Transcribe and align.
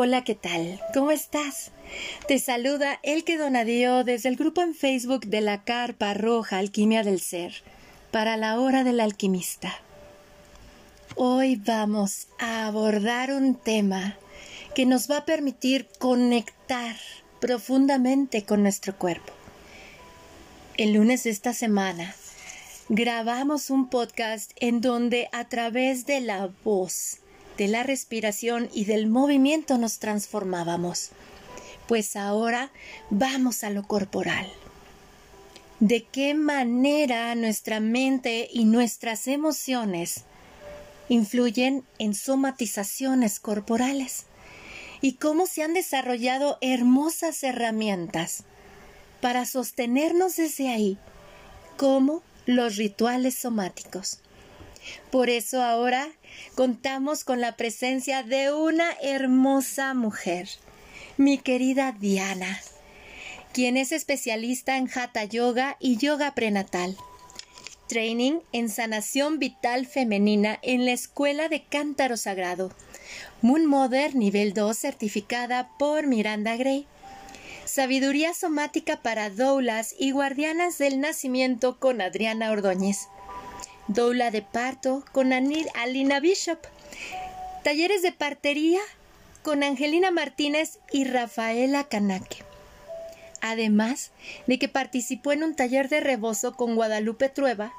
Hola, 0.00 0.22
¿qué 0.22 0.36
tal? 0.36 0.80
¿Cómo 0.94 1.10
estás? 1.10 1.72
Te 2.28 2.38
saluda 2.38 3.00
Elke 3.02 3.36
Donadío 3.36 4.04
desde 4.04 4.28
el 4.28 4.36
grupo 4.36 4.62
en 4.62 4.76
Facebook 4.76 5.26
de 5.26 5.40
la 5.40 5.64
Carpa 5.64 6.14
Roja 6.14 6.58
Alquimia 6.58 7.02
del 7.02 7.18
Ser 7.18 7.64
para 8.12 8.36
la 8.36 8.60
hora 8.60 8.84
del 8.84 9.00
alquimista. 9.00 9.74
Hoy 11.16 11.56
vamos 11.56 12.28
a 12.38 12.68
abordar 12.68 13.32
un 13.32 13.56
tema 13.56 14.16
que 14.72 14.86
nos 14.86 15.10
va 15.10 15.16
a 15.16 15.24
permitir 15.24 15.88
conectar 15.98 16.94
profundamente 17.40 18.44
con 18.44 18.62
nuestro 18.62 18.96
cuerpo. 18.96 19.32
El 20.76 20.92
lunes 20.92 21.24
de 21.24 21.30
esta 21.30 21.52
semana 21.52 22.14
grabamos 22.88 23.68
un 23.68 23.90
podcast 23.90 24.52
en 24.60 24.80
donde 24.80 25.28
a 25.32 25.48
través 25.48 26.06
de 26.06 26.20
la 26.20 26.50
voz 26.62 27.18
de 27.58 27.68
la 27.68 27.82
respiración 27.82 28.70
y 28.72 28.84
del 28.84 29.08
movimiento 29.08 29.76
nos 29.76 29.98
transformábamos. 29.98 31.10
Pues 31.88 32.14
ahora 32.14 32.70
vamos 33.10 33.64
a 33.64 33.70
lo 33.70 33.82
corporal. 33.82 34.46
¿De 35.80 36.04
qué 36.04 36.34
manera 36.34 37.34
nuestra 37.34 37.80
mente 37.80 38.48
y 38.52 38.64
nuestras 38.64 39.26
emociones 39.26 40.22
influyen 41.08 41.84
en 41.98 42.14
somatizaciones 42.14 43.40
corporales? 43.40 44.26
¿Y 45.00 45.14
cómo 45.14 45.46
se 45.46 45.62
han 45.62 45.74
desarrollado 45.74 46.58
hermosas 46.60 47.42
herramientas 47.42 48.44
para 49.20 49.46
sostenernos 49.46 50.36
desde 50.36 50.68
ahí, 50.68 50.98
como 51.76 52.22
los 52.46 52.76
rituales 52.76 53.36
somáticos? 53.36 54.20
Por 55.10 55.30
eso 55.30 55.62
ahora 55.62 56.08
contamos 56.54 57.24
con 57.24 57.40
la 57.40 57.56
presencia 57.56 58.22
de 58.22 58.52
una 58.52 58.90
hermosa 59.02 59.94
mujer, 59.94 60.48
mi 61.16 61.38
querida 61.38 61.92
Diana, 61.92 62.60
quien 63.52 63.76
es 63.76 63.92
especialista 63.92 64.76
en 64.76 64.88
Hatha 64.88 65.24
Yoga 65.24 65.76
y 65.80 65.96
Yoga 65.96 66.34
Prenatal. 66.34 66.96
Training 67.88 68.40
en 68.52 68.68
sanación 68.68 69.38
vital 69.38 69.86
femenina 69.86 70.58
en 70.60 70.84
la 70.84 70.92
Escuela 70.92 71.48
de 71.48 71.62
Cántaro 71.62 72.18
Sagrado. 72.18 72.70
Moon 73.40 73.64
Mother 73.64 74.14
nivel 74.14 74.52
2 74.52 74.76
certificada 74.76 75.70
por 75.78 76.06
Miranda 76.06 76.56
Gray. 76.56 76.86
Sabiduría 77.64 78.34
somática 78.34 79.00
para 79.00 79.30
doulas 79.30 79.94
y 79.98 80.10
guardianas 80.10 80.76
del 80.76 81.00
nacimiento 81.00 81.78
con 81.78 82.02
Adriana 82.02 82.50
Ordóñez 82.50 83.08
doula 83.88 84.30
de 84.30 84.42
parto 84.42 85.02
con 85.12 85.32
Alina 85.32 86.20
Bishop, 86.20 86.58
talleres 87.64 88.02
de 88.02 88.12
partería 88.12 88.80
con 89.42 89.62
Angelina 89.62 90.10
Martínez 90.10 90.78
y 90.92 91.04
Rafaela 91.04 91.84
Canaque. 91.84 92.44
Además 93.40 94.10
de 94.46 94.58
que 94.58 94.68
participó 94.68 95.32
en 95.32 95.42
un 95.42 95.54
taller 95.54 95.88
de 95.88 96.00
rebozo 96.00 96.54
con 96.54 96.74
Guadalupe 96.76 97.28
Trueba 97.28 97.72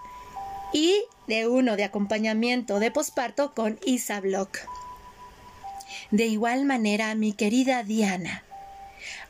y 0.73 1.03
de 1.27 1.47
uno 1.47 1.75
de 1.75 1.83
acompañamiento 1.83 2.79
de 2.79 2.91
posparto 2.91 3.53
con 3.53 3.79
Isa 3.85 4.19
Block. 4.19 4.59
De 6.11 6.25
igual 6.25 6.65
manera, 6.65 7.13
mi 7.15 7.33
querida 7.33 7.83
Diana, 7.83 8.43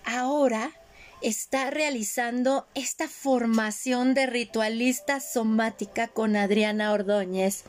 ahora 0.06 0.72
está 1.22 1.70
realizando 1.70 2.66
esta 2.76 3.08
formación 3.08 4.14
de 4.14 4.26
ritualista 4.26 5.20
somática 5.20 6.08
con 6.08 6.36
Adriana 6.36 6.94
Ordóñez 6.94 7.64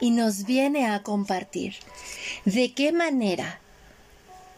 y 0.00 0.10
nos 0.10 0.44
viene 0.44 0.86
a 0.86 1.02
compartir 1.02 1.76
de 2.44 2.74
qué 2.74 2.92
manera 2.92 3.60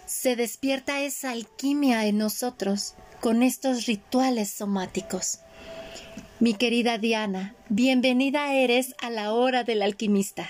se 0.06 0.36
despierta 0.36 1.00
esa 1.00 1.30
alquimia 1.30 2.06
en 2.06 2.18
nosotros 2.18 2.94
con 3.20 3.42
estos 3.42 3.86
rituales 3.86 4.50
somáticos. 4.50 5.40
Mi 6.38 6.54
querida 6.54 6.98
Diana, 6.98 7.54
bienvenida 7.68 8.52
eres 8.52 8.94
a 9.00 9.10
la 9.10 9.32
hora 9.32 9.64
del 9.64 9.82
alquimista. 9.82 10.48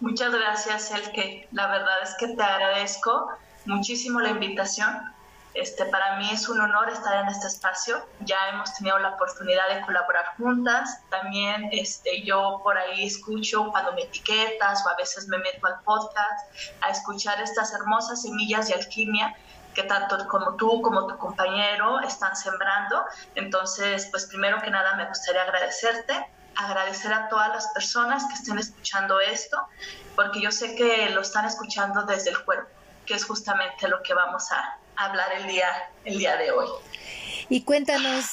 Muchas 0.00 0.32
gracias, 0.32 0.90
Elke. 0.90 1.48
La 1.52 1.66
verdad 1.68 2.02
es 2.02 2.14
que 2.18 2.28
te 2.28 2.42
agradezco 2.42 3.28
muchísimo 3.64 4.20
la 4.20 4.30
invitación 4.30 5.13
este, 5.54 5.84
para 5.86 6.16
mí 6.16 6.28
es 6.32 6.48
un 6.48 6.60
honor 6.60 6.90
estar 6.90 7.22
en 7.22 7.28
este 7.28 7.46
espacio. 7.46 8.04
Ya 8.20 8.48
hemos 8.48 8.74
tenido 8.74 8.98
la 8.98 9.10
oportunidad 9.10 9.68
de 9.72 9.80
colaborar 9.82 10.36
juntas. 10.36 11.00
También 11.10 11.68
este, 11.70 12.22
yo 12.22 12.60
por 12.64 12.76
ahí 12.76 13.06
escucho 13.06 13.70
cuando 13.70 13.92
me 13.92 14.02
etiquetas 14.02 14.84
o 14.84 14.88
a 14.88 14.96
veces 14.96 15.28
me 15.28 15.38
meto 15.38 15.66
al 15.66 15.80
podcast 15.82 16.50
a 16.80 16.90
escuchar 16.90 17.40
estas 17.40 17.72
hermosas 17.72 18.22
semillas 18.22 18.68
de 18.68 18.74
alquimia 18.74 19.34
que 19.74 19.82
tanto 19.82 20.16
como 20.28 20.54
tú 20.54 20.80
como 20.82 21.06
tu 21.06 21.16
compañero 21.18 22.00
están 22.00 22.34
sembrando. 22.36 23.04
Entonces, 23.34 24.08
pues 24.10 24.26
primero 24.26 24.60
que 24.60 24.70
nada 24.70 24.94
me 24.94 25.06
gustaría 25.06 25.42
agradecerte, 25.42 26.26
agradecer 26.56 27.12
a 27.12 27.28
todas 27.28 27.48
las 27.48 27.68
personas 27.68 28.24
que 28.26 28.34
estén 28.34 28.58
escuchando 28.58 29.20
esto, 29.20 29.68
porque 30.14 30.40
yo 30.40 30.50
sé 30.50 30.74
que 30.76 31.10
lo 31.10 31.20
están 31.20 31.44
escuchando 31.44 32.04
desde 32.04 32.30
el 32.30 32.44
cuerpo, 32.44 32.70
que 33.04 33.14
es 33.14 33.24
justamente 33.24 33.88
lo 33.88 34.02
que 34.02 34.14
vamos 34.14 34.50
a, 34.52 34.78
hablar 34.96 35.32
el 35.38 35.46
día, 35.46 35.68
el 36.04 36.18
día 36.18 36.36
de 36.36 36.50
hoy. 36.50 36.68
Y 37.48 37.62
cuéntanos, 37.62 38.24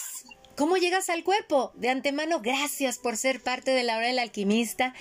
¿cómo 0.56 0.78
llegas 0.78 1.10
al 1.10 1.24
cuerpo? 1.24 1.72
De 1.76 1.90
antemano, 1.90 2.42
gracias 2.42 2.98
por 2.98 3.18
ser 3.18 3.42
parte 3.42 3.72
de 3.72 3.84
la 3.84 3.98
hora 3.98 4.08
del 4.08 4.20
alquimista, 4.20 4.94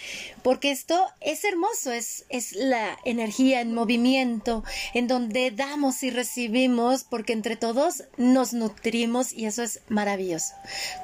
porque 0.43 0.71
esto 0.71 1.07
es 1.21 1.45
hermoso, 1.45 1.93
es, 1.93 2.25
es 2.29 2.53
la 2.53 2.99
energía 3.05 3.61
en 3.61 3.75
movimiento, 3.75 4.65
en 4.95 5.07
donde 5.07 5.51
damos 5.51 6.03
y 6.03 6.11
recibimos, 6.11 7.05
porque 7.05 7.33
entre 7.33 7.57
todos 7.57 8.05
nos 8.17 8.53
nutrimos 8.53 9.33
y 9.33 9.47
eso 9.47 9.63
es 9.63 9.83
maravilloso. 9.89 10.55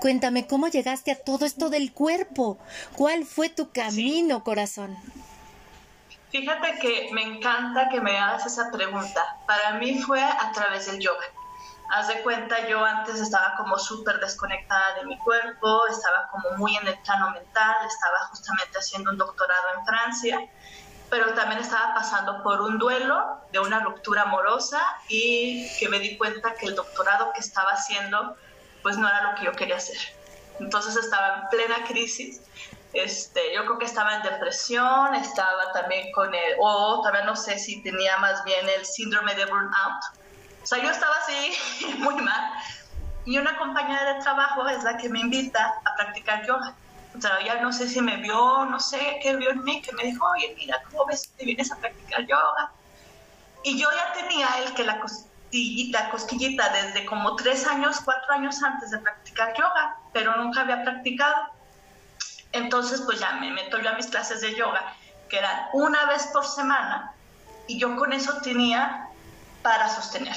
Cuéntame, 0.00 0.46
¿cómo 0.46 0.68
llegaste 0.68 1.12
a 1.12 1.16
todo 1.16 1.46
esto 1.46 1.70
del 1.70 1.92
cuerpo? 1.92 2.58
¿Cuál 2.96 3.24
fue 3.24 3.48
tu 3.48 3.70
camino, 3.70 4.42
corazón? 4.42 4.96
Fíjate 6.30 6.78
que 6.80 7.10
me 7.12 7.22
encanta 7.22 7.88
que 7.88 8.00
me 8.00 8.18
hagas 8.18 8.46
esa 8.46 8.70
pregunta. 8.72 9.24
Para 9.46 9.78
mí 9.78 10.00
fue 10.02 10.22
a 10.22 10.52
través 10.52 10.86
del 10.86 11.00
yoga. 11.00 11.24
Haz 11.90 12.08
de 12.08 12.20
cuenta, 12.22 12.66
yo 12.68 12.84
antes 12.84 13.20
estaba 13.20 13.54
como 13.56 13.78
súper 13.78 14.18
desconectada 14.18 14.96
de 14.96 15.06
mi 15.06 15.16
cuerpo, 15.20 15.86
estaba 15.86 16.28
como 16.32 16.56
muy 16.58 16.76
en 16.76 16.86
el 16.88 16.98
plano 16.98 17.30
mental, 17.30 17.76
estaba 17.86 18.18
justamente 18.30 18.78
haciendo 18.78 19.12
un 19.12 19.18
doctorado 19.18 19.62
en 19.78 19.86
Francia, 19.86 20.40
pero 21.08 21.32
también 21.34 21.60
estaba 21.60 21.94
pasando 21.94 22.42
por 22.42 22.60
un 22.60 22.78
duelo 22.78 23.24
de 23.52 23.60
una 23.60 23.80
ruptura 23.80 24.22
amorosa 24.22 24.82
y 25.08 25.68
que 25.78 25.88
me 25.88 26.00
di 26.00 26.18
cuenta 26.18 26.54
que 26.56 26.66
el 26.66 26.74
doctorado 26.74 27.32
que 27.32 27.40
estaba 27.40 27.70
haciendo 27.70 28.36
pues 28.82 28.98
no 28.98 29.06
era 29.06 29.30
lo 29.30 29.36
que 29.36 29.44
yo 29.44 29.52
quería 29.52 29.76
hacer. 29.76 29.98
Entonces 30.58 30.96
estaba 30.96 31.36
en 31.36 31.48
plena 31.50 31.84
crisis 31.86 32.40
este, 32.92 33.54
yo 33.54 33.64
creo 33.64 33.78
que 33.78 33.84
estaba 33.84 34.16
en 34.16 34.22
depresión, 34.22 35.14
estaba 35.14 35.72
también 35.72 36.10
con 36.12 36.34
el, 36.34 36.56
o 36.60 37.00
también 37.02 37.26
no 37.26 37.36
sé 37.36 37.58
si 37.58 37.82
tenía 37.82 38.16
más 38.18 38.44
bien 38.44 38.68
el 38.68 38.84
síndrome 38.84 39.34
de 39.34 39.44
burnout. 39.46 40.02
O 40.62 40.66
sea, 40.66 40.82
yo 40.82 40.90
estaba 40.90 41.14
así 41.22 41.94
muy 41.98 42.14
mal. 42.16 42.52
Y 43.24 43.38
una 43.38 43.58
compañera 43.58 44.14
de 44.14 44.20
trabajo 44.20 44.68
es 44.68 44.84
la 44.84 44.96
que 44.96 45.08
me 45.08 45.20
invita 45.20 45.74
a 45.84 45.96
practicar 45.96 46.46
yoga. 46.46 46.74
O 47.16 47.20
sea, 47.20 47.42
ya 47.44 47.60
no 47.60 47.72
sé 47.72 47.88
si 47.88 48.00
me 48.00 48.16
vio, 48.18 48.64
no 48.66 48.78
sé 48.78 49.18
qué 49.22 49.36
vio 49.36 49.50
en 49.50 49.64
mí, 49.64 49.80
que 49.82 49.92
me 49.92 50.04
dijo, 50.04 50.24
oye, 50.28 50.54
mira, 50.56 50.82
¿cómo 50.90 51.06
ves 51.06 51.32
que 51.36 51.44
vienes 51.44 51.72
a 51.72 51.76
practicar 51.76 52.26
yoga? 52.26 52.72
Y 53.64 53.78
yo 53.80 53.88
ya 53.90 54.12
tenía 54.12 54.48
el 54.64 54.74
que 54.74 54.84
la 54.84 55.00
cosquillita, 55.00 56.04
la 56.04 56.10
cosquillita 56.10 56.68
desde 56.68 57.04
como 57.06 57.34
tres 57.36 57.66
años, 57.66 58.00
cuatro 58.04 58.32
años 58.32 58.62
antes 58.62 58.90
de 58.90 58.98
practicar 58.98 59.54
yoga, 59.56 59.96
pero 60.12 60.36
nunca 60.36 60.60
había 60.60 60.82
practicado. 60.84 61.55
Entonces, 62.52 63.02
pues 63.02 63.20
ya 63.20 63.32
me 63.32 63.50
meto 63.50 63.78
yo 63.78 63.90
a 63.90 63.94
mis 63.94 64.06
clases 64.06 64.40
de 64.40 64.54
yoga, 64.54 64.94
que 65.28 65.38
eran 65.38 65.68
una 65.72 66.06
vez 66.06 66.26
por 66.32 66.46
semana, 66.46 67.12
y 67.66 67.78
yo 67.78 67.96
con 67.96 68.12
eso 68.12 68.40
tenía 68.42 69.08
para 69.62 69.88
sostener. 69.88 70.36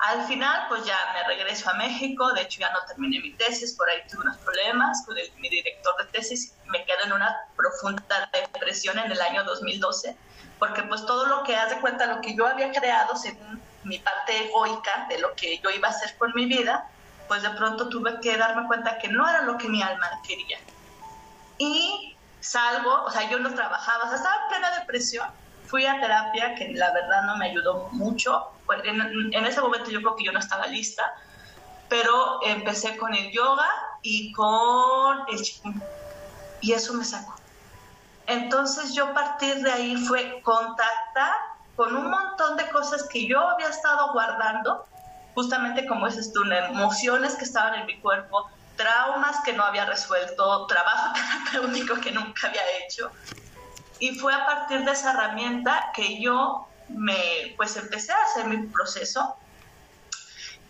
Al 0.00 0.24
final, 0.26 0.66
pues 0.68 0.84
ya 0.84 0.96
me 1.14 1.24
regreso 1.24 1.70
a 1.70 1.74
México, 1.74 2.32
de 2.32 2.42
hecho 2.42 2.60
ya 2.60 2.72
no 2.72 2.78
terminé 2.86 3.18
mi 3.20 3.32
tesis, 3.32 3.74
por 3.74 3.88
ahí 3.90 3.98
tuve 4.08 4.20
unos 4.22 4.36
problemas 4.38 5.04
con 5.04 5.16
mi 5.38 5.48
director 5.48 5.94
de 5.98 6.04
tesis, 6.12 6.54
me 6.66 6.84
quedo 6.84 7.04
en 7.04 7.14
una 7.14 7.36
profunda 7.56 8.30
depresión 8.32 8.96
en 8.98 9.10
el 9.10 9.20
año 9.20 9.42
2012, 9.42 10.16
porque 10.60 10.82
pues 10.84 11.04
todo 11.04 11.26
lo 11.26 11.42
que 11.42 11.56
haz 11.56 11.70
de 11.70 11.80
cuenta, 11.80 12.06
lo 12.06 12.20
que 12.20 12.36
yo 12.36 12.46
había 12.46 12.70
creado 12.70 13.16
según 13.16 13.60
mi 13.82 13.98
parte 13.98 14.44
egoica 14.44 15.06
de 15.08 15.18
lo 15.18 15.34
que 15.34 15.58
yo 15.58 15.70
iba 15.70 15.88
a 15.88 15.90
hacer 15.90 16.16
por 16.16 16.32
mi 16.34 16.44
vida, 16.46 16.88
pues 17.26 17.42
de 17.42 17.50
pronto 17.50 17.88
tuve 17.88 18.20
que 18.20 18.36
darme 18.36 18.68
cuenta 18.68 18.98
que 18.98 19.08
no 19.08 19.28
era 19.28 19.42
lo 19.42 19.58
que 19.58 19.68
mi 19.68 19.82
alma 19.82 20.08
quería 20.26 20.58
y 21.58 22.16
salgo, 22.40 23.04
o 23.04 23.10
sea, 23.10 23.28
yo 23.28 23.38
no 23.38 23.52
trabajaba, 23.54 24.04
o 24.04 24.08
sea, 24.08 24.16
estaba 24.16 24.36
en 24.42 24.48
plena 24.48 24.78
depresión. 24.78 25.28
Fui 25.66 25.84
a 25.84 26.00
terapia, 26.00 26.54
que 26.54 26.72
la 26.72 26.92
verdad 26.92 27.24
no 27.24 27.36
me 27.36 27.50
ayudó 27.50 27.88
mucho. 27.92 28.46
En, 28.84 29.00
en 29.34 29.46
ese 29.46 29.60
momento 29.60 29.90
yo 29.90 30.00
creo 30.00 30.16
que 30.16 30.24
yo 30.24 30.32
no 30.32 30.38
estaba 30.38 30.66
lista, 30.66 31.04
pero 31.88 32.40
empecé 32.44 32.96
con 32.96 33.14
el 33.14 33.30
yoga 33.32 33.68
y 34.02 34.32
con 34.32 35.18
el 35.30 35.42
chikung. 35.42 35.80
Y 36.60 36.72
eso 36.72 36.94
me 36.94 37.04
sacó. 37.04 37.34
Entonces 38.26 38.94
yo 38.94 39.06
a 39.06 39.14
partir 39.14 39.56
de 39.62 39.72
ahí 39.72 39.96
fue 39.96 40.40
contactar 40.42 41.34
con 41.76 41.96
un 41.96 42.10
montón 42.10 42.56
de 42.56 42.68
cosas 42.68 43.08
que 43.08 43.26
yo 43.26 43.40
había 43.40 43.68
estado 43.68 44.12
guardando, 44.12 44.86
justamente 45.34 45.86
como 45.86 46.06
dices 46.06 46.32
tú, 46.32 46.42
emociones 46.42 47.36
que 47.36 47.44
estaban 47.44 47.74
en 47.74 47.86
mi 47.86 48.00
cuerpo, 48.00 48.50
traumas 48.78 49.40
que 49.44 49.52
no 49.52 49.64
había 49.64 49.84
resuelto, 49.84 50.66
trabajo 50.66 51.12
terapéutico 51.50 52.00
que 52.00 52.12
nunca 52.12 52.48
había 52.48 52.62
hecho. 52.78 53.12
Y 53.98 54.18
fue 54.18 54.32
a 54.32 54.46
partir 54.46 54.84
de 54.84 54.92
esa 54.92 55.10
herramienta 55.10 55.90
que 55.94 56.22
yo 56.22 56.66
me, 56.88 57.54
pues 57.56 57.76
empecé 57.76 58.12
a 58.12 58.22
hacer 58.24 58.46
mi 58.46 58.68
proceso. 58.68 59.36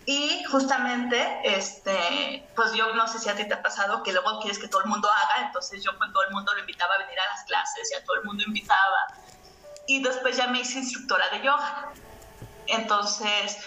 Y 0.06 0.42
justamente, 0.44 1.40
este, 1.44 2.50
pues 2.56 2.72
yo 2.72 2.94
no 2.94 3.06
sé 3.06 3.18
si 3.18 3.28
a 3.28 3.36
ti 3.36 3.46
te 3.46 3.52
ha 3.52 3.62
pasado 3.62 4.02
que 4.02 4.12
luego 4.12 4.40
quieres 4.40 4.58
que 4.58 4.66
todo 4.66 4.80
el 4.80 4.88
mundo 4.88 5.06
haga, 5.06 5.46
entonces 5.46 5.84
yo 5.84 5.96
con 5.98 6.10
todo 6.14 6.22
el 6.24 6.32
mundo 6.32 6.54
lo 6.54 6.60
invitaba 6.60 6.94
a 6.94 6.98
venir 6.98 7.20
a 7.20 7.34
las 7.34 7.44
clases 7.44 7.90
y 7.92 7.94
a 7.94 8.04
todo 8.04 8.16
el 8.16 8.24
mundo 8.24 8.42
invitaba. 8.46 8.96
Y 9.86 10.02
después 10.02 10.38
ya 10.38 10.46
me 10.46 10.60
hice 10.60 10.78
instructora 10.78 11.28
de 11.28 11.42
yoga. 11.42 11.92
Entonces, 12.68 13.58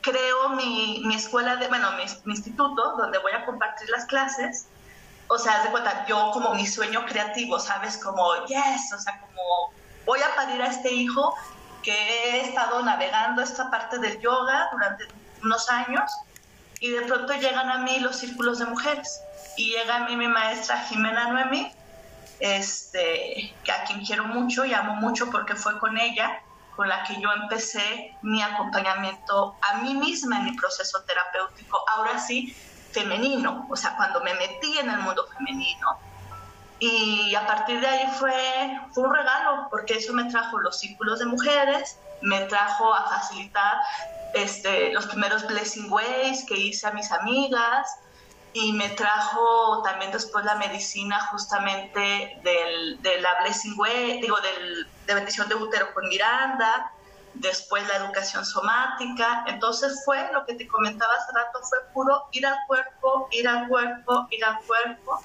creo 0.00 0.50
mi, 0.50 1.02
mi 1.04 1.14
escuela, 1.14 1.56
de, 1.56 1.68
bueno, 1.68 1.92
mi, 1.92 2.04
mi, 2.24 2.34
instituto, 2.34 2.96
donde 2.96 3.18
voy 3.18 3.32
a 3.32 3.44
compartir 3.44 3.88
las 3.90 4.06
clases. 4.06 4.66
O 5.28 5.38
sea, 5.38 5.62
de 5.62 5.70
cuenta, 5.70 6.06
yo 6.06 6.30
como 6.32 6.54
mi 6.54 6.66
sueño 6.66 7.04
creativo, 7.06 7.58
¿sabes? 7.58 7.96
Como, 7.98 8.46
yes, 8.46 8.92
o 8.92 8.98
sea, 8.98 9.20
como 9.20 9.72
voy 10.04 10.20
a 10.20 10.34
parir 10.34 10.60
a 10.60 10.66
este 10.66 10.92
hijo 10.92 11.34
que 11.82 11.92
he 11.92 12.40
estado 12.40 12.82
navegando 12.82 13.42
esta 13.42 13.70
parte 13.70 13.98
del 13.98 14.20
yoga 14.20 14.68
durante 14.72 15.06
unos 15.42 15.70
años 15.70 16.10
y 16.80 16.90
de 16.90 17.02
pronto 17.02 17.32
llegan 17.34 17.70
a 17.70 17.78
mí 17.78 18.00
los 18.00 18.16
círculos 18.16 18.58
de 18.58 18.66
mujeres 18.66 19.20
y 19.56 19.70
llega 19.70 19.96
a 19.96 20.00
mí 20.00 20.16
mi 20.16 20.28
maestra 20.28 20.78
Jimena 20.84 21.28
Noemi, 21.28 21.72
este, 22.40 23.54
que 23.64 23.72
a 23.72 23.84
quien 23.84 24.04
quiero 24.04 24.24
mucho 24.24 24.64
y 24.64 24.74
amo 24.74 24.96
mucho 24.96 25.30
porque 25.30 25.54
fue 25.54 25.78
con 25.78 25.98
ella 25.98 26.42
con 26.76 26.88
la 26.88 27.02
que 27.04 27.20
yo 27.20 27.30
empecé 27.32 28.16
mi 28.22 28.42
acompañamiento 28.42 29.56
a 29.60 29.78
mí 29.78 29.94
misma 29.94 30.38
en 30.38 30.44
mi 30.44 30.52
proceso 30.56 31.02
terapéutico, 31.04 31.78
ahora 31.94 32.18
sí 32.18 32.56
femenino, 32.92 33.66
o 33.70 33.76
sea, 33.76 33.96
cuando 33.96 34.20
me 34.20 34.34
metí 34.34 34.78
en 34.78 34.90
el 34.90 34.98
mundo 34.98 35.26
femenino. 35.36 35.98
Y 36.78 37.34
a 37.34 37.46
partir 37.46 37.80
de 37.80 37.86
ahí 37.86 38.06
fue, 38.18 38.80
fue 38.92 39.04
un 39.04 39.14
regalo, 39.14 39.68
porque 39.70 39.94
eso 39.98 40.12
me 40.14 40.24
trajo 40.24 40.58
los 40.58 40.78
círculos 40.78 41.18
de 41.18 41.26
mujeres, 41.26 41.98
me 42.22 42.40
trajo 42.46 42.94
a 42.94 43.06
facilitar 43.08 43.74
este, 44.32 44.92
los 44.92 45.06
primeros 45.06 45.46
blessing 45.46 45.90
ways 45.90 46.44
que 46.46 46.56
hice 46.56 46.86
a 46.86 46.92
mis 46.92 47.10
amigas 47.12 47.86
y 48.52 48.72
me 48.72 48.88
trajo 48.90 49.82
también 49.82 50.10
después 50.10 50.44
la 50.44 50.56
medicina 50.56 51.20
justamente 51.30 52.40
del, 52.42 53.00
de 53.02 53.20
la 53.20 53.40
blessing 53.42 53.78
way, 53.78 54.20
digo, 54.20 54.36
del, 54.40 54.86
de 55.10 55.16
bendición 55.16 55.48
de 55.48 55.56
útero 55.56 55.92
con 55.92 56.08
Miranda, 56.08 56.92
después 57.34 57.86
la 57.88 57.96
educación 57.96 58.44
somática. 58.44 59.44
Entonces 59.48 60.02
fue 60.04 60.30
lo 60.32 60.46
que 60.46 60.54
te 60.54 60.68
comentaba 60.68 61.12
hace 61.14 61.32
rato, 61.32 61.58
fue 61.68 61.78
puro 61.92 62.26
ir 62.32 62.46
al 62.46 62.56
cuerpo, 62.68 63.28
ir 63.32 63.48
al 63.48 63.68
cuerpo, 63.68 64.28
ir 64.30 64.44
al 64.44 64.58
cuerpo 64.64 65.20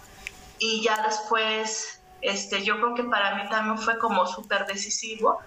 y 0.58 0.84
ya 0.84 1.02
después, 1.04 2.02
este, 2.22 2.64
yo 2.64 2.76
creo 2.78 2.96
que 2.96 3.04
para 3.04 3.36
mí 3.36 3.48
también 3.50 3.78
fue 3.78 3.98
como 4.00 4.26
súper 4.26 4.66
decisivo. 4.66 5.40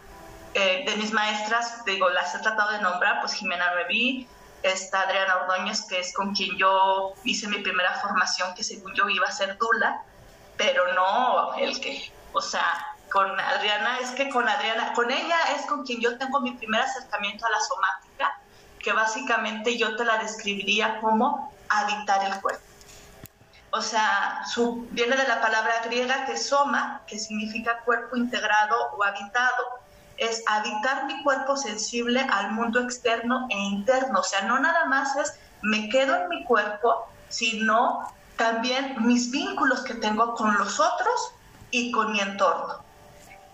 Eh, 0.55 0.85
de 0.87 0.97
mis 0.97 1.13
maestras, 1.13 1.85
digo, 1.85 2.09
las 2.11 2.35
he 2.35 2.39
tratado 2.39 2.73
de 2.73 2.81
nombrar, 2.81 3.21
pues 3.21 3.33
Jimena 3.35 3.73
Reví, 3.75 4.29
está 4.63 5.03
Adriana 5.03 5.37
Ordóñez, 5.37 5.83
que 5.89 6.01
es 6.01 6.15
con 6.15 6.35
quien 6.35 6.57
yo 6.57 7.15
hice 7.25 7.49
mi 7.49 7.59
primera 7.59 7.95
formación, 8.01 8.55
que 8.55 8.63
según 8.63 8.95
yo 8.95 9.09
iba 9.09 9.27
a 9.27 9.33
ser 9.33 9.59
Dula, 9.59 10.03
pero 10.57 10.93
no 10.95 11.55
el 11.55 11.81
que, 11.81 12.13
o 12.33 12.41
sea, 12.41 12.98
con 13.11 13.39
Adriana, 13.39 13.99
es 14.01 14.11
que 14.11 14.29
con 14.31 14.49
Adriana, 14.49 14.93
con 14.95 15.11
ella 15.11 15.37
es 15.57 15.67
con 15.67 15.85
quien 15.85 16.01
yo 16.01 16.19
tengo 16.19 16.41
mi 16.41 16.53
primer 16.53 16.83
acercamiento 16.83 17.47
a 17.47 17.51
la 17.51 17.61
somática, 17.61 18.41
que 18.79 18.93
básicamente 18.93 19.77
yo 19.77 19.97
te 19.97 20.05
la 20.05 20.19
describiría 20.19 21.01
como 21.01 21.53
habitar 21.69 22.25
el 22.25 22.41
cuerpo 22.41 22.69
o 23.71 23.83
sea, 23.83 24.43
su, 24.47 24.87
viene 24.93 25.17
de 25.17 25.29
la 25.29 25.41
palabra 25.41 25.83
griega 25.85 26.25
que 26.25 26.37
soma, 26.37 27.03
que 27.07 27.19
significa 27.19 27.81
cuerpo 27.85 28.17
integrado 28.17 28.91
o 28.97 29.05
habitado. 29.05 29.81
Es 30.17 30.43
habitar 30.47 31.07
mi 31.07 31.23
cuerpo 31.23 31.57
sensible 31.57 32.27
al 32.31 32.53
mundo 32.53 32.81
externo 32.81 33.47
e 33.51 33.57
interno. 33.57 34.21
O 34.21 34.23
sea, 34.23 34.43
no 34.43 34.59
nada 34.59 34.87
más 34.87 35.15
es 35.17 35.35
me 35.63 35.89
quedo 35.91 36.17
en 36.17 36.29
mi 36.29 36.45
cuerpo, 36.45 37.09
sino 37.29 38.11
también 38.37 38.97
mis 39.07 39.31
vínculos 39.31 39.83
que 39.83 39.95
tengo 39.95 40.35
con 40.35 40.57
los 40.57 40.81
otros 40.81 41.35
y 41.71 41.93
con 41.93 42.13
mi 42.13 42.21
entorno. 42.21 42.88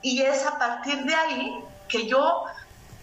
Y 0.04 0.20
es 0.20 0.44
a 0.44 0.58
partir 0.58 1.02
de 1.04 1.14
ahí 1.14 1.64
que 1.88 2.06
yo 2.06 2.44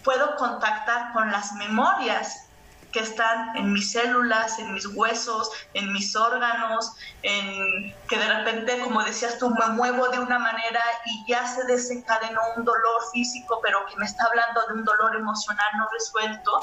puedo 0.04 0.36
contactar 0.36 1.12
con 1.12 1.32
las 1.32 1.52
memorias 1.54 2.46
que 2.92 3.00
están 3.00 3.56
en 3.56 3.72
mis 3.72 3.90
células, 3.90 4.60
en 4.60 4.72
mis 4.72 4.86
huesos, 4.86 5.50
en 5.74 5.92
mis 5.92 6.14
órganos, 6.14 6.94
que 7.22 8.16
de 8.16 8.28
repente, 8.28 8.78
como 8.82 9.02
decías 9.02 9.36
tú, 9.38 9.50
me 9.50 9.66
muevo 9.74 10.10
de 10.10 10.20
una 10.20 10.38
manera 10.38 10.80
y 11.06 11.24
ya 11.26 11.44
se 11.44 11.64
desencadenó 11.64 12.40
un 12.56 12.64
dolor 12.64 13.02
físico, 13.12 13.58
pero 13.64 13.84
que 13.86 13.96
me 13.96 14.06
está 14.06 14.24
hablando 14.26 14.60
de 14.68 14.74
un 14.74 14.84
dolor 14.84 15.16
emocional 15.16 15.66
no 15.78 15.88
resuelto. 15.92 16.60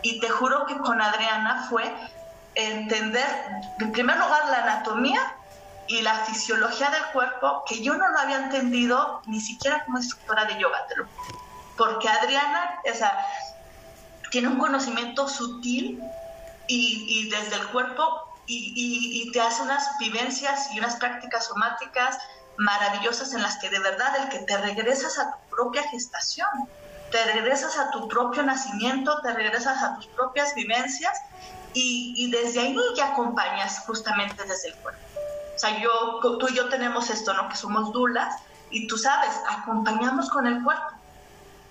Y 0.00 0.18
te 0.18 0.30
juro 0.30 0.64
que 0.64 0.78
con 0.78 1.02
Adriana 1.02 1.66
fue 1.68 1.94
entender, 2.54 3.26
en 3.80 3.92
primer 3.92 4.16
lugar, 4.16 4.48
la 4.48 4.62
anatomía 4.62 5.36
y 5.86 6.02
la 6.02 6.24
fisiología 6.24 6.90
del 6.90 7.04
cuerpo, 7.12 7.62
que 7.66 7.82
yo 7.82 7.94
no 7.94 8.08
lo 8.08 8.18
había 8.18 8.38
entendido 8.38 9.20
ni 9.26 9.40
siquiera 9.40 9.82
como 9.84 9.98
instructora 9.98 10.44
de 10.46 10.58
yoga, 10.58 10.78
te 10.88 10.96
lo 10.96 11.10
porque 11.76 12.08
Adriana, 12.08 12.80
o 12.90 12.94
sea, 12.94 13.26
tiene 14.30 14.48
un 14.48 14.58
conocimiento 14.58 15.28
sutil 15.28 16.00
y, 16.66 17.28
desde 17.30 17.56
el 17.56 17.68
cuerpo 17.68 18.02
y, 18.46 19.30
te 19.32 19.40
hace 19.40 19.62
unas 19.62 19.86
vivencias 19.98 20.68
y 20.72 20.78
unas 20.78 20.96
prácticas 20.96 21.46
somáticas 21.46 22.16
maravillosas 22.56 23.32
en 23.34 23.42
las 23.42 23.58
que 23.58 23.68
de 23.68 23.80
verdad 23.80 24.14
el 24.22 24.28
que 24.28 24.44
te 24.44 24.56
regresas 24.58 25.18
a 25.18 25.24
tu 25.24 25.38
propia 25.50 25.82
gestación, 25.88 26.48
te 27.10 27.24
regresas 27.24 27.76
a 27.76 27.90
tu 27.90 28.06
propio 28.08 28.42
nacimiento, 28.44 29.20
te 29.22 29.32
regresas 29.32 29.82
a 29.82 29.94
tus 29.96 30.08
propias 30.08 30.54
vivencias 30.54 31.18
y, 31.72 32.30
desde 32.30 32.60
ahí 32.60 32.76
ya 32.96 33.08
acompañas 33.08 33.80
justamente 33.86 34.44
desde 34.44 34.68
el 34.68 34.80
cuerpo. 34.80 35.00
O 35.54 35.58
sea, 35.58 35.78
yo, 35.80 36.20
tú 36.20 36.48
y 36.48 36.54
yo 36.54 36.68
tenemos 36.68 37.10
esto, 37.10 37.32
¿no? 37.34 37.48
Que 37.48 37.56
somos 37.56 37.92
dulas 37.92 38.42
y 38.70 38.86
tú 38.86 38.98
sabes, 38.98 39.40
acompañamos 39.48 40.28
con 40.30 40.46
el 40.46 40.62
cuerpo. 40.62 40.94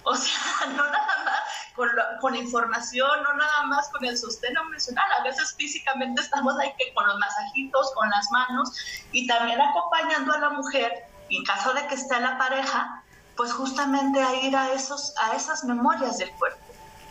O 0.04 0.16
sea, 0.16 0.68
no 0.68 0.84
nada 0.86 1.24
más 1.26 2.20
con, 2.22 2.36
información, 2.36 3.24
no 3.24 3.34
nada 3.34 3.64
más 3.64 3.90
con 3.90 4.06
el 4.06 4.18
sostén 4.18 4.56
emocional. 4.56 5.06
A 5.20 5.24
veces 5.24 5.54
físicamente 5.58 6.22
estamos 6.22 6.58
ahí 6.60 6.74
que 6.78 6.94
con 6.94 7.06
los 7.08 7.18
masajitos, 7.20 7.92
con 7.94 8.10
las 8.10 8.30
manos 8.32 8.72
y 9.12 9.28
también 9.28 9.60
acompañando 9.62 10.34
a 10.34 10.40
la 10.40 10.50
mujer, 10.52 11.06
en 11.30 11.44
caso 11.44 11.74
de 11.74 11.86
que 11.88 11.96
esté 11.96 12.20
la 12.20 12.38
pareja, 12.38 13.04
pues 13.36 13.52
justamente 13.52 14.22
a 14.22 14.36
ir 14.36 14.56
a, 14.56 14.72
esos, 14.74 15.14
a 15.22 15.36
esas 15.36 15.64
memorias 15.64 16.18
del 16.18 16.32
cuerpo. 16.32 16.63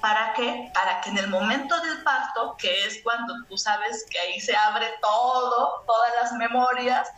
¿Para 0.02 0.32
qué? 0.32 0.68
Para 0.74 1.00
que 1.00 1.10
en 1.10 1.18
el 1.18 1.28
momento 1.28 1.80
del 1.80 2.02
parto, 2.02 2.56
que 2.58 2.86
es 2.86 3.00
cuando 3.04 3.34
tú 3.48 3.56
sabes 3.56 4.04
que 4.10 4.18
ahí 4.18 4.40
se 4.40 4.54
abre 4.56 4.88
todo, 5.00 5.84
todas 5.86 6.10
las 6.20 6.32
memorias, 6.32 7.08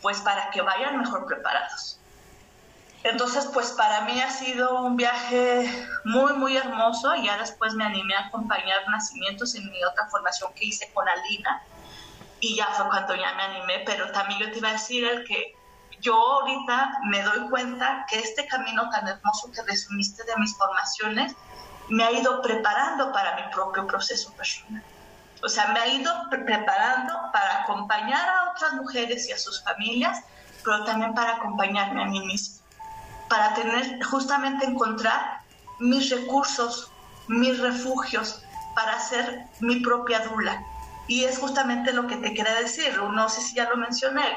pues 0.00 0.20
para 0.20 0.48
que 0.50 0.62
vayan 0.62 1.00
mejor 1.00 1.26
preparados. 1.26 1.98
Entonces, 3.02 3.48
pues 3.52 3.72
para 3.72 4.02
mí 4.02 4.20
ha 4.20 4.30
sido 4.30 4.84
un 4.84 4.96
viaje 4.96 5.68
muy, 6.04 6.34
muy 6.34 6.56
hermoso. 6.56 7.12
Y 7.16 7.24
ya 7.24 7.38
después 7.38 7.74
me 7.74 7.84
animé 7.84 8.14
a 8.14 8.28
acompañar 8.28 8.88
nacimientos 8.88 9.56
en 9.56 9.68
mi 9.68 9.82
otra 9.82 10.06
formación 10.08 10.52
que 10.54 10.66
hice 10.66 10.92
con 10.94 11.08
Alina. 11.08 11.64
Y 12.38 12.54
ya 12.54 12.66
fue 12.66 12.86
cuando 12.86 13.16
ya 13.16 13.34
me 13.34 13.42
animé. 13.42 13.82
Pero 13.84 14.12
también 14.12 14.38
yo 14.38 14.52
te 14.52 14.58
iba 14.58 14.68
a 14.68 14.74
decir 14.74 15.04
el 15.04 15.26
que 15.26 15.56
yo 15.98 16.14
ahorita 16.14 17.00
me 17.06 17.20
doy 17.22 17.48
cuenta 17.50 18.06
que 18.08 18.20
este 18.20 18.46
camino 18.46 18.88
tan 18.90 19.08
hermoso 19.08 19.50
que 19.50 19.62
resumiste 19.62 20.22
de 20.22 20.36
mis 20.36 20.56
formaciones 20.56 21.34
me 21.88 22.04
ha 22.04 22.12
ido 22.12 22.40
preparando 22.42 23.12
para 23.12 23.36
mi 23.36 23.42
propio 23.52 23.86
proceso 23.86 24.32
personal. 24.34 24.82
O 25.42 25.48
sea, 25.48 25.68
me 25.68 25.80
ha 25.80 25.88
ido 25.88 26.12
preparando 26.30 27.14
para 27.32 27.62
acompañar 27.62 28.28
a 28.28 28.50
otras 28.50 28.74
mujeres 28.74 29.28
y 29.28 29.32
a 29.32 29.38
sus 29.38 29.62
familias, 29.62 30.20
pero 30.64 30.84
también 30.84 31.14
para 31.14 31.36
acompañarme 31.36 32.02
a 32.02 32.06
mí 32.06 32.20
misma 32.20 32.62
para 33.32 33.54
tener, 33.54 34.04
justamente 34.04 34.66
encontrar 34.66 35.40
mis 35.78 36.10
recursos, 36.10 36.92
mis 37.28 37.58
refugios, 37.60 38.42
para 38.74 39.00
ser 39.00 39.46
mi 39.60 39.76
propia 39.76 40.20
dula. 40.20 40.62
Y 41.06 41.24
es 41.24 41.38
justamente 41.38 41.94
lo 41.94 42.06
que 42.06 42.16
te 42.16 42.34
quería 42.34 42.54
decir, 42.56 42.94
no 42.98 43.28
sé 43.30 43.40
si 43.40 43.54
ya 43.54 43.70
lo 43.70 43.78
mencioné, 43.78 44.36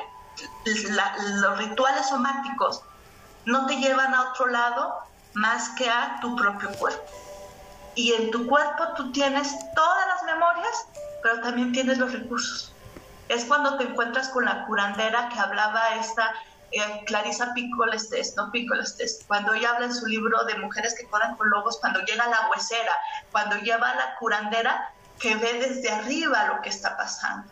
los 0.64 1.58
rituales 1.58 2.08
somáticos 2.08 2.84
no 3.44 3.66
te 3.66 3.76
llevan 3.76 4.14
a 4.14 4.30
otro 4.30 4.48
lado 4.48 4.96
más 5.34 5.70
que 5.72 5.90
a 5.90 6.18
tu 6.22 6.34
propio 6.38 6.72
cuerpo. 6.78 7.12
Y 7.96 8.14
en 8.14 8.32
tu 8.32 8.46
cuerpo 8.48 8.94
tú 8.96 9.12
tienes 9.12 9.56
todas 9.74 10.08
las 10.08 10.24
memorias, 10.24 10.86
pero 11.22 11.42
también 11.42 11.72
tienes 11.72 11.98
los 11.98 12.12
recursos. 12.12 12.76
Es 13.30 13.46
cuando 13.46 13.78
te 13.78 13.86
encuentras 13.86 14.30
con 14.30 14.46
la 14.46 14.66
curandera 14.66 15.30
que 15.30 15.40
hablaba 15.40 15.96
esta 15.96 16.34
eh, 16.72 17.04
Clarisa 17.06 17.54
Picoles 17.54 18.10
Test, 18.10 18.38
no 18.38 18.52
Picoles 18.52 18.98
Test, 18.98 19.26
cuando 19.28 19.54
ella 19.54 19.72
habla 19.72 19.86
en 19.86 19.96
su 19.96 20.06
libro 20.08 20.44
de 20.46 20.58
mujeres 20.58 20.94
que 21.00 21.08
corren 21.08 21.36
con 21.38 21.50
lobos, 21.50 21.78
cuando 21.80 22.02
llega 22.02 22.28
la 22.28 22.50
huesera, 22.50 22.92
cuando 23.32 23.56
lleva 23.58 23.96
la 23.96 24.16
curandera 24.20 24.84
que 25.18 25.36
ve 25.36 25.54
desde 25.54 25.90
arriba 25.90 26.48
lo 26.48 26.62
que 26.62 26.70
está 26.70 26.98
pasando 26.98 27.52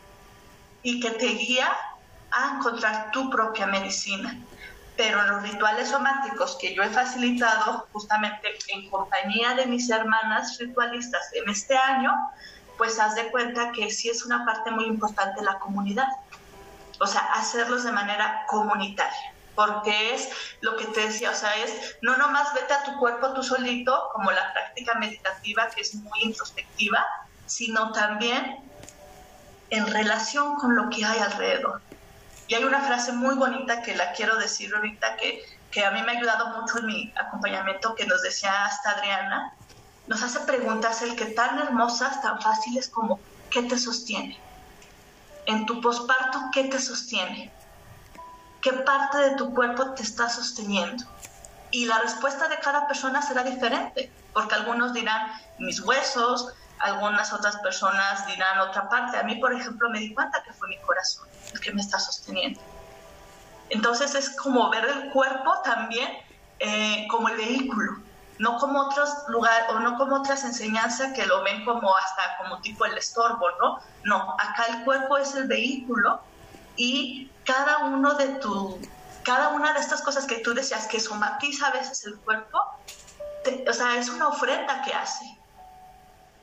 y 0.82 1.00
que 1.00 1.12
te 1.12 1.28
guía 1.28 1.72
a 2.32 2.56
encontrar 2.56 3.12
tu 3.12 3.30
propia 3.30 3.68
medicina. 3.68 4.46
Pero 4.96 5.24
los 5.24 5.42
rituales 5.44 5.90
somáticos 5.90 6.58
que 6.62 6.76
yo 6.76 6.84
he 6.84 6.90
facilitado 6.90 7.88
justamente 7.92 8.48
en 8.68 8.90
compañía 8.90 9.56
de 9.56 9.66
mis 9.66 9.90
hermanas 9.90 10.58
ritualistas 10.60 11.30
en 11.34 11.50
este 11.50 11.76
año, 11.76 12.12
pues 12.78 13.00
haz 13.00 13.16
de 13.16 13.32
cuenta 13.32 13.72
que 13.72 13.90
sí 13.90 14.10
es 14.10 14.26
una 14.26 14.46
parte 14.46 14.72
muy 14.72 14.86
importante 14.86 15.44
la 15.44 15.60
comunidad. 15.60 16.08
O 17.00 17.08
sea, 17.08 17.22
hacerlos 17.34 17.84
de 17.84 17.92
manera 17.92 18.46
comunitaria, 18.48 19.36
porque 19.56 20.14
es 20.14 20.30
lo 20.62 20.78
que 20.78 20.86
te 20.86 21.02
decía, 21.02 21.32
o 21.32 21.36
sea, 21.36 21.56
es 21.64 21.98
no 22.02 22.16
nomás 22.18 22.54
vete 22.54 22.74
a 22.74 22.84
tu 22.84 22.98
cuerpo 22.98 23.34
tú 23.34 23.44
solito, 23.44 24.10
como 24.14 24.32
la 24.32 24.54
práctica 24.54 24.94
meditativa 24.96 25.70
que 25.76 25.82
es 25.82 25.96
muy 25.96 26.20
introspectiva, 26.22 27.06
sino 27.46 27.92
también 27.92 28.70
en 29.70 29.88
relación 29.88 30.56
con 30.56 30.76
lo 30.76 30.90
que 30.90 31.04
hay 31.04 31.20
alrededor. 31.20 31.83
Hay 32.56 32.64
una 32.64 32.82
frase 32.82 33.12
muy 33.14 33.36
bonita 33.36 33.82
que 33.82 33.96
la 33.96 34.12
quiero 34.12 34.38
decir 34.38 34.74
ahorita 34.76 35.18
que, 35.18 35.44
que 35.72 35.84
a 35.84 35.92
mí 35.92 36.02
me 36.04 36.12
ha 36.12 36.18
ayudado 36.18 36.60
mucho 36.60 36.80
en 36.80 36.86
mi 36.86 37.14
acompañamiento, 37.16 37.96
que 37.96 38.06
nos 38.06 38.22
decía 38.22 38.66
hasta 38.66 38.92
Adriana, 38.92 39.54
nos 40.08 40.22
hace 40.22 40.40
preguntas 40.42 41.02
el 41.02 41.16
que 41.16 41.26
tan 41.26 41.60
hermosas, 41.60 42.22
tan 42.22 42.42
fáciles 42.42 42.90
como 42.90 43.20
¿qué 43.50 43.64
te 43.64 43.78
sostiene? 43.78 44.40
En 45.46 45.66
tu 45.66 45.82
posparto, 45.82 46.40
¿qué 46.52 46.66
te 46.66 46.80
sostiene? 46.80 47.52
¿Qué 48.62 48.72
parte 48.72 49.18
de 49.18 49.36
tu 49.36 49.54
cuerpo 49.54 49.92
te 49.92 50.04
está 50.04 50.30
sosteniendo? 50.30 51.04
Y 51.72 51.86
la 51.86 52.00
respuesta 52.00 52.48
de 52.48 52.60
cada 52.60 52.88
persona 52.88 53.22
será 53.22 53.44
diferente, 53.44 54.12
porque 54.32 54.56
algunos 54.56 54.94
dirán 54.94 55.32
mis 55.60 55.80
huesos, 55.80 56.54
algunas 56.84 57.34
otras 57.34 57.58
personas 57.58 58.26
dirán 58.28 58.60
otra 58.60 58.90
parte. 58.90 59.18
A 59.18 59.24
mí, 59.24 59.36
por 59.36 59.54
ejemplo, 59.54 59.90
me 59.90 60.00
di 60.00 60.14
cuenta 60.14 60.44
que 60.44 60.54
fue 60.54 60.68
mi 60.68 60.80
corazón 60.80 61.28
el 61.54 61.60
que 61.60 61.72
me 61.72 61.82
está 61.82 62.00
sosteniendo. 62.00 62.60
Entonces 63.70 64.14
es 64.16 64.36
como 64.36 64.70
ver 64.70 64.86
el 64.86 65.10
cuerpo 65.12 65.62
también 65.64 66.10
eh, 66.60 67.08
como 67.10 67.30
el 67.30 67.38
vehículo 67.38 68.04
no 68.40 68.58
como 68.58 68.82
otros 68.82 69.10
lugares 69.28 69.70
o 69.70 69.80
no 69.80 69.98
como 69.98 70.18
otras 70.18 70.44
enseñanzas 70.44 71.14
que 71.14 71.26
lo 71.26 71.44
ven 71.44 71.64
como 71.66 71.96
hasta 71.96 72.38
como 72.38 72.60
tipo 72.62 72.86
el 72.86 72.98
estorbo, 72.98 73.50
¿no? 73.62 73.80
No, 74.04 74.36
acá 74.40 74.66
el 74.70 74.84
cuerpo 74.84 75.18
es 75.18 75.36
el 75.36 75.48
vehículo 75.48 76.22
y 76.76 77.32
cada 77.46 77.86
uno 77.86 78.16
de 78.16 78.28
tu, 78.36 78.80
cada 79.24 79.50
una 79.50 79.74
de 79.74 79.80
estas 79.80 80.02
cosas 80.02 80.26
que 80.26 80.40
tú 80.40 80.54
decías 80.54 80.88
que 80.88 81.00
somatiza 81.00 81.68
a 81.68 81.72
veces 81.72 82.04
el 82.06 82.18
cuerpo, 82.20 82.60
o 83.68 83.74
sea, 83.74 83.98
es 83.98 84.10
una 84.10 84.30
ofrenda 84.30 84.82
que 84.82 84.94
hace. 84.94 85.26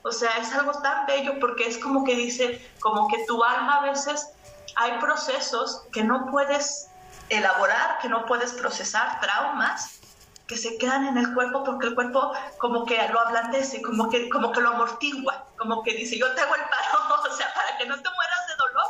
O 0.03 0.13
sea, 0.13 0.39
es 0.39 0.53
algo 0.53 0.73
tan 0.81 1.07
bello 1.07 1.39
porque 1.41 1.67
es 1.67 1.79
como 1.79 2.05
que 2.05 2.15
dice, 2.15 2.71
como 2.81 3.09
que 3.09 3.25
tu 3.27 3.43
alma 3.45 3.77
a 3.77 3.91
veces 3.91 4.31
hay 4.77 4.99
procesos 4.99 5.83
que 5.93 6.05
no 6.05 6.27
puedes 6.31 6.89
elaborar, 7.29 7.99
que 8.01 8.09
no 8.09 8.25
puedes 8.27 8.53
procesar, 8.53 9.21
traumas, 9.21 10.01
que 10.47 10.57
se 10.57 10.79
quedan 10.79 11.07
en 11.07 11.17
el 11.17 11.33
cuerpo 11.33 11.63
porque 11.63 11.87
el 11.87 11.95
cuerpo 11.95 12.33
como 12.59 12.85
que 12.85 12.97
lo 13.09 13.21
ablandece, 13.21 13.81
como 13.83 14.11
que, 14.11 14.29
como 14.29 14.51
que 14.51 14.61
lo 14.61 14.71
amortigua, 14.71 15.47
como 15.57 15.83
que 15.85 15.95
dice, 15.95 16.19
yo 16.19 16.35
te 16.35 16.41
hago 16.41 16.57
el 16.57 16.63
paro, 16.63 17.23
o 17.31 17.37
sea, 17.37 17.55
para 17.55 17.79
que 17.79 17.87
no 17.87 17.95
te 17.95 18.09
mueras 18.11 18.47
de 18.49 18.57
dolor, 18.57 18.87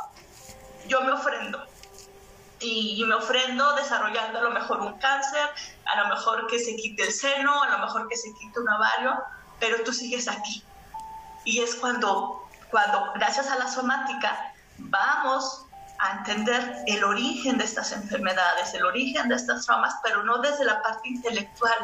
yo 0.88 1.00
me 1.02 1.12
ofrendo. 1.12 1.66
Y, 2.62 3.02
me 3.06 3.14
ofrendo 3.14 3.74
desarrollando 3.74 4.38
a 4.38 4.42
lo 4.42 4.50
mejor 4.50 4.80
un 4.80 4.98
cáncer, 4.98 5.48
a 5.86 6.02
lo 6.02 6.08
mejor 6.08 6.46
que 6.46 6.58
se 6.58 6.76
quite 6.76 7.04
el 7.04 7.12
seno, 7.12 7.62
a 7.62 7.68
lo 7.70 7.78
mejor 7.78 8.06
que 8.08 8.16
se 8.16 8.32
quite 8.34 8.60
un 8.60 8.68
ovario, 8.68 9.14
pero 9.58 9.82
tú 9.82 9.92
sigues 9.92 10.28
aquí. 10.28 10.62
Y 11.50 11.58
es 11.58 11.74
cuando, 11.74 12.48
cuando 12.70 13.12
gracias 13.16 13.48
a 13.48 13.58
la 13.58 13.66
somática, 13.66 14.52
vamos 14.78 15.66
a 15.98 16.18
entender 16.18 16.84
el 16.86 17.02
origen 17.02 17.58
de 17.58 17.64
estas 17.64 17.90
enfermedades, 17.90 18.72
el 18.72 18.84
origen 18.84 19.28
de 19.28 19.34
estas 19.34 19.66
traumas, 19.66 19.96
pero 20.04 20.22
no 20.22 20.38
desde 20.38 20.64
la 20.64 20.80
parte 20.80 21.08
intelectual, 21.08 21.74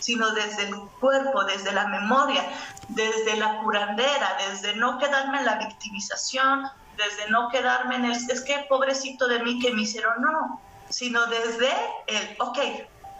sino 0.00 0.32
desde 0.32 0.64
el 0.64 0.80
cuerpo, 1.00 1.44
desde 1.44 1.70
la 1.70 1.86
memoria, 1.86 2.44
desde 2.88 3.36
la 3.36 3.60
curandera, 3.60 4.36
desde 4.50 4.74
no 4.74 4.98
quedarme 4.98 5.38
en 5.38 5.46
la 5.46 5.54
victimización, 5.58 6.68
desde 6.96 7.30
no 7.30 7.48
quedarme 7.50 7.94
en 7.94 8.06
el, 8.06 8.12
es 8.14 8.40
que 8.42 8.66
pobrecito 8.68 9.28
de 9.28 9.44
mí 9.44 9.60
que 9.60 9.72
me 9.72 9.82
hicieron, 9.82 10.20
no, 10.20 10.60
sino 10.88 11.24
desde 11.26 11.70
el, 12.08 12.36
ok, 12.40 12.58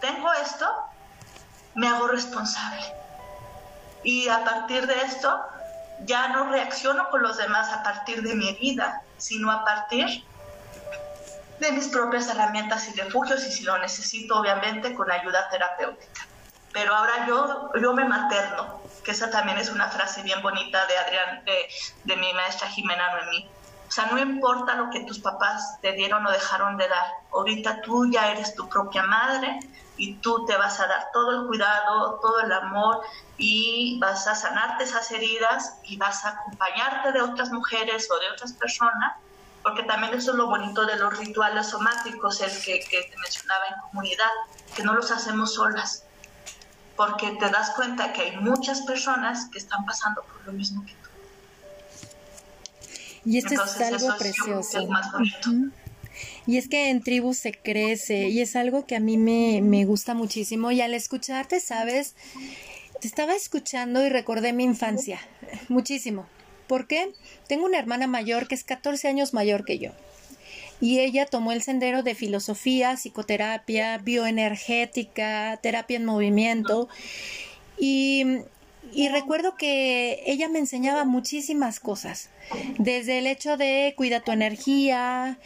tengo 0.00 0.32
esto, 0.32 0.66
me 1.76 1.86
hago 1.86 2.08
responsable. 2.08 3.05
Y 4.06 4.28
a 4.28 4.44
partir 4.44 4.86
de 4.86 4.94
esto, 5.02 5.36
ya 6.04 6.28
no 6.28 6.48
reacciono 6.52 7.10
con 7.10 7.22
los 7.22 7.38
demás 7.38 7.72
a 7.72 7.82
partir 7.82 8.22
de 8.22 8.36
mi 8.36 8.50
herida, 8.50 9.02
sino 9.16 9.50
a 9.50 9.64
partir 9.64 10.06
de 11.58 11.72
mis 11.72 11.88
propias 11.88 12.28
herramientas 12.28 12.88
y 12.88 13.00
refugios 13.00 13.44
y 13.44 13.50
si 13.50 13.64
lo 13.64 13.76
necesito, 13.78 14.38
obviamente, 14.38 14.94
con 14.94 15.10
ayuda 15.10 15.48
terapéutica. 15.50 16.28
Pero 16.72 16.94
ahora 16.94 17.26
yo, 17.26 17.72
yo 17.82 17.94
me 17.94 18.04
materno, 18.04 18.80
que 19.02 19.10
esa 19.10 19.28
también 19.28 19.58
es 19.58 19.70
una 19.70 19.88
frase 19.88 20.22
bien 20.22 20.40
bonita 20.40 20.86
de 20.86 20.98
Adrián, 20.98 21.44
de, 21.44 21.66
de 22.04 22.16
mi 22.16 22.32
maestra 22.32 22.68
Jimena 22.68 23.10
Noemí. 23.10 23.50
O 23.88 23.90
sea, 23.90 24.06
no 24.06 24.20
importa 24.20 24.76
lo 24.76 24.88
que 24.90 25.00
tus 25.00 25.18
papás 25.18 25.80
te 25.82 25.94
dieron 25.94 26.24
o 26.24 26.30
dejaron 26.30 26.76
de 26.76 26.88
dar, 26.88 27.06
ahorita 27.32 27.80
tú 27.82 28.08
ya 28.12 28.30
eres 28.30 28.54
tu 28.54 28.68
propia 28.68 29.02
madre 29.02 29.58
y 29.96 30.14
tú 30.16 30.44
te 30.46 30.56
vas 30.56 30.78
a 30.80 30.86
dar 30.86 31.08
todo 31.12 31.42
el 31.42 31.46
cuidado, 31.46 32.18
todo 32.20 32.40
el 32.40 32.52
amor 32.52 33.00
y 33.38 33.98
vas 34.00 34.26
a 34.26 34.34
sanarte 34.34 34.84
esas 34.84 35.10
heridas 35.10 35.74
y 35.84 35.96
vas 35.96 36.24
a 36.24 36.30
acompañarte 36.30 37.12
de 37.12 37.22
otras 37.22 37.50
mujeres 37.50 38.08
o 38.10 38.18
de 38.18 38.30
otras 38.30 38.52
personas, 38.52 39.16
porque 39.62 39.82
también 39.82 40.14
eso 40.14 40.32
es 40.32 40.36
lo 40.36 40.46
bonito 40.46 40.84
de 40.86 40.96
los 40.96 41.16
rituales 41.18 41.68
somáticos, 41.68 42.40
el 42.40 42.50
que, 42.62 42.80
que 42.80 43.02
te 43.02 43.18
mencionaba 43.18 43.66
en 43.66 43.80
comunidad, 43.90 44.30
que 44.74 44.82
no 44.82 44.94
los 44.94 45.10
hacemos 45.10 45.54
solas, 45.54 46.04
porque 46.96 47.32
te 47.32 47.50
das 47.50 47.70
cuenta 47.70 48.12
que 48.12 48.22
hay 48.22 48.36
muchas 48.36 48.82
personas 48.82 49.48
que 49.50 49.58
están 49.58 49.84
pasando 49.84 50.22
por 50.22 50.46
lo 50.46 50.52
mismo 50.52 50.84
que 50.84 50.92
tú. 50.92 51.06
Y 53.24 53.38
esto 53.38 53.54
es 53.54 53.80
algo 53.80 54.16
precioso. 54.16 54.86
Y 56.46 56.58
es 56.58 56.68
que 56.68 56.90
en 56.90 57.02
tribu 57.02 57.34
se 57.34 57.52
crece 57.52 58.28
y 58.28 58.40
es 58.40 58.54
algo 58.56 58.86
que 58.86 58.96
a 58.96 59.00
mí 59.00 59.16
me, 59.16 59.60
me 59.62 59.84
gusta 59.84 60.14
muchísimo 60.14 60.70
y 60.70 60.80
al 60.80 60.94
escucharte, 60.94 61.60
sabes, 61.60 62.14
te 63.00 63.08
estaba 63.08 63.34
escuchando 63.34 64.04
y 64.04 64.08
recordé 64.08 64.52
mi 64.52 64.64
infancia 64.64 65.20
muchísimo. 65.68 66.26
¿Por 66.68 66.86
qué? 66.86 67.12
Tengo 67.48 67.66
una 67.66 67.78
hermana 67.78 68.06
mayor 68.06 68.48
que 68.48 68.54
es 68.54 68.64
14 68.64 69.08
años 69.08 69.34
mayor 69.34 69.64
que 69.64 69.78
yo. 69.78 69.90
Y 70.80 71.00
ella 71.00 71.26
tomó 71.26 71.52
el 71.52 71.62
sendero 71.62 72.02
de 72.02 72.14
filosofía, 72.14 72.96
psicoterapia, 72.96 73.98
bioenergética, 73.98 75.58
terapia 75.62 75.96
en 75.96 76.04
movimiento. 76.04 76.88
Y 77.78 78.42
y 78.92 79.08
recuerdo 79.08 79.56
que 79.56 80.22
ella 80.26 80.48
me 80.48 80.58
enseñaba 80.58 81.04
muchísimas 81.04 81.80
cosas, 81.80 82.30
desde 82.78 83.18
el 83.18 83.26
hecho 83.26 83.56
de 83.56 83.94
cuida 83.96 84.20
tu 84.20 84.32
energía, 84.32 85.38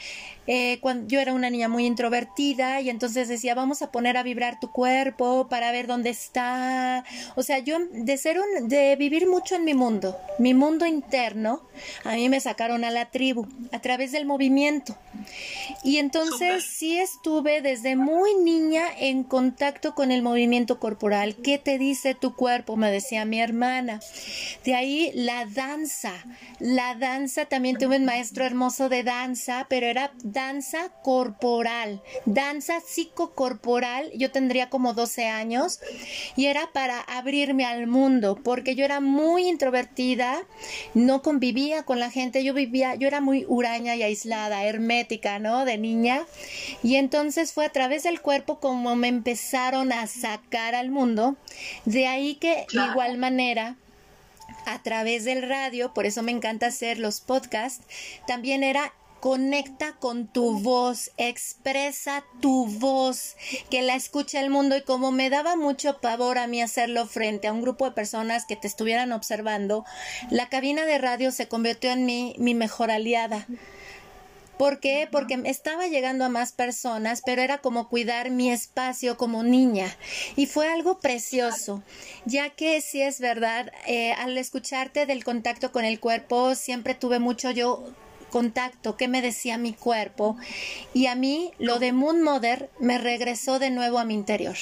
eh, 0.52 0.78
cuando 0.80 1.06
yo 1.06 1.20
era 1.20 1.32
una 1.32 1.48
niña 1.48 1.68
muy 1.68 1.86
introvertida 1.86 2.80
y 2.80 2.90
entonces 2.90 3.28
decía, 3.28 3.54
vamos 3.54 3.82
a 3.82 3.92
poner 3.92 4.16
a 4.16 4.24
vibrar 4.24 4.58
tu 4.58 4.72
cuerpo 4.72 5.46
para 5.48 5.70
ver 5.70 5.86
dónde 5.86 6.10
está. 6.10 7.04
O 7.36 7.44
sea, 7.44 7.60
yo 7.60 7.78
de 7.92 8.16
ser 8.16 8.40
un, 8.40 8.68
de 8.68 8.96
vivir 8.96 9.28
mucho 9.28 9.54
en 9.54 9.64
mi 9.64 9.74
mundo, 9.74 10.16
mi 10.40 10.52
mundo 10.54 10.86
interno, 10.86 11.62
a 12.04 12.14
mí 12.14 12.28
me 12.28 12.40
sacaron 12.40 12.84
a 12.84 12.90
la 12.90 13.10
tribu 13.10 13.46
a 13.70 13.80
través 13.80 14.10
del 14.10 14.26
movimiento. 14.26 14.96
Y 15.84 15.98
entonces 15.98 16.64
sí 16.64 16.98
estuve 16.98 17.62
desde 17.62 17.94
muy 17.94 18.34
niña 18.34 18.82
en 18.98 19.22
contacto 19.22 19.94
con 19.94 20.10
el 20.10 20.22
movimiento 20.22 20.80
corporal. 20.80 21.36
¿Qué 21.36 21.58
te 21.58 21.78
dice 21.78 22.14
tu 22.14 22.34
cuerpo? 22.34 22.76
Me 22.76 22.90
decía 22.90 23.24
mi 23.24 23.40
hermana. 23.40 24.00
De 24.64 24.74
ahí 24.74 25.12
la 25.14 25.46
danza. 25.46 26.12
La 26.58 26.89
danza, 26.94 27.46
también 27.46 27.76
tuve 27.76 27.96
un 27.96 28.04
maestro 28.04 28.44
hermoso 28.44 28.88
de 28.88 29.02
danza, 29.02 29.66
pero 29.68 29.86
era 29.86 30.12
danza 30.22 30.90
corporal, 31.02 32.02
danza 32.26 32.80
psicocorporal. 32.80 34.10
Yo 34.14 34.30
tendría 34.30 34.70
como 34.70 34.94
12 34.94 35.26
años 35.26 35.80
y 36.36 36.46
era 36.46 36.70
para 36.72 37.00
abrirme 37.00 37.64
al 37.64 37.86
mundo, 37.86 38.38
porque 38.42 38.74
yo 38.74 38.84
era 38.84 39.00
muy 39.00 39.48
introvertida, 39.48 40.40
no 40.94 41.22
convivía 41.22 41.84
con 41.84 42.00
la 42.00 42.10
gente, 42.10 42.44
yo 42.44 42.54
vivía, 42.54 42.94
yo 42.94 43.06
era 43.06 43.20
muy 43.20 43.44
huraña 43.48 43.96
y 43.96 44.02
aislada, 44.02 44.64
hermética, 44.64 45.38
¿no? 45.38 45.64
De 45.64 45.78
niña. 45.78 46.24
Y 46.82 46.96
entonces 46.96 47.52
fue 47.52 47.66
a 47.66 47.72
través 47.72 48.02
del 48.02 48.20
cuerpo 48.20 48.60
como 48.60 48.96
me 48.96 49.08
empezaron 49.08 49.92
a 49.92 50.06
sacar 50.06 50.74
al 50.74 50.90
mundo. 50.90 51.36
De 51.84 52.06
ahí 52.06 52.34
que 52.36 52.66
de 52.72 52.84
igual 52.90 53.18
manera 53.18 53.76
a 54.66 54.82
través 54.82 55.24
del 55.24 55.42
radio, 55.48 55.92
por 55.94 56.06
eso 56.06 56.22
me 56.22 56.32
encanta 56.32 56.66
hacer 56.66 56.98
los 56.98 57.20
podcasts, 57.20 57.84
también 58.26 58.62
era 58.62 58.92
conecta 59.20 59.92
con 59.92 60.26
tu 60.26 60.58
voz, 60.60 61.10
expresa 61.18 62.24
tu 62.40 62.66
voz, 62.66 63.36
que 63.70 63.82
la 63.82 63.94
escuche 63.94 64.40
el 64.40 64.50
mundo 64.50 64.76
y 64.76 64.82
como 64.82 65.12
me 65.12 65.30
daba 65.30 65.56
mucho 65.56 66.00
pavor 66.00 66.38
a 66.38 66.46
mí 66.46 66.62
hacerlo 66.62 67.06
frente 67.06 67.46
a 67.46 67.52
un 67.52 67.60
grupo 67.60 67.84
de 67.84 67.92
personas 67.92 68.46
que 68.46 68.56
te 68.56 68.66
estuvieran 68.66 69.12
observando, 69.12 69.84
la 70.30 70.48
cabina 70.48 70.86
de 70.86 70.98
radio 70.98 71.30
se 71.30 71.48
convirtió 71.48 71.90
en 71.90 72.06
mí 72.06 72.34
mi 72.38 72.54
mejor 72.54 72.90
aliada. 72.90 73.46
¿Por 74.60 74.78
qué? 74.78 75.08
Porque 75.10 75.40
estaba 75.46 75.86
llegando 75.86 76.26
a 76.26 76.28
más 76.28 76.52
personas, 76.52 77.22
pero 77.24 77.40
era 77.40 77.62
como 77.62 77.88
cuidar 77.88 78.30
mi 78.30 78.50
espacio 78.50 79.16
como 79.16 79.42
niña. 79.42 79.96
Y 80.36 80.44
fue 80.44 80.68
algo 80.68 81.00
precioso, 81.00 81.82
ya 82.26 82.50
que 82.50 82.82
si 82.82 83.00
es 83.00 83.20
verdad, 83.20 83.72
eh, 83.86 84.12
al 84.12 84.36
escucharte 84.36 85.06
del 85.06 85.24
contacto 85.24 85.72
con 85.72 85.86
el 85.86 85.98
cuerpo, 85.98 86.54
siempre 86.54 86.94
tuve 86.94 87.20
mucho 87.20 87.50
yo 87.50 87.86
contacto, 88.28 88.98
qué 88.98 89.08
me 89.08 89.22
decía 89.22 89.56
mi 89.56 89.72
cuerpo. 89.72 90.36
Y 90.92 91.06
a 91.06 91.14
mí 91.14 91.52
lo 91.58 91.78
de 91.78 91.94
Moon 91.94 92.20
Mother 92.20 92.68
me 92.78 92.98
regresó 92.98 93.60
de 93.60 93.70
nuevo 93.70 93.98
a 93.98 94.04
mi 94.04 94.12
interior. 94.12 94.58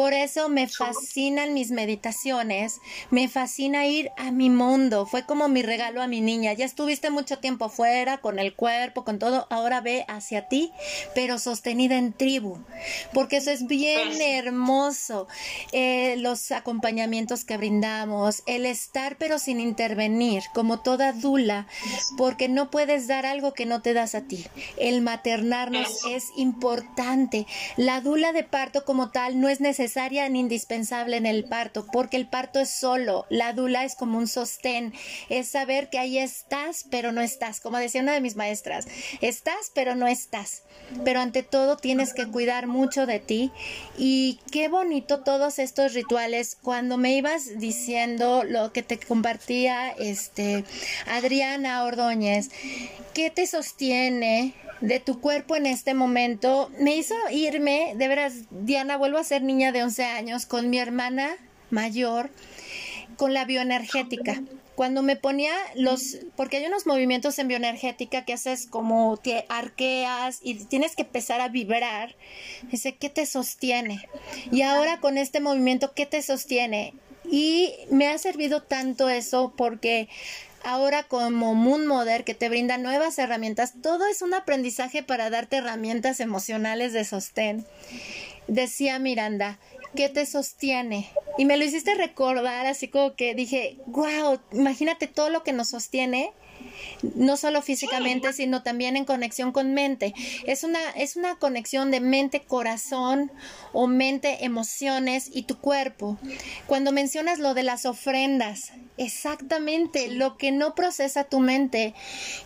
Por 0.00 0.14
eso 0.14 0.48
me 0.48 0.66
fascinan 0.66 1.52
mis 1.52 1.72
meditaciones, 1.72 2.80
me 3.10 3.28
fascina 3.28 3.84
ir 3.84 4.10
a 4.16 4.30
mi 4.30 4.48
mundo. 4.48 5.04
Fue 5.04 5.26
como 5.26 5.46
mi 5.50 5.60
regalo 5.60 6.00
a 6.00 6.06
mi 6.06 6.22
niña. 6.22 6.54
Ya 6.54 6.64
estuviste 6.64 7.10
mucho 7.10 7.38
tiempo 7.38 7.66
afuera, 7.66 8.16
con 8.16 8.38
el 8.38 8.54
cuerpo, 8.54 9.04
con 9.04 9.18
todo. 9.18 9.46
Ahora 9.50 9.82
ve 9.82 10.06
hacia 10.08 10.48
ti, 10.48 10.72
pero 11.14 11.38
sostenida 11.38 11.98
en 11.98 12.14
tribu. 12.14 12.56
Porque 13.12 13.36
eso 13.36 13.50
es 13.50 13.66
bien 13.66 14.08
pues 14.08 14.20
hermoso. 14.22 15.28
Eh, 15.72 16.16
los 16.16 16.50
acompañamientos 16.50 17.44
que 17.44 17.58
brindamos, 17.58 18.42
el 18.46 18.64
estar 18.64 19.18
pero 19.18 19.38
sin 19.38 19.60
intervenir, 19.60 20.44
como 20.54 20.80
toda 20.80 21.12
dula, 21.12 21.66
porque 22.16 22.48
no 22.48 22.70
puedes 22.70 23.06
dar 23.06 23.26
algo 23.26 23.52
que 23.52 23.66
no 23.66 23.82
te 23.82 23.92
das 23.92 24.14
a 24.14 24.22
ti. 24.22 24.46
El 24.78 25.02
maternarnos 25.02 26.06
es 26.08 26.28
importante. 26.36 27.46
La 27.76 28.00
dula 28.00 28.32
de 28.32 28.44
parto 28.44 28.86
como 28.86 29.10
tal 29.10 29.38
no 29.38 29.50
es 29.50 29.60
necesaria 29.60 29.89
necesaria 29.90 30.28
ni 30.28 30.38
indispensable 30.38 31.16
en 31.16 31.26
el 31.26 31.42
parto, 31.44 31.84
porque 31.92 32.16
el 32.16 32.28
parto 32.28 32.60
es 32.60 32.70
solo, 32.70 33.26
la 33.28 33.52
dula 33.52 33.84
es 33.84 33.96
como 33.96 34.18
un 34.18 34.28
sostén, 34.28 34.94
es 35.28 35.48
saber 35.48 35.90
que 35.90 35.98
ahí 35.98 36.16
estás, 36.16 36.84
pero 36.88 37.10
no 37.10 37.20
estás, 37.20 37.58
como 37.58 37.76
decía 37.76 38.00
una 38.00 38.12
de 38.12 38.20
mis 38.20 38.36
maestras, 38.36 38.86
estás, 39.20 39.72
pero 39.74 39.96
no 39.96 40.06
estás, 40.06 40.62
pero 41.04 41.18
ante 41.18 41.42
todo 41.42 41.76
tienes 41.76 42.14
que 42.14 42.28
cuidar 42.28 42.68
mucho 42.68 43.04
de 43.04 43.18
ti. 43.18 43.50
Y 43.98 44.38
qué 44.52 44.68
bonito 44.68 45.24
todos 45.24 45.58
estos 45.58 45.92
rituales, 45.92 46.56
cuando 46.62 46.96
me 46.96 47.16
ibas 47.16 47.58
diciendo 47.58 48.44
lo 48.44 48.72
que 48.72 48.84
te 48.84 49.00
compartía 49.00 49.90
este 49.90 50.64
Adriana 51.08 51.82
Ordóñez, 51.82 52.50
¿qué 53.12 53.30
te 53.30 53.48
sostiene? 53.48 54.54
De 54.80 55.00
tu 55.00 55.20
cuerpo 55.20 55.56
en 55.56 55.66
este 55.66 55.94
momento 55.94 56.70
me 56.78 56.96
hizo 56.96 57.14
irme, 57.30 57.94
de 57.96 58.08
veras, 58.08 58.34
Diana, 58.50 58.96
vuelvo 58.96 59.18
a 59.18 59.24
ser 59.24 59.42
niña 59.42 59.72
de 59.72 59.82
11 59.82 60.04
años 60.04 60.46
con 60.46 60.70
mi 60.70 60.78
hermana 60.78 61.36
mayor, 61.70 62.30
con 63.16 63.34
la 63.34 63.44
bioenergética. 63.44 64.42
Cuando 64.74 65.02
me 65.02 65.16
ponía 65.16 65.52
los, 65.74 66.16
porque 66.36 66.56
hay 66.56 66.64
unos 66.64 66.86
movimientos 66.86 67.38
en 67.38 67.48
bioenergética 67.48 68.24
que 68.24 68.32
haces 68.32 68.66
como 68.66 69.18
te 69.18 69.44
arqueas 69.50 70.40
y 70.42 70.54
tienes 70.64 70.96
que 70.96 71.02
empezar 71.02 71.42
a 71.42 71.48
vibrar, 71.48 72.16
dice, 72.70 72.96
¿qué 72.96 73.10
te 73.10 73.26
sostiene? 73.26 74.08
Y 74.50 74.62
ahora 74.62 74.98
con 75.00 75.18
este 75.18 75.40
movimiento, 75.40 75.92
¿qué 75.92 76.06
te 76.06 76.22
sostiene? 76.22 76.94
Y 77.30 77.74
me 77.90 78.08
ha 78.08 78.16
servido 78.16 78.62
tanto 78.62 79.10
eso 79.10 79.52
porque 79.54 80.08
ahora 80.64 81.02
como 81.04 81.54
Moon 81.54 81.86
Mother 81.86 82.24
que 82.24 82.34
te 82.34 82.48
brinda 82.48 82.78
nuevas 82.78 83.18
herramientas, 83.18 83.74
todo 83.82 84.06
es 84.06 84.22
un 84.22 84.34
aprendizaje 84.34 85.02
para 85.02 85.30
darte 85.30 85.56
herramientas 85.56 86.20
emocionales 86.20 86.92
de 86.92 87.04
sostén. 87.04 87.66
Decía 88.46 88.98
Miranda, 88.98 89.58
¿qué 89.94 90.08
te 90.08 90.26
sostiene? 90.26 91.10
Y 91.38 91.44
me 91.44 91.56
lo 91.56 91.64
hiciste 91.64 91.94
recordar 91.94 92.66
así 92.66 92.88
como 92.88 93.14
que 93.14 93.34
dije, 93.34 93.78
wow, 93.86 94.40
imagínate 94.52 95.06
todo 95.06 95.30
lo 95.30 95.42
que 95.42 95.52
nos 95.52 95.68
sostiene 95.68 96.32
no 97.14 97.36
solo 97.36 97.62
físicamente, 97.62 98.32
sino 98.32 98.62
también 98.62 98.96
en 98.96 99.04
conexión 99.04 99.52
con 99.52 99.74
mente. 99.74 100.14
Es 100.46 100.64
una, 100.64 100.80
es 100.96 101.16
una 101.16 101.36
conexión 101.36 101.90
de 101.90 102.00
mente-corazón 102.00 103.32
o 103.72 103.86
mente-emociones 103.86 105.30
y 105.32 105.42
tu 105.42 105.58
cuerpo. 105.58 106.18
Cuando 106.66 106.92
mencionas 106.92 107.38
lo 107.38 107.54
de 107.54 107.62
las 107.62 107.86
ofrendas, 107.86 108.72
exactamente 108.96 110.08
lo 110.08 110.36
que 110.36 110.52
no 110.52 110.74
procesa 110.74 111.24
tu 111.24 111.40
mente 111.40 111.94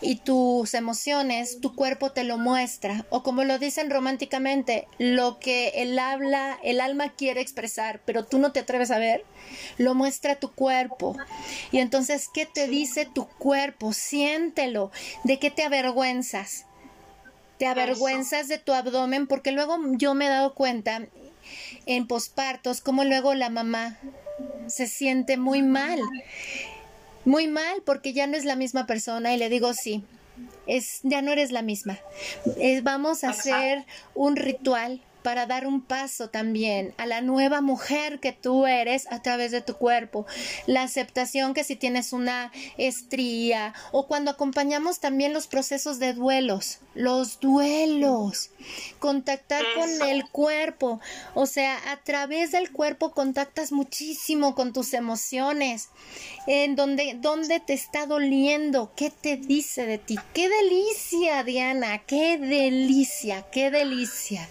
y 0.01 0.17
tus 0.17 0.73
emociones, 0.73 1.59
tu 1.59 1.75
cuerpo 1.75 2.11
te 2.11 2.23
lo 2.23 2.37
muestra. 2.37 3.05
O 3.09 3.23
como 3.23 3.43
lo 3.43 3.59
dicen 3.59 3.89
románticamente, 3.89 4.87
lo 4.97 5.39
que 5.39 5.69
el 5.75 5.97
habla, 5.99 6.57
el 6.63 6.81
alma 6.81 7.13
quiere 7.13 7.41
expresar, 7.41 8.01
pero 8.05 8.25
tú 8.25 8.39
no 8.39 8.51
te 8.51 8.59
atreves 8.61 8.91
a 8.91 8.99
ver, 8.99 9.25
lo 9.77 9.95
muestra 9.95 10.35
tu 10.35 10.51
cuerpo. 10.51 11.17
Y 11.71 11.79
entonces, 11.79 12.29
¿qué 12.33 12.45
te 12.45 12.67
dice 12.67 13.05
tu 13.05 13.27
cuerpo? 13.27 13.93
Siéntelo. 14.25 14.91
¿De 15.23 15.37
qué 15.37 15.51
te 15.51 15.63
avergüenzas? 15.63 16.65
Te 17.59 17.67
avergüenzas 17.67 18.47
de 18.47 18.57
tu 18.57 18.73
abdomen 18.73 19.27
porque 19.27 19.51
luego 19.51 19.77
yo 19.97 20.15
me 20.15 20.25
he 20.25 20.29
dado 20.29 20.55
cuenta 20.55 21.05
en 21.85 22.07
pospartos 22.07 22.81
como 22.81 23.03
luego 23.03 23.35
la 23.35 23.49
mamá 23.49 23.99
se 24.67 24.87
siente 24.87 25.37
muy 25.37 25.61
mal. 25.61 25.99
Muy 27.23 27.47
mal 27.47 27.83
porque 27.85 28.13
ya 28.13 28.25
no 28.25 28.35
es 28.35 28.45
la 28.45 28.55
misma 28.55 28.87
persona 28.87 29.33
y 29.33 29.37
le 29.37 29.49
digo 29.49 29.73
sí. 29.75 30.03
Es, 30.65 31.01
ya 31.03 31.21
no 31.21 31.31
eres 31.31 31.51
la 31.51 31.61
misma. 31.61 31.99
vamos 32.81 33.23
a 33.23 33.29
hacer 33.29 33.85
un 34.15 34.35
ritual 34.35 35.01
para 35.25 35.47
dar 35.47 35.65
un 35.65 35.81
paso 35.81 36.29
también 36.29 36.93
a 36.99 37.07
la 37.07 37.19
nueva 37.19 37.59
mujer 37.59 38.19
que 38.19 38.31
tú 38.31 38.67
eres 38.67 39.11
a 39.11 39.23
través 39.23 39.49
de 39.49 39.59
tu 39.59 39.73
cuerpo. 39.73 40.27
La 40.67 40.83
aceptación 40.83 41.55
que 41.55 41.63
si 41.63 41.75
tienes 41.75 42.13
una 42.13 42.51
estría 42.77 43.73
o 43.91 44.05
cuando 44.05 44.29
acompañamos 44.29 44.99
también 44.99 45.33
los 45.33 45.47
procesos 45.47 45.97
de 45.97 46.13
duelos, 46.13 46.77
los 46.93 47.39
duelos, 47.39 48.51
contactar 48.99 49.63
con 49.73 50.07
el 50.07 50.29
cuerpo, 50.29 51.01
o 51.33 51.47
sea, 51.47 51.75
a 51.91 51.97
través 52.03 52.51
del 52.51 52.71
cuerpo 52.71 53.11
contactas 53.11 53.71
muchísimo 53.71 54.53
con 54.53 54.73
tus 54.73 54.93
emociones, 54.93 55.89
en 56.45 56.75
donde, 56.75 57.17
donde 57.19 57.59
te 57.59 57.73
está 57.73 58.05
doliendo, 58.05 58.93
qué 58.95 59.09
te 59.09 59.37
dice 59.37 59.87
de 59.87 59.97
ti. 59.97 60.19
Qué 60.35 60.49
delicia, 60.49 61.43
Diana, 61.43 62.03
qué 62.05 62.37
delicia, 62.37 63.47
qué 63.51 63.71
delicia. 63.71 64.47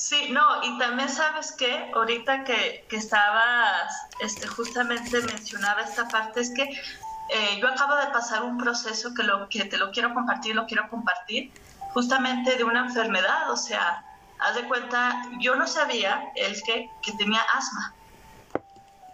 Sí, 0.00 0.28
no, 0.30 0.64
y 0.64 0.78
también 0.78 1.10
sabes 1.10 1.52
que 1.52 1.90
ahorita 1.94 2.42
que, 2.44 2.86
que 2.88 2.96
estabas, 2.96 3.92
este, 4.20 4.46
justamente 4.46 5.20
mencionaba 5.20 5.82
esta 5.82 6.08
parte, 6.08 6.40
es 6.40 6.50
que 6.56 6.62
eh, 6.62 7.58
yo 7.60 7.68
acabo 7.68 7.94
de 7.96 8.06
pasar 8.06 8.42
un 8.42 8.56
proceso 8.56 9.12
que, 9.12 9.24
lo, 9.24 9.46
que 9.50 9.66
te 9.66 9.76
lo 9.76 9.90
quiero 9.90 10.14
compartir, 10.14 10.56
lo 10.56 10.64
quiero 10.64 10.88
compartir, 10.88 11.52
justamente 11.92 12.56
de 12.56 12.64
una 12.64 12.80
enfermedad, 12.80 13.50
o 13.50 13.58
sea, 13.58 14.02
haz 14.38 14.54
de 14.54 14.66
cuenta, 14.68 15.22
yo 15.38 15.54
no 15.54 15.66
sabía 15.66 16.32
el 16.34 16.62
que, 16.62 16.88
que 17.02 17.12
tenía 17.18 17.42
asma 17.54 17.92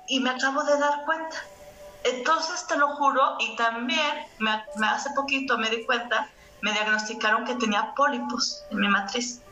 y 0.07 0.20
me 0.20 0.31
acabo 0.31 0.62
de 0.62 0.79
dar 0.79 1.05
cuenta. 1.05 1.37
Entonces 2.05 2.64
te 2.68 2.77
lo 2.77 2.94
juro 2.94 3.38
y 3.40 3.57
también 3.57 4.29
me, 4.38 4.64
me 4.77 4.87
hace 4.87 5.11
poquito 5.16 5.59
me 5.59 5.68
di 5.68 5.85
cuenta, 5.85 6.29
me 6.62 6.70
diagnosticaron 6.70 7.44
que 7.44 7.57
tenía 7.57 7.92
pólipos 7.96 8.62
en 8.70 8.79
mi 8.79 8.88
matriz. 8.88 9.42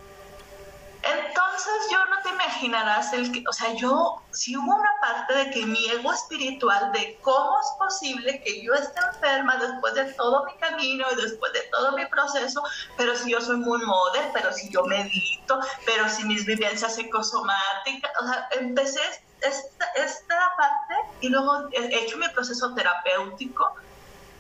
Entonces 1.07 1.75
yo 1.91 1.99
no 2.07 2.23
te 2.23 2.31
imaginarás 2.31 3.13
el 3.13 3.31
que, 3.31 3.45
o 3.47 3.53
sea, 3.53 3.75
yo, 3.75 4.23
si 4.31 4.57
hubo 4.57 4.75
una 4.75 4.91
parte 5.01 5.35
de 5.35 5.51
que 5.51 5.67
mi 5.67 5.85
ego 5.91 6.13
espiritual, 6.13 6.93
de 6.93 7.19
cómo 7.21 7.61
es 7.61 7.67
posible 7.79 8.43
que 8.43 8.63
yo 8.63 8.73
esté 8.73 9.01
enferma 9.13 9.57
después 9.57 9.95
de 9.95 10.13
todo 10.15 10.45
mi 10.47 10.55
camino 10.57 11.07
y 11.13 11.17
después 11.17 11.53
de 11.53 11.61
todo 11.71 11.93
mi 11.93 12.07
proceso, 12.07 12.63
pero 12.97 13.15
si 13.17 13.33
yo 13.33 13.41
soy 13.41 13.57
muy 13.57 13.85
model, 13.85 14.31
pero 14.33 14.51
si 14.53 14.71
yo 14.71 14.85
medito, 14.85 15.61
pero 15.85 16.09
si 16.09 16.25
mis 16.25 16.47
vivencias 16.47 16.95
psicosomáticas, 16.95 18.11
o 18.23 18.27
sea, 18.27 18.49
empecé 18.53 19.01
esta, 19.43 19.87
esta 19.97 20.53
parte 20.57 20.95
y 21.21 21.29
luego 21.29 21.69
he 21.73 21.99
hecho 21.99 22.17
mi 22.17 22.29
proceso 22.29 22.75
terapéutico 22.75 23.75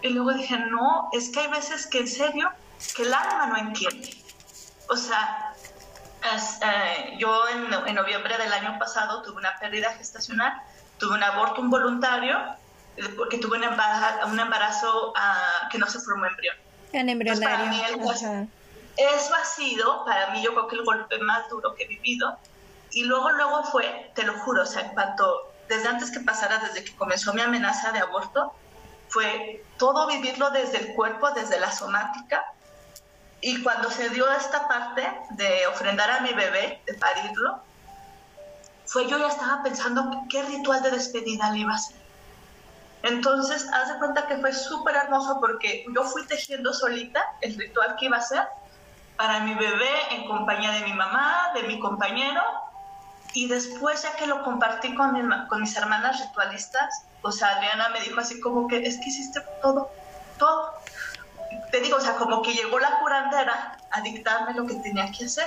y 0.00 0.08
luego 0.10 0.32
dije, 0.32 0.58
no, 0.58 1.10
es 1.12 1.30
que 1.30 1.40
hay 1.40 1.48
veces 1.48 1.86
que 1.86 2.00
en 2.00 2.08
serio, 2.08 2.50
que 2.96 3.02
el 3.02 3.12
alma 3.12 3.46
no 3.46 3.56
entiende. 3.56 4.14
O 4.88 4.96
sea, 4.96 5.43
eh, 6.24 7.16
yo 7.18 7.48
en, 7.48 7.94
noviembre 7.94 8.38
del 8.38 8.52
año 8.52 8.78
pasado 8.78 9.22
tuve 9.22 9.36
una 9.36 9.58
pérdida 9.58 9.92
gestacional, 9.92 10.54
tuve 10.98 11.16
un 11.16 11.22
aborto 11.22 11.60
involuntario, 11.60 12.38
eh, 12.96 13.08
porque 13.16 13.38
tuve 13.38 13.58
un 13.58 13.64
embarazo, 13.64 14.26
un 14.26 14.40
embarazo 14.40 15.12
ah, 15.16 15.68
que 15.70 15.78
no 15.78 15.86
se 15.86 15.98
formó 16.00 16.26
embrión. 16.26 16.56
En 16.92 17.08
embrionario. 17.08 18.00
eso 18.96 19.34
ha 19.34 19.44
sido, 19.44 20.04
para 20.04 20.30
mí, 20.30 20.42
yo 20.42 20.52
creo 20.52 20.68
que 20.68 20.76
el 20.76 20.84
golpe 20.84 21.18
más 21.18 21.48
duro 21.50 21.74
que 21.74 21.84
he 21.84 21.88
vivido. 21.88 22.38
Y 22.92 23.04
luego, 23.04 23.30
luego 23.32 23.64
fue, 23.64 24.12
te 24.14 24.22
lo 24.22 24.34
juro, 24.40 24.62
o 24.62 24.66
sea, 24.66 24.82
en 24.82 24.90
cuanto, 24.90 25.52
desde 25.68 25.88
antes 25.88 26.12
que 26.12 26.20
pasara, 26.20 26.58
desde 26.58 26.84
que 26.84 26.94
comenzó 26.94 27.34
mi 27.34 27.40
amenaza 27.40 27.90
de 27.90 27.98
aborto, 27.98 28.54
fue 29.08 29.64
todo 29.78 30.06
vivirlo 30.06 30.50
desde 30.50 30.78
el 30.78 30.94
cuerpo, 30.94 31.30
desde 31.32 31.58
la 31.58 31.72
somática, 31.72 32.44
y 33.46 33.62
cuando 33.62 33.90
se 33.90 34.08
dio 34.08 34.26
esta 34.32 34.66
parte 34.68 35.06
de 35.32 35.66
ofrendar 35.66 36.10
a 36.10 36.20
mi 36.20 36.32
bebé, 36.32 36.80
de 36.86 36.94
parirlo, 36.94 37.60
fue 38.86 39.06
yo 39.06 39.18
ya 39.18 39.28
estaba 39.28 39.62
pensando 39.62 40.24
qué 40.30 40.42
ritual 40.44 40.82
de 40.82 40.92
despedida 40.92 41.50
le 41.50 41.58
iba 41.58 41.72
a 41.72 41.74
hacer. 41.74 41.96
Entonces, 43.02 43.68
haz 43.70 43.92
de 43.92 43.98
cuenta 43.98 44.26
que 44.26 44.38
fue 44.38 44.50
súper 44.54 44.96
hermoso 44.96 45.40
porque 45.40 45.84
yo 45.94 46.04
fui 46.04 46.26
tejiendo 46.26 46.72
solita 46.72 47.22
el 47.42 47.54
ritual 47.58 47.96
que 47.98 48.06
iba 48.06 48.16
a 48.16 48.20
hacer 48.20 48.48
para 49.18 49.40
mi 49.40 49.52
bebé 49.52 49.92
en 50.12 50.26
compañía 50.26 50.70
de 50.70 50.80
mi 50.86 50.94
mamá, 50.94 51.50
de 51.54 51.64
mi 51.64 51.78
compañero, 51.78 52.40
y 53.34 53.46
después 53.46 54.04
ya 54.04 54.16
que 54.16 54.26
lo 54.26 54.42
compartí 54.42 54.94
con, 54.94 55.12
mis 55.60 55.76
hermanas 55.76 56.18
ritualistas, 56.18 57.04
o 57.20 57.30
sea, 57.30 57.56
Adriana 57.56 57.90
me 57.90 58.00
dijo 58.00 58.20
así 58.20 58.40
como 58.40 58.68
que 58.68 58.78
es 58.78 58.96
que 58.96 59.10
hiciste 59.10 59.42
todo, 59.60 59.90
todo. 60.38 60.72
Te 61.70 61.80
digo, 61.80 61.96
o 61.96 62.00
sea, 62.00 62.16
como 62.16 62.42
que 62.42 62.52
llegó 62.52 62.78
la 62.78 62.98
curandera 63.00 63.76
a 63.90 64.00
dictarme 64.00 64.54
lo 64.54 64.66
que 64.66 64.74
tenía 64.76 65.10
que 65.10 65.26
hacer. 65.26 65.46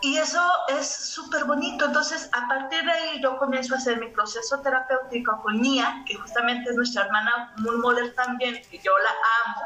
Y 0.00 0.18
eso 0.18 0.40
es 0.68 0.86
súper 0.86 1.44
bonito. 1.44 1.86
Entonces, 1.86 2.28
a 2.32 2.46
partir 2.46 2.84
de 2.84 2.92
ahí 2.92 3.22
yo 3.22 3.38
comienzo 3.38 3.74
a 3.74 3.78
hacer 3.78 3.98
mi 3.98 4.08
proceso 4.08 4.60
terapéutico 4.60 5.40
con 5.42 5.60
Nia, 5.62 6.02
que 6.06 6.14
justamente 6.14 6.70
es 6.70 6.76
nuestra 6.76 7.04
hermana 7.04 7.54
muy 7.56 7.76
moderna 7.78 8.12
también, 8.14 8.60
y 8.70 8.78
yo 8.82 8.92
la 8.98 9.10
amo. 9.46 9.62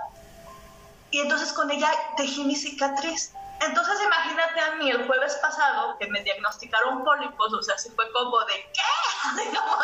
Y 1.10 1.20
entonces 1.20 1.52
con 1.52 1.70
ella 1.70 1.90
tejí 2.16 2.44
mi 2.44 2.54
cicatriz. 2.54 3.32
Entonces 3.60 4.00
imagínate 4.04 4.60
a 4.60 4.74
mí 4.76 4.90
el 4.90 5.06
jueves 5.06 5.34
pasado 5.36 5.96
que 5.98 6.06
me 6.08 6.22
diagnosticaron 6.22 7.02
pólipos, 7.04 7.52
o 7.52 7.62
sea, 7.62 7.76
se 7.76 7.90
fue 7.92 8.10
como 8.12 8.38
de 8.44 8.54
¿qué? 8.72 9.44
como 9.58 9.76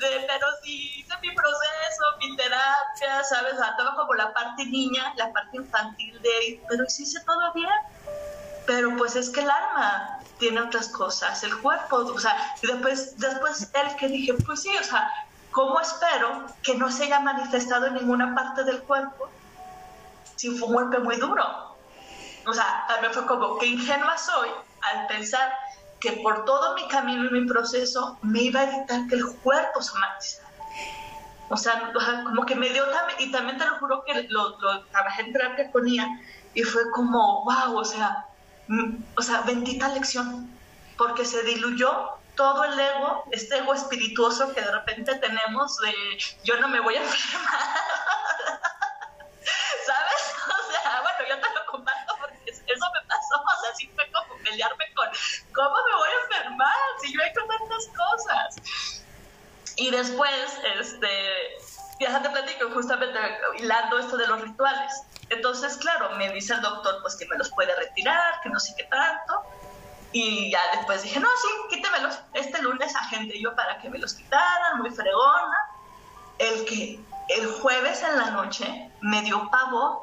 de, 0.00 0.24
pero 0.26 0.46
si 0.62 1.00
hice 1.00 1.14
mi 1.22 1.34
proceso, 1.34 2.04
mi 2.18 2.36
terapia, 2.36 3.24
¿sabes? 3.24 3.54
O 3.54 3.56
sea, 3.56 3.76
como 3.96 4.14
la 4.14 4.32
parte 4.32 4.64
niña, 4.66 5.12
la 5.16 5.32
parte 5.32 5.56
infantil 5.56 6.20
de, 6.22 6.62
pero 6.68 6.86
si 6.88 7.02
hice 7.02 7.20
todo 7.24 7.52
bien 7.52 7.70
pero 8.66 8.94
pues 8.96 9.16
es 9.16 9.30
que 9.30 9.40
el 9.40 9.50
alma 9.50 10.18
tiene 10.38 10.60
otras 10.60 10.88
cosas, 10.88 11.42
el 11.44 11.56
cuerpo, 11.60 11.96
o 11.96 12.18
sea, 12.18 12.36
y 12.62 12.66
después, 12.66 13.16
después 13.18 13.70
él 13.72 13.96
que 13.96 14.08
dije, 14.08 14.34
pues 14.44 14.62
sí, 14.62 14.70
o 14.78 14.84
sea, 14.84 15.08
¿cómo 15.50 15.80
espero 15.80 16.44
que 16.62 16.74
no 16.74 16.90
se 16.90 17.04
haya 17.04 17.20
manifestado 17.20 17.86
en 17.86 17.94
ninguna 17.94 18.34
parte 18.34 18.64
del 18.64 18.82
cuerpo 18.82 19.30
si 20.34 20.50
fue 20.50 20.68
un 20.68 20.74
golpe 20.74 20.98
muy 20.98 21.16
duro? 21.16 21.75
O 22.46 22.52
sea, 22.52 22.86
mí 23.02 23.08
fue 23.12 23.26
como 23.26 23.58
que 23.58 23.66
ingenua 23.66 24.16
soy 24.16 24.48
al 24.82 25.06
pensar 25.06 25.52
que 26.00 26.12
por 26.12 26.44
todo 26.44 26.74
mi 26.74 26.86
camino 26.88 27.24
y 27.26 27.40
mi 27.40 27.46
proceso 27.46 28.18
me 28.22 28.42
iba 28.42 28.60
a 28.60 28.64
evitar 28.64 29.06
que 29.08 29.16
el 29.16 29.36
cuerpo 29.38 29.82
somatizara. 29.82 30.48
O 31.48 31.56
sea, 31.56 31.92
como 32.24 32.44
que 32.44 32.56
me 32.56 32.68
dio 32.70 32.84
también, 32.90 33.20
y 33.20 33.30
también 33.30 33.58
te 33.58 33.64
lo 33.64 33.78
juro 33.78 34.04
que 34.04 34.24
lo, 34.28 34.58
lo 34.58 34.84
trabajé 34.86 35.22
en 35.22 35.32
terapia 35.32 35.70
con 35.70 35.86
ella, 35.86 36.06
y 36.54 36.62
fue 36.62 36.90
como, 36.90 37.44
wow, 37.44 37.76
o 37.76 37.84
sea, 37.84 38.26
o 39.16 39.22
sea, 39.22 39.42
bendita 39.42 39.88
lección, 39.88 40.50
porque 40.96 41.24
se 41.24 41.42
diluyó 41.44 42.18
todo 42.34 42.64
el 42.64 42.78
ego, 42.78 43.24
este 43.30 43.58
ego 43.58 43.74
espirituoso 43.74 44.52
que 44.54 44.60
de 44.60 44.70
repente 44.70 45.14
tenemos 45.16 45.76
de 45.78 45.94
yo 46.44 46.58
no 46.60 46.68
me 46.68 46.80
voy 46.80 46.96
a 46.96 47.02
enfermar. 47.02 47.50
¿Sabes? 49.86 50.34
O 50.46 50.72
sea, 50.72 51.00
bueno, 51.02 51.18
yo 51.28 51.40
te 51.40 51.54
lo 51.54 51.66
comparto 51.70 52.14
porque 52.20 52.50
eso 52.50 52.64
me 52.66 53.08
pasó, 53.08 53.36
o 53.36 53.62
sea, 53.62 53.74
sí 53.74 53.90
fue 53.94 54.10
como 54.12 54.35
pelearme 54.48 54.84
con 54.94 55.08
cómo 55.52 55.76
me 55.86 55.96
voy 55.96 56.08
a 56.08 56.24
enfermar 56.24 56.74
si 57.02 57.12
yo 57.12 57.20
he 57.20 57.28
hecho 57.28 57.40
tantas 57.46 57.86
cosas. 57.96 59.02
Y 59.76 59.90
después, 59.90 60.58
este, 60.80 61.08
ya 62.00 62.22
te 62.22 62.30
platico 62.30 62.70
justamente 62.70 63.18
hilando 63.58 63.98
esto 63.98 64.16
de 64.16 64.26
los 64.26 64.40
rituales 64.40 64.92
entonces, 65.30 65.76
claro, 65.78 66.16
me 66.16 66.32
dice 66.32 66.54
el 66.54 66.60
doctor 66.60 66.98
pues 67.02 67.16
que 67.16 67.26
me 67.26 67.36
los 67.36 67.50
puede 67.50 67.74
retirar, 67.74 68.40
que 68.42 68.48
no 68.48 68.60
sé 68.60 68.74
qué 68.76 68.84
tanto. 68.84 69.42
Y 70.12 70.50
ya 70.50 70.60
después 70.74 71.02
dije, 71.02 71.18
no, 71.20 71.28
sí, 71.28 71.76
quítemelos. 71.76 72.18
Este 72.32 72.62
lunes 72.62 72.94
agendé 72.94 73.40
yo 73.40 73.54
para 73.54 73.78
que 73.78 73.90
me 73.90 73.98
los 73.98 74.14
quitaran, 74.14 74.78
muy 74.78 74.90
fregona. 74.90 75.56
El 76.38 76.64
que 76.64 77.00
el 77.28 77.46
jueves 77.60 78.02
en 78.02 78.16
la 78.16 78.30
noche 78.30 78.90
me 79.00 79.22
dio 79.22 79.50
pavor 79.50 80.02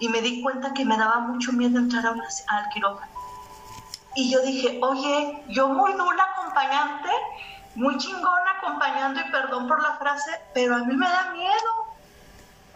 y 0.00 0.08
me 0.08 0.20
di 0.22 0.42
cuenta 0.42 0.74
que 0.74 0.84
me 0.84 0.96
daba 0.96 1.20
mucho 1.20 1.52
miedo 1.52 1.78
entrar 1.78 2.04
a 2.06 2.10
al 2.10 2.68
quirófano. 2.70 3.17
Y 4.14 4.30
yo 4.30 4.40
dije, 4.42 4.78
oye, 4.82 5.44
yo 5.48 5.68
muy 5.68 5.94
nula 5.94 6.24
acompañante, 6.24 7.10
muy 7.74 7.96
chingona 7.98 8.50
acompañando 8.58 9.20
y 9.20 9.30
perdón 9.30 9.68
por 9.68 9.80
la 9.82 9.96
frase, 9.96 10.40
pero 10.54 10.74
a 10.76 10.78
mí 10.78 10.96
me 10.96 11.08
da 11.08 11.30
miedo 11.32 11.88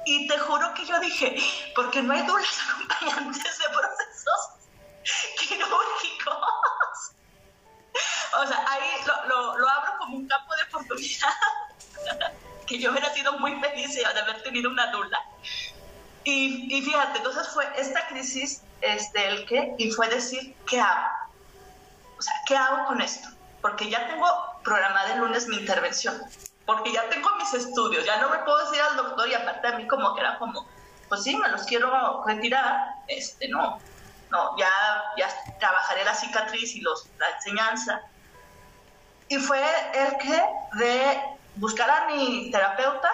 y 0.05 0.27
te 0.29 0.38
juro 0.38 0.75
que 0.75 0.85
yo 0.85 0.99
dije, 1.01 1.37
porque 1.75 2.03
no 2.03 2.12
hay 2.12 2.23
duras 2.23 2.59
acompañantes 2.68 3.59
de 3.59 3.64
procesos 3.68 4.51
quirúrgicos. 5.38 6.37
O 8.35 8.47
sea, 8.47 8.64
ahí 8.66 8.88
lo, 9.27 9.59
lo, 9.59 9.68
abro 9.68 9.92
como 9.99 10.16
un 10.16 10.27
campo 10.27 10.55
de 10.57 10.62
oportunidad, 10.62 11.29
que 12.66 12.79
yo 12.79 12.90
hubiera 12.90 13.12
sido 13.12 13.38
muy 13.38 13.61
feliz 13.61 13.95
de 13.95 14.07
haber 14.07 14.42
tenido 14.42 14.71
una 14.71 14.87
dula. 14.90 15.21
Y, 16.25 16.75
y, 16.75 16.81
fíjate, 16.81 17.18
entonces 17.18 17.49
fue 17.49 17.68
esta 17.77 18.07
crisis, 18.07 18.62
este, 18.81 19.29
el 19.29 19.45
qué, 19.45 19.75
y 19.77 19.90
fue 19.90 20.09
decir, 20.09 20.57
¿qué 20.66 20.81
hago? 20.81 21.09
O 22.22 22.24
sea, 22.24 22.35
¿qué 22.46 22.56
hago 22.56 22.87
con 22.87 23.00
esto? 23.00 23.28
Porque 23.61 23.90
ya 23.90 24.06
tengo 24.06 24.26
programada 24.62 25.14
el 25.14 25.18
lunes 25.18 25.48
mi 25.48 25.56
intervención 25.56 26.22
porque 26.66 26.92
ya 26.92 27.08
tengo 27.08 27.28
mis 27.37 27.52
estudios, 27.54 28.04
ya 28.04 28.20
no 28.20 28.30
me 28.30 28.38
puedo 28.38 28.64
decir 28.64 28.80
al 28.80 28.96
doctor 28.96 29.28
y 29.28 29.35
aparte 29.35 29.66
a 29.68 29.76
mí 29.76 29.87
como 29.87 30.14
que 30.14 30.20
era 30.20 30.38
como, 30.38 30.66
pues 31.08 31.22
sí, 31.22 31.37
me 31.37 31.48
los 31.48 31.64
quiero 31.64 32.22
retirar, 32.24 32.94
este, 33.08 33.48
no, 33.48 33.80
no, 34.30 34.56
ya, 34.56 34.70
ya 35.16 35.28
trabajaré 35.58 36.04
la 36.04 36.14
cicatriz 36.14 36.74
y 36.76 36.80
la 36.80 37.28
enseñanza. 37.37 38.00
Y 39.28 39.38
fue 39.38 39.62
el 39.94 40.18
que 40.18 40.44
de 40.78 41.22
buscar 41.56 41.90
a 41.90 42.06
mi 42.06 42.50
terapeuta, 42.50 43.11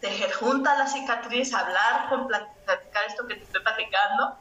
tejer 0.00 0.32
junta 0.32 0.78
la 0.78 0.86
cicatriz, 0.86 1.52
hablar, 1.52 2.08
con, 2.08 2.28
platicar 2.28 3.04
esto 3.06 3.26
que 3.26 3.34
te 3.34 3.44
estoy 3.44 3.62
platicando, 3.62 4.38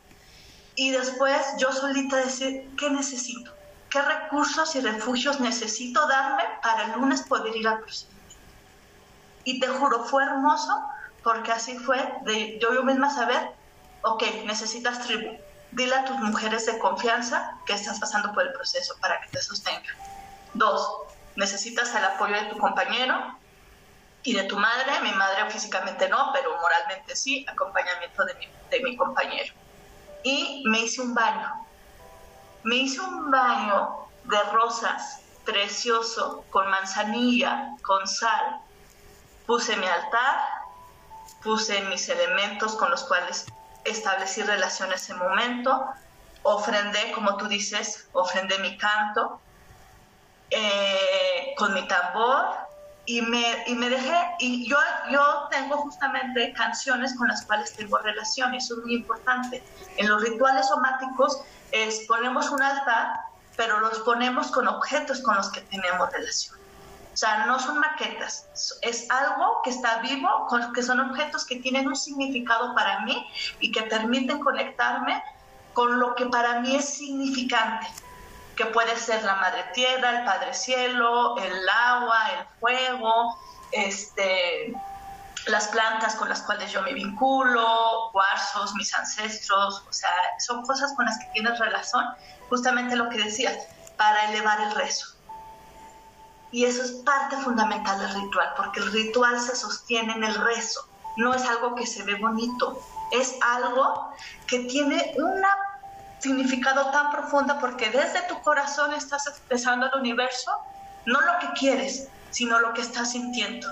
y 0.76 0.92
después 0.92 1.42
yo 1.58 1.72
solita 1.72 2.18
decir, 2.18 2.70
¿qué 2.78 2.90
necesito? 2.90 3.57
¿Qué 3.98 4.04
recursos 4.04 4.76
y 4.76 4.82
refugios 4.82 5.40
necesito 5.40 6.08
darme 6.08 6.44
para 6.62 6.84
el 6.84 6.92
lunes 6.92 7.24
poder 7.24 7.56
ir 7.56 7.68
al 7.68 7.80
procedimiento? 7.80 8.36
Y 9.44 9.60
te 9.60 9.68
juro, 9.70 10.04
fue 10.04 10.24
hermoso 10.24 10.88
porque 11.24 11.52
así 11.52 11.80
fue 11.80 11.98
de 12.22 12.60
yo, 12.60 12.76
yo 12.76 12.84
misma 12.84 13.10
saber, 13.10 13.56
ok, 14.04 14.22
necesitas 14.46 15.00
tribu. 15.00 15.36
Dile 15.72 15.96
a 15.96 16.06
tus 16.06 16.16
mujeres 16.18 16.68
de 16.68 16.78
confianza 16.78 17.58
que 17.66 17.74
estás 17.74 18.00
pasando 18.00 18.34
por 18.34 18.46
el 18.46 18.54
proceso 18.54 18.96
para 19.02 19.20
que 19.20 19.30
te 19.30 19.42
sostengan. 19.42 19.96
Dos, 20.54 20.88
necesitas 21.36 21.96
el 21.96 22.06
apoyo 22.06 22.36
de 22.36 22.50
tu 22.50 22.58
compañero 22.60 23.36
y 24.22 24.34
de 24.34 24.44
tu 24.44 24.60
madre. 24.60 24.92
Mi 25.02 25.12
madre 25.14 25.50
físicamente 25.50 26.08
no, 26.08 26.30
pero 26.36 26.56
moralmente 26.62 27.16
sí, 27.16 27.48
acompañamiento 27.50 28.24
de 28.26 28.36
mi, 28.36 28.48
de 28.70 28.80
mi 28.82 28.96
compañero. 28.96 29.56
Y 30.22 30.64
me 30.68 30.82
hice 30.82 31.02
un 31.02 31.16
baño 31.16 31.67
me 32.68 32.76
hice 32.76 33.00
un 33.00 33.32
baño 33.32 34.10
de 34.26 34.44
rosas 34.52 35.22
precioso 35.46 36.44
con 36.50 36.70
manzanilla, 36.70 37.70
con 37.82 38.06
sal. 38.06 38.60
Puse 39.46 39.78
mi 39.78 39.86
altar, 39.86 40.38
puse 41.42 41.80
mis 41.84 42.10
elementos 42.10 42.76
con 42.76 42.92
los 42.92 43.06
cuales 43.06 43.46
establecí 43.86 44.42
relación 44.44 44.90
en 44.90 44.96
ese 44.96 45.14
momento, 45.14 45.86
ofrendé, 46.44 47.14
como 47.14 47.38
tú 47.38 47.48
dices, 47.48 48.10
ofrendé 48.12 48.60
mi 48.60 48.78
canto 48.78 49.40
eh, 50.50 51.54
con 51.58 51.74
mi 51.74 51.88
tambor 51.88 52.48
y 53.06 53.22
me, 53.22 53.64
y 53.68 53.76
me 53.76 53.90
dejé, 53.90 54.36
y 54.40 54.68
yo, 54.68 54.78
yo 55.10 55.48
tengo 55.50 55.78
justamente 55.78 56.52
canciones 56.52 57.16
con 57.18 57.30
las 57.30 57.46
cuales 57.46 57.74
tengo 57.78 57.98
relación, 58.00 58.54
y 58.54 58.58
eso 58.58 58.74
es 58.74 58.84
muy 58.84 58.96
importante. 58.96 59.64
En 59.96 60.10
los 60.10 60.22
rituales 60.22 60.68
somáticos 60.68 61.42
es 61.72 62.06
ponemos 62.08 62.50
un 62.50 62.62
altar, 62.62 63.20
pero 63.56 63.80
los 63.80 64.00
ponemos 64.00 64.48
con 64.52 64.68
objetos 64.68 65.22
con 65.22 65.36
los 65.36 65.52
que 65.52 65.62
tenemos 65.62 66.12
relación. 66.12 66.58
O 67.14 67.18
sea, 67.18 67.48
no 67.48 67.60
son 67.60 67.80
maquetas, 67.80 68.48
es 68.84 69.10
algo 69.10 69.62
que 69.64 69.72
está 69.72 69.98
vivo, 70.02 70.48
que 70.76 70.84
son 70.84 71.00
objetos 71.00 71.46
que 71.46 71.56
tienen 71.56 71.88
un 71.88 71.96
significado 71.96 72.76
para 72.76 73.00
mí 73.00 73.28
y 73.60 73.72
que 73.72 73.82
permiten 73.82 74.40
conectarme 74.40 75.24
con 75.74 76.00
lo 76.00 76.14
que 76.14 76.28
para 76.28 76.60
mí 76.60 76.76
es 76.76 76.86
significante, 76.86 77.88
que 78.56 78.66
puede 78.68 78.96
ser 78.98 79.24
la 79.24 79.36
Madre 79.38 79.64
Tierra, 79.74 80.20
el 80.20 80.26
Padre 80.26 80.54
Cielo, 80.54 81.38
el 81.38 81.68
agua, 81.68 82.20
el 82.38 82.46
fuego, 82.60 83.36
este, 83.72 84.76
las 85.50 85.68
plantas 85.68 86.16
con 86.16 86.30
las 86.30 86.42
cuales 86.42 86.72
yo 86.72 86.82
me 86.82 86.94
vinculo, 86.94 88.10
cuarzos, 88.12 88.74
mis 88.76 88.94
ancestros, 88.94 89.84
o 89.88 89.94
sea, 89.94 90.10
son 90.40 90.64
cosas 90.64 90.94
con 90.96 91.06
las 91.06 91.18
que 91.20 91.26
tienes 91.34 91.60
relación, 91.60 92.06
justamente 92.50 92.96
lo 92.96 93.10
que 93.10 93.18
decías, 93.18 93.68
para 93.98 94.30
elevar 94.30 94.60
el 94.62 94.72
rezo. 94.76 95.16
Y 96.52 96.66
eso 96.66 96.84
es 96.84 96.92
parte 97.04 97.36
fundamental 97.38 98.00
del 98.00 98.14
ritual, 98.22 98.54
porque 98.56 98.80
el 98.80 98.92
ritual 98.92 99.40
se 99.40 99.56
sostiene 99.56 100.14
en 100.14 100.24
el 100.24 100.36
rezo. 100.36 100.88
no 101.18 101.34
es 101.34 101.44
algo 101.46 101.74
que 101.74 101.88
se 101.88 102.04
ve 102.04 102.14
bonito, 102.16 102.80
es 103.12 103.34
algo 103.42 104.14
que 104.46 104.60
tiene 104.66 105.16
un 105.18 105.44
significado 106.20 106.92
tan 106.92 107.12
profundo 107.12 107.58
porque 107.60 107.90
desde 107.90 108.22
tu 108.28 108.40
corazón 108.42 108.94
estás 108.94 109.26
expresando 109.28 109.88
al 109.88 110.00
universo 110.00 110.52
no 111.06 111.20
lo 111.22 111.40
que 111.40 111.48
quieres, 111.58 112.08
sino 112.30 112.60
lo 112.60 112.74
que 112.74 112.82
estás 112.82 113.12
sintiendo. 113.12 113.68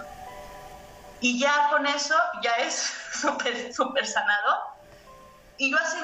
Y 1.21 1.39
ya 1.39 1.69
con 1.69 1.85
eso 1.85 2.15
ya 2.41 2.51
es 2.57 2.93
súper, 3.21 3.73
súper 3.73 4.05
sanado. 4.05 4.75
Y 5.57 5.71
yo 5.71 5.77
así 5.77 5.97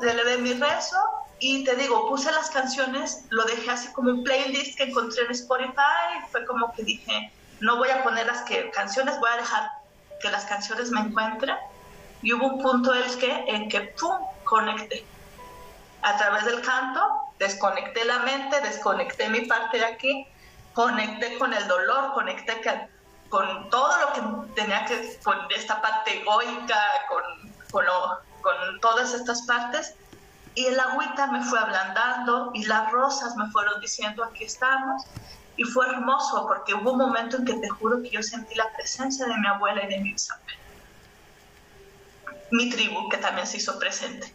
lo 0.00 0.08
elevé 0.08 0.38
mi 0.38 0.52
rezo 0.52 0.98
y 1.40 1.64
te 1.64 1.76
digo, 1.76 2.08
puse 2.08 2.30
las 2.32 2.50
canciones, 2.50 3.24
lo 3.30 3.44
dejé 3.44 3.70
así 3.70 3.92
como 3.92 4.10
un 4.10 4.24
playlist 4.24 4.76
que 4.76 4.84
encontré 4.84 5.24
en 5.24 5.30
Spotify. 5.30 6.26
Fue 6.30 6.44
como 6.46 6.72
que 6.74 6.82
dije, 6.82 7.32
no 7.60 7.76
voy 7.76 7.90
a 7.90 8.02
poner 8.02 8.26
las 8.26 8.42
que, 8.42 8.70
canciones, 8.70 9.18
voy 9.20 9.30
a 9.32 9.36
dejar 9.36 9.70
que 10.20 10.30
las 10.30 10.44
canciones 10.46 10.90
me 10.90 11.00
encuentren. 11.00 11.56
Y 12.22 12.32
hubo 12.32 12.48
un 12.48 12.62
punto 12.62 12.92
el 12.92 13.18
que, 13.18 13.44
en 13.46 13.68
que, 13.68 13.80
¡pum!, 13.98 14.18
conecté. 14.44 15.06
A 16.02 16.16
través 16.16 16.44
del 16.44 16.60
canto, 16.62 17.00
desconecté 17.38 18.04
la 18.04 18.20
mente, 18.20 18.60
desconecté 18.60 19.28
mi 19.28 19.42
parte 19.42 19.78
de 19.78 19.84
aquí, 19.84 20.26
conecté 20.72 21.38
con 21.38 21.52
el 21.54 21.66
dolor, 21.68 22.14
conecté 22.14 22.60
con 23.28 23.68
todo 23.70 23.98
lo 23.98 24.12
que 24.12 24.54
tenía 24.54 24.84
que, 24.86 25.18
con 25.22 25.36
esta 25.54 25.80
parte 25.80 26.20
egoica, 26.20 26.80
con, 27.08 27.52
con, 27.70 28.80
todas 28.80 29.12
estas 29.12 29.42
partes. 29.42 29.94
Y 30.54 30.66
el 30.66 30.80
agüita 30.80 31.26
me 31.28 31.44
fue 31.44 31.58
ablandando 31.58 32.50
y 32.54 32.64
las 32.64 32.90
rosas 32.90 33.36
me 33.36 33.50
fueron 33.50 33.80
diciendo, 33.80 34.24
aquí 34.24 34.44
estamos. 34.44 35.04
Y 35.56 35.64
fue 35.64 35.86
hermoso 35.88 36.46
porque 36.46 36.74
hubo 36.74 36.92
un 36.92 36.98
momento 36.98 37.36
en 37.36 37.44
que 37.44 37.54
te 37.54 37.68
juro 37.68 38.00
que 38.02 38.10
yo 38.10 38.22
sentí 38.22 38.54
la 38.54 38.72
presencia 38.72 39.26
de 39.26 39.36
mi 39.36 39.46
abuela 39.46 39.84
y 39.84 39.88
de 39.88 39.98
mi 39.98 40.12
bisabuela. 40.12 40.58
Mi 42.50 42.70
tribu, 42.70 43.08
que 43.08 43.18
también 43.18 43.46
se 43.46 43.58
hizo 43.58 43.78
presente. 43.78 44.32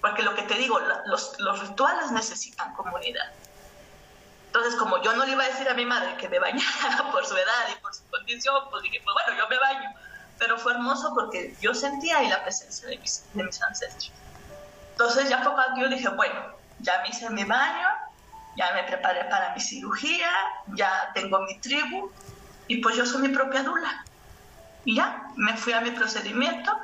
Porque 0.00 0.22
lo 0.22 0.34
que 0.34 0.42
te 0.42 0.54
digo, 0.54 0.78
los, 1.06 1.38
los 1.38 1.60
rituales 1.60 2.10
necesitan 2.10 2.74
comunidad. 2.74 3.32
Entonces, 4.58 4.80
como 4.80 5.00
yo 5.02 5.14
no 5.14 5.24
le 5.24 5.32
iba 5.32 5.44
a 5.44 5.46
decir 5.46 5.68
a 5.68 5.74
mi 5.74 5.86
madre 5.86 6.16
que 6.16 6.28
me 6.28 6.40
bañara 6.40 7.10
por 7.12 7.24
su 7.24 7.36
edad 7.36 7.68
y 7.72 7.80
por 7.80 7.94
su 7.94 8.02
condición, 8.10 8.56
pues 8.70 8.82
dije, 8.82 9.00
pues 9.04 9.14
bueno, 9.14 9.40
yo 9.40 9.48
me 9.48 9.56
baño. 9.56 9.88
Pero 10.36 10.58
fue 10.58 10.72
hermoso 10.72 11.12
porque 11.14 11.54
yo 11.60 11.72
sentía 11.74 12.18
ahí 12.18 12.28
la 12.28 12.42
presencia 12.42 12.88
de 12.88 12.98
mis, 12.98 13.24
de 13.34 13.44
mis 13.44 13.62
ancestros. 13.62 14.12
Entonces 14.90 15.28
ya 15.28 15.44
fue 15.44 15.52
cuando 15.52 15.80
yo 15.80 15.88
dije, 15.88 16.08
bueno, 16.08 16.56
ya 16.80 17.00
me 17.02 17.08
hice 17.08 17.30
mi 17.30 17.44
baño, 17.44 17.88
ya 18.56 18.72
me 18.72 18.82
preparé 18.82 19.26
para 19.26 19.54
mi 19.54 19.60
cirugía, 19.60 20.28
ya 20.74 21.12
tengo 21.14 21.38
mi 21.42 21.60
tribu 21.60 22.10
y 22.66 22.78
pues 22.78 22.96
yo 22.96 23.06
soy 23.06 23.28
mi 23.28 23.28
propia 23.28 23.62
dula. 23.62 24.04
Y 24.84 24.96
ya, 24.96 25.30
me 25.36 25.56
fui 25.56 25.72
a 25.72 25.80
mi 25.82 25.92
procedimiento 25.92 26.76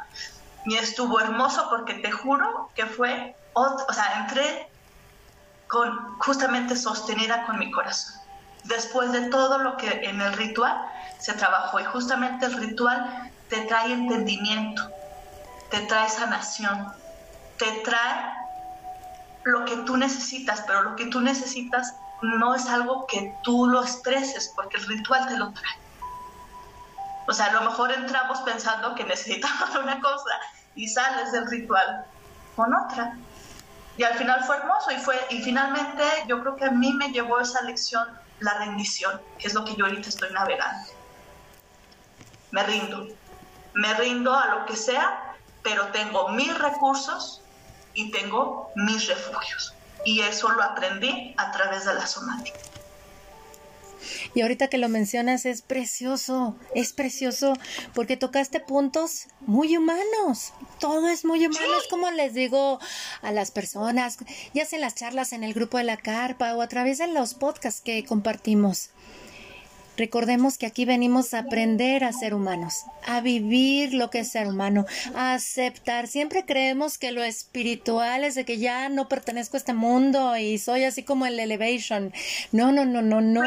y 0.64 0.76
estuvo 0.76 1.18
hermoso 1.18 1.68
porque 1.70 1.94
te 1.94 2.12
juro 2.12 2.70
que 2.76 2.86
fue, 2.86 3.34
o 3.54 3.92
sea, 3.92 4.20
entré 4.20 4.70
justamente 6.18 6.76
sostenida 6.76 7.44
con 7.46 7.58
mi 7.58 7.70
corazón. 7.70 8.14
Después 8.64 9.12
de 9.12 9.28
todo 9.28 9.58
lo 9.58 9.76
que 9.76 9.90
en 10.04 10.20
el 10.20 10.32
ritual 10.34 10.76
se 11.18 11.34
trabajó 11.34 11.80
y 11.80 11.84
justamente 11.84 12.46
el 12.46 12.54
ritual 12.54 13.30
te 13.48 13.60
trae 13.62 13.92
entendimiento, 13.92 14.90
te 15.70 15.80
trae 15.80 16.08
sanación, 16.08 16.92
te 17.58 17.70
trae 17.84 18.32
lo 19.44 19.64
que 19.64 19.76
tú 19.78 19.96
necesitas, 19.96 20.62
pero 20.66 20.82
lo 20.82 20.96
que 20.96 21.06
tú 21.06 21.20
necesitas 21.20 21.94
no 22.22 22.54
es 22.54 22.66
algo 22.66 23.06
que 23.06 23.34
tú 23.42 23.66
lo 23.66 23.82
expreses, 23.82 24.52
porque 24.56 24.78
el 24.78 24.86
ritual 24.86 25.26
te 25.28 25.36
lo 25.36 25.52
trae. 25.52 25.78
O 27.26 27.32
sea, 27.32 27.46
a 27.46 27.52
lo 27.52 27.62
mejor 27.62 27.92
entramos 27.92 28.40
pensando 28.40 28.94
que 28.94 29.04
necesitamos 29.04 29.74
una 29.82 30.00
cosa 30.00 30.30
y 30.74 30.88
sales 30.88 31.32
del 31.32 31.46
ritual 31.46 32.06
con 32.56 32.74
otra. 32.74 33.16
Y 33.96 34.02
al 34.02 34.14
final 34.14 34.42
fue 34.44 34.56
hermoso 34.56 34.90
y 34.90 34.96
fue 34.96 35.16
y 35.30 35.40
finalmente 35.42 36.02
yo 36.26 36.40
creo 36.40 36.56
que 36.56 36.64
a 36.64 36.70
mí 36.70 36.92
me 36.92 37.10
llevó 37.10 37.38
esa 37.40 37.62
lección 37.62 38.06
la 38.40 38.54
rendición, 38.54 39.20
que 39.38 39.46
es 39.46 39.54
lo 39.54 39.64
que 39.64 39.74
yo 39.76 39.86
ahorita 39.86 40.08
estoy 40.08 40.30
navegando. 40.32 40.90
Me 42.50 42.62
rindo. 42.64 43.08
Me 43.74 43.94
rindo 43.94 44.32
a 44.32 44.46
lo 44.54 44.66
que 44.66 44.76
sea, 44.76 45.36
pero 45.62 45.88
tengo 45.88 46.28
mis 46.30 46.56
recursos 46.58 47.40
y 47.94 48.10
tengo 48.10 48.70
mis 48.76 49.08
refugios. 49.08 49.74
Y 50.04 50.20
eso 50.20 50.50
lo 50.50 50.62
aprendí 50.62 51.34
a 51.38 51.50
través 51.50 51.84
de 51.84 51.94
la 51.94 52.06
somática. 52.06 52.58
Y 54.34 54.40
ahorita 54.42 54.68
que 54.68 54.78
lo 54.78 54.88
mencionas 54.88 55.46
es 55.46 55.62
precioso, 55.62 56.56
es 56.74 56.92
precioso 56.92 57.54
porque 57.94 58.16
tocaste 58.16 58.60
puntos 58.60 59.26
muy 59.40 59.76
humanos. 59.76 60.52
Todo 60.80 61.08
es 61.08 61.24
muy 61.24 61.46
humano, 61.46 61.66
es 61.80 61.88
como 61.88 62.10
les 62.10 62.34
digo 62.34 62.78
a 63.22 63.32
las 63.32 63.50
personas, 63.50 64.18
ya 64.52 64.64
sea 64.64 64.76
en 64.76 64.82
las 64.82 64.94
charlas 64.94 65.32
en 65.32 65.44
el 65.44 65.54
grupo 65.54 65.78
de 65.78 65.84
la 65.84 65.96
carpa 65.96 66.54
o 66.54 66.62
a 66.62 66.68
través 66.68 66.98
de 66.98 67.08
los 67.08 67.34
podcasts 67.34 67.80
que 67.80 68.04
compartimos. 68.04 68.90
Recordemos 69.96 70.58
que 70.58 70.66
aquí 70.66 70.84
venimos 70.84 71.34
a 71.34 71.40
aprender 71.40 72.04
a 72.04 72.12
ser 72.12 72.34
humanos, 72.34 72.84
a 73.06 73.20
vivir 73.20 73.94
lo 73.94 74.10
que 74.10 74.20
es 74.20 74.28
ser 74.28 74.48
humano, 74.48 74.86
a 75.14 75.34
aceptar. 75.34 76.08
Siempre 76.08 76.44
creemos 76.44 76.98
que 76.98 77.12
lo 77.12 77.22
espiritual 77.22 78.24
es 78.24 78.34
de 78.34 78.44
que 78.44 78.58
ya 78.58 78.88
no 78.88 79.08
pertenezco 79.08 79.56
a 79.56 79.58
este 79.58 79.72
mundo 79.72 80.36
y 80.36 80.58
soy 80.58 80.84
así 80.84 81.02
como 81.04 81.26
el 81.26 81.38
elevation. 81.38 82.12
No, 82.50 82.72
no, 82.72 82.84
no, 82.84 83.02
no, 83.02 83.20
no. 83.20 83.42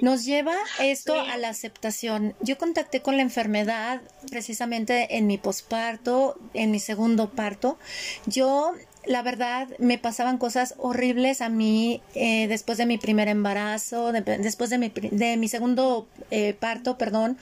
Nos 0.00 0.24
lleva 0.24 0.54
esto 0.78 1.18
a 1.18 1.36
la 1.36 1.48
aceptación. 1.48 2.34
Yo 2.40 2.56
contacté 2.56 3.02
con 3.02 3.16
la 3.16 3.22
enfermedad 3.22 4.00
precisamente 4.30 5.16
en 5.16 5.26
mi 5.26 5.38
posparto, 5.38 6.38
en 6.54 6.70
mi 6.70 6.78
segundo 6.78 7.30
parto. 7.30 7.78
Yo 8.26 8.74
la 9.06 9.22
verdad 9.22 9.68
me 9.78 9.98
pasaban 9.98 10.38
cosas 10.38 10.74
horribles 10.78 11.40
a 11.40 11.48
mí 11.48 12.02
eh, 12.14 12.46
después 12.48 12.78
de 12.78 12.86
mi 12.86 12.98
primer 12.98 13.28
embarazo, 13.28 14.12
después 14.12 14.70
de 14.70 14.78
mi, 14.78 14.88
de 14.88 15.36
mi 15.36 15.48
segundo 15.48 16.06
eh, 16.30 16.54
parto, 16.58 16.98
perdón. 16.98 17.38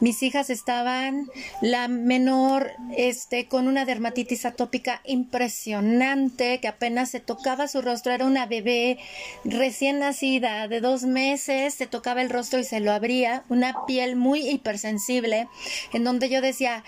Mis 0.00 0.22
hijas 0.22 0.50
estaban, 0.50 1.28
la 1.60 1.88
menor, 1.88 2.72
este, 2.96 3.46
con 3.46 3.68
una 3.68 3.84
dermatitis 3.84 4.46
atópica 4.46 5.02
impresionante, 5.04 6.58
que 6.60 6.68
apenas 6.68 7.10
se 7.10 7.20
tocaba 7.20 7.68
su 7.68 7.82
rostro, 7.82 8.12
era 8.12 8.24
una 8.24 8.46
bebé 8.46 8.98
recién 9.44 9.98
nacida 9.98 10.68
de 10.68 10.80
dos 10.80 11.04
meses, 11.04 11.74
se 11.74 11.86
tocaba 11.86 12.22
el 12.22 12.30
rostro 12.30 12.58
y 12.58 12.64
se 12.64 12.80
lo 12.80 12.92
abría, 12.92 13.44
una 13.48 13.84
piel 13.86 14.16
muy 14.16 14.48
hipersensible, 14.48 15.48
en 15.92 16.04
donde 16.04 16.28
yo 16.28 16.40
decía, 16.40 16.84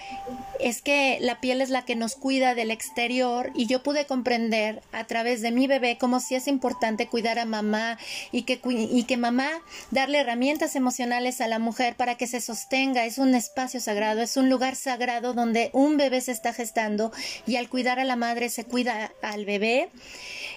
es 0.59 0.83
que 0.83 1.19
la 1.21 1.41
piel 1.41 1.61
es 1.61 1.71
la 1.71 1.85
que 1.85 1.97
nos 1.97 2.17
cuida 2.17 2.55
del 2.55 2.71
exterior 2.71 3.51
y 3.55 3.67
yo 3.67 3.83
pude 3.91 4.07
comprender 4.07 4.83
a 4.93 5.03
través 5.09 5.43
de 5.43 5.51
mi 5.51 5.67
bebé 5.67 5.99
cómo 5.99 6.21
sí 6.21 6.37
es 6.37 6.47
importante 6.47 7.09
cuidar 7.09 7.41
a 7.41 7.45
mamá 7.45 7.99
y 8.31 8.43
que, 8.43 8.61
y 8.65 9.03
que 9.03 9.17
mamá 9.17 9.51
darle 9.91 10.21
herramientas 10.21 10.77
emocionales 10.77 11.41
a 11.41 11.49
la 11.49 11.59
mujer 11.59 11.97
para 11.97 12.15
que 12.17 12.29
se 12.29 12.41
sostenga. 12.41 13.05
Es 13.05 13.19
un 13.19 13.35
espacio 13.35 13.81
sagrado, 13.81 14.23
es 14.23 14.37
un 14.37 14.49
lugar 14.49 14.77
sagrado 14.77 15.35
donde 15.35 15.71
un 15.73 15.97
bebé 15.97 16.21
se 16.21 16.31
está 16.31 16.53
gestando 16.53 17.11
y 17.49 17.57
al 17.57 17.69
cuidar 17.69 17.99
a 17.99 18.05
la 18.05 18.15
madre 18.15 18.49
se 18.49 18.63
cuida 18.63 19.11
al 19.23 19.45
bebé. 19.45 19.91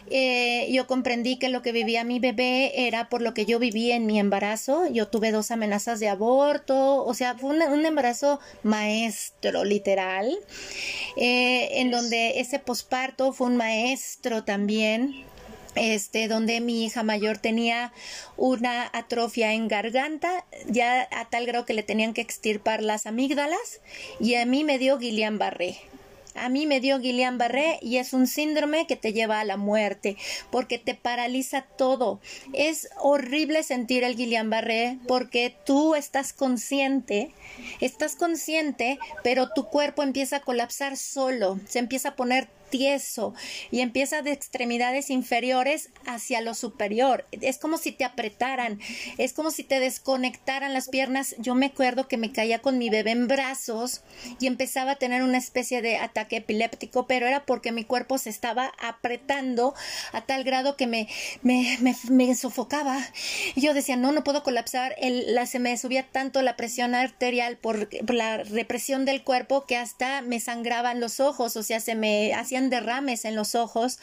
Eh, 0.10 0.68
yo 0.72 0.86
comprendí 0.88 1.38
que 1.38 1.50
lo 1.50 1.62
que 1.62 1.72
vivía 1.72 2.04
mi 2.04 2.20
bebé 2.20 2.88
era 2.88 3.10
por 3.10 3.22
lo 3.22 3.34
que 3.34 3.46
yo 3.46 3.60
viví 3.60 3.92
en 3.92 4.06
mi 4.06 4.20
embarazo. 4.20 4.88
Yo 4.92 5.08
tuve 5.08 5.32
dos 5.32 5.52
amenazas 5.52 6.00
de 6.00 6.10
aborto, 6.10 7.04
o 7.04 7.14
sea, 7.14 7.36
fue 7.36 7.52
un, 7.52 7.86
embarazo 7.86 8.40
maestro, 8.64 9.64
literal, 9.64 10.38
eh, 11.18 11.80
en 11.80 11.92
donde 11.92 12.40
ese 12.40 12.60
posparto 12.60 13.23
fue 13.32 13.48
un 13.48 13.58
maestro 13.58 14.44
también 14.44 15.26
este, 15.76 16.28
donde 16.28 16.62
mi 16.62 16.86
hija 16.86 17.04
mayor 17.04 17.38
tenía 17.38 17.94
una 18.38 18.90
atrofia 18.94 19.54
en 19.54 19.68
garganta, 19.68 20.46
ya 20.68 21.08
a 21.12 21.30
tal 21.30 21.46
grado 21.46 21.66
que 21.66 21.74
le 21.74 21.84
tenían 21.84 22.14
que 22.14 22.22
extirpar 22.22 22.84
las 22.84 23.06
amígdalas, 23.06 23.82
y 24.20 24.36
a 24.36 24.46
mí 24.46 24.64
me 24.64 24.78
dio 24.78 24.98
Guillain-Barré. 25.00 25.78
A 26.36 26.50
mí 26.50 26.66
me 26.66 26.80
dio 26.80 26.98
Guillain-Barré 26.98 27.78
y 27.84 27.98
es 27.98 28.12
un 28.12 28.26
síndrome 28.26 28.88
que 28.88 28.96
te 28.96 29.14
lleva 29.14 29.40
a 29.40 29.46
la 29.46 29.56
muerte 29.56 30.18
porque 30.50 30.80
te 30.80 30.96
paraliza 30.96 31.62
todo. 31.62 32.20
Es 32.54 32.90
horrible 33.00 33.62
sentir 33.62 34.04
el 34.04 34.16
Guillain-Barré 34.18 34.98
porque 35.08 35.56
tú 35.64 35.94
estás 35.94 36.34
consciente, 36.34 37.32
estás 37.82 38.16
consciente, 38.16 38.98
pero 39.24 39.50
tu 39.50 39.66
cuerpo 39.66 40.02
empieza 40.02 40.38
a 40.38 40.42
colapsar 40.42 40.98
solo, 40.98 41.60
se 41.68 41.78
empieza 41.78 42.10
a 42.10 42.16
poner 42.16 42.48
y 43.72 43.82
empieza 43.82 44.22
de 44.22 44.32
extremidades 44.32 45.10
inferiores 45.10 45.90
hacia 46.06 46.42
lo 46.42 46.54
superior. 46.56 47.26
Es 47.32 47.58
como 47.58 47.78
si 47.78 47.92
te 47.92 48.04
apretaran, 48.04 48.80
es 49.18 49.34
como 49.34 49.52
si 49.52 49.64
te 49.64 49.80
desconectaran 49.80 50.74
las 50.74 50.90
piernas. 50.90 51.36
Yo 51.38 51.56
me 51.56 51.68
acuerdo 51.68 52.08
que 52.08 52.18
me 52.18 52.32
caía 52.32 52.60
con 52.60 52.78
mi 52.78 52.90
bebé 52.90 53.12
en 53.12 53.28
brazos 53.28 54.02
y 54.40 54.48
empezaba 54.48 54.92
a 54.92 54.96
tener 54.96 55.24
una 55.24 55.38
especie 55.38 55.82
de 55.82 55.98
ataque 55.98 56.38
epiléptico, 56.38 57.06
pero 57.06 57.28
era 57.28 57.46
porque 57.46 57.72
mi 57.72 57.84
cuerpo 57.84 58.18
se 58.18 58.30
estaba 58.30 58.72
apretando 58.80 59.76
a 60.12 60.22
tal 60.22 60.44
grado 60.44 60.76
que 60.76 60.88
me, 60.88 61.08
me, 61.42 61.78
me, 62.10 62.36
sofocaba. 62.36 63.00
Y 63.56 63.62
yo 63.62 63.74
decía, 63.74 63.96
no, 63.96 64.12
no 64.12 64.24
puedo 64.24 64.44
colapsar. 64.44 64.96
El, 64.98 65.36
la, 65.36 65.46
se 65.46 65.60
me 65.60 65.78
subía 65.78 66.08
tanto 66.12 66.42
la 66.42 66.56
presión 66.56 66.96
arterial 66.96 67.58
por, 67.58 67.90
por 67.90 68.16
la 68.16 68.38
represión 68.44 69.06
del 69.06 69.24
cuerpo 69.24 69.66
que 69.66 69.78
hasta 69.78 70.22
me 70.22 70.40
sangraban 70.40 71.00
los 71.00 71.20
ojos, 71.20 71.56
o 71.56 71.64
sea, 71.64 71.80
se 71.80 71.96
me 71.96 72.34
hacían 72.34 72.63
derrames 72.70 73.26
en 73.26 73.36
los 73.36 73.56
ojos. 73.56 74.00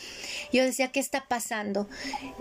Yo 0.52 0.64
decía, 0.64 0.92
¿qué 0.92 1.00
está 1.00 1.24
pasando? 1.28 1.88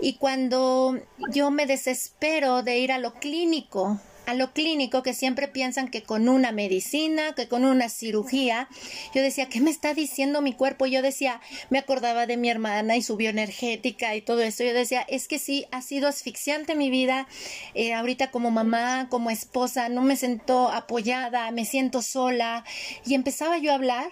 Y 0.00 0.14
cuando 0.14 0.98
yo 1.32 1.50
me 1.50 1.66
desespero 1.66 2.62
de 2.62 2.78
ir 2.78 2.92
a 2.92 2.98
lo 2.98 3.14
clínico, 3.14 4.00
a 4.26 4.34
lo 4.34 4.52
clínico 4.52 5.02
que 5.02 5.14
siempre 5.14 5.48
piensan 5.48 5.88
que 5.88 6.02
con 6.02 6.28
una 6.28 6.52
medicina, 6.52 7.34
que 7.34 7.48
con 7.48 7.64
una 7.64 7.88
cirugía. 7.88 8.68
Yo 9.14 9.22
decía, 9.22 9.48
¿qué 9.48 9.60
me 9.60 9.70
está 9.70 9.94
diciendo 9.94 10.42
mi 10.42 10.52
cuerpo? 10.52 10.86
Yo 10.86 11.02
decía, 11.02 11.40
me 11.68 11.78
acordaba 11.78 12.26
de 12.26 12.36
mi 12.36 12.48
hermana 12.48 12.96
y 12.96 13.02
su 13.02 13.16
bioenergética 13.16 14.14
y 14.14 14.22
todo 14.22 14.42
eso. 14.42 14.64
Yo 14.64 14.72
decía, 14.72 15.02
es 15.08 15.28
que 15.28 15.38
sí, 15.38 15.66
ha 15.72 15.82
sido 15.82 16.08
asfixiante 16.08 16.74
mi 16.74 16.90
vida. 16.90 17.26
Eh, 17.74 17.92
ahorita 17.92 18.30
como 18.30 18.50
mamá, 18.50 19.08
como 19.10 19.30
esposa, 19.30 19.88
no 19.88 20.02
me 20.02 20.16
siento 20.16 20.68
apoyada, 20.70 21.50
me 21.50 21.64
siento 21.64 22.02
sola. 22.02 22.64
Y 23.04 23.14
empezaba 23.14 23.58
yo 23.58 23.72
a 23.72 23.76
hablar 23.76 24.10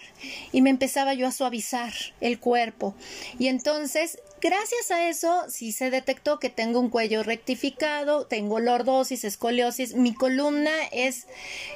y 0.53 0.63
me 0.63 0.71
empezaba 0.71 1.15
yo 1.15 1.27
a 1.27 1.33
suavizar 1.33 1.93
el 2.21 2.39
cuerpo. 2.39 2.95
Y 3.39 3.49
entonces 3.49 4.19
Gracias 4.41 4.93
a 4.93 5.09
eso, 5.09 5.45
sí 5.49 5.73
se 5.73 5.91
detectó 5.91 6.39
que 6.39 6.49
tengo 6.49 6.79
un 6.79 6.91
cuello 6.91 7.25
rectificado, 7.25 8.25
tengo 8.27 8.61
lordosis, 8.61 9.25
escoliosis, 9.25 9.95
mi 9.95 10.15
columna 10.15 10.71
es 10.93 11.27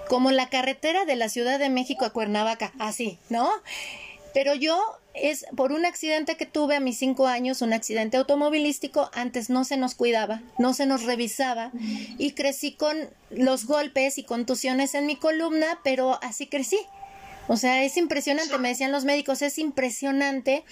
como 0.08 0.30
la 0.30 0.48
carretera 0.48 1.04
de 1.04 1.16
la 1.16 1.28
Ciudad 1.28 1.58
de 1.58 1.70
México 1.70 2.04
a 2.04 2.10
Cuernavaca, 2.10 2.72
así, 2.78 3.18
¿no? 3.30 3.50
Pero 4.32 4.54
yo 4.54 4.80
es 5.12 5.44
por 5.56 5.72
un 5.72 5.84
accidente 5.84 6.36
que 6.36 6.46
tuve 6.46 6.76
a 6.76 6.80
mis 6.80 6.98
cinco 6.98 7.26
años, 7.26 7.62
un 7.62 7.72
accidente 7.72 8.16
automovilístico, 8.16 9.10
antes 9.12 9.50
no 9.50 9.64
se 9.64 9.76
nos 9.76 9.96
cuidaba, 9.96 10.40
no 10.58 10.72
se 10.72 10.86
nos 10.86 11.02
revisaba 11.02 11.72
y 12.16 12.32
crecí 12.32 12.72
con 12.72 12.96
los 13.30 13.66
golpes 13.66 14.18
y 14.18 14.22
contusiones 14.22 14.94
en 14.94 15.06
mi 15.06 15.16
columna, 15.16 15.80
pero 15.82 16.18
así 16.22 16.46
crecí. 16.46 16.78
O 17.48 17.56
sea, 17.56 17.82
es 17.82 17.96
impresionante, 17.96 18.56
me 18.58 18.68
decían 18.68 18.92
los 18.92 19.04
médicos, 19.04 19.42
es 19.42 19.58
impresionante 19.58 20.64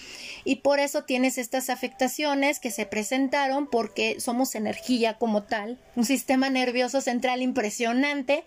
y 0.45 0.57
por 0.57 0.79
eso 0.79 1.05
tienes 1.05 1.37
estas 1.39 1.69
afectaciones 1.69 2.61
que 2.61 2.71
se 2.71 2.87
presentaron 2.87 3.67
porque 3.67 4.21
somos 4.21 4.55
energía 4.55 5.19
como 5.19 5.43
tal, 5.43 5.79
un 5.97 6.05
sistema 6.05 6.49
nervioso 6.49 7.01
central 7.01 7.43
impresionante 7.43 8.45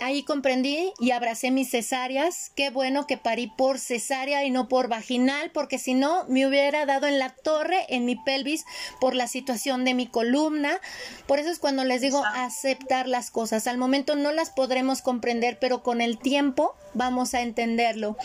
ahí 0.00 0.22
comprendí 0.22 0.92
y 0.98 1.10
abracé 1.10 1.50
mis 1.50 1.70
cesáreas. 1.70 2.50
Qué 2.54 2.70
bueno 2.70 3.06
que 3.06 3.16
parí 3.16 3.46
por 3.46 3.78
cesárea 3.78 4.44
y 4.44 4.50
no 4.50 4.68
por 4.68 4.88
vaginal, 4.88 5.50
porque 5.52 5.78
si 5.78 5.94
no 5.94 6.24
me 6.28 6.46
hubiera 6.46 6.86
dado 6.86 7.06
en 7.06 7.18
la 7.18 7.30
torre, 7.30 7.86
en 7.88 8.04
mi 8.04 8.16
pelvis, 8.16 8.64
por 9.00 9.14
la 9.14 9.28
situación 9.28 9.84
de 9.84 9.94
mi 9.94 10.06
columna. 10.06 10.80
Por 11.26 11.38
eso 11.38 11.50
es 11.50 11.58
cuando 11.58 11.84
les 11.84 12.00
digo 12.00 12.22
aceptar 12.24 13.08
las 13.08 13.30
cosas. 13.30 13.66
Al 13.66 13.78
momento 13.78 14.16
no 14.16 14.32
las 14.32 14.50
podremos 14.50 15.02
comprender, 15.02 15.58
pero 15.60 15.82
con 15.82 16.00
el 16.00 16.18
tiempo 16.18 16.74
vamos 16.94 17.34
a 17.34 17.42
entenderlo. 17.42 18.16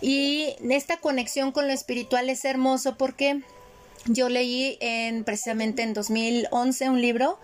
Y 0.00 0.54
esta 0.70 0.96
conexión 0.98 1.52
con 1.52 1.66
lo 1.66 1.72
espiritual 1.72 2.30
es 2.30 2.44
hermoso 2.44 2.96
porque 2.96 3.42
yo 4.06 4.28
leí 4.28 4.76
en, 4.80 5.24
precisamente 5.24 5.82
en 5.82 5.94
2011 5.94 6.90
un 6.90 7.00
libro 7.00 7.38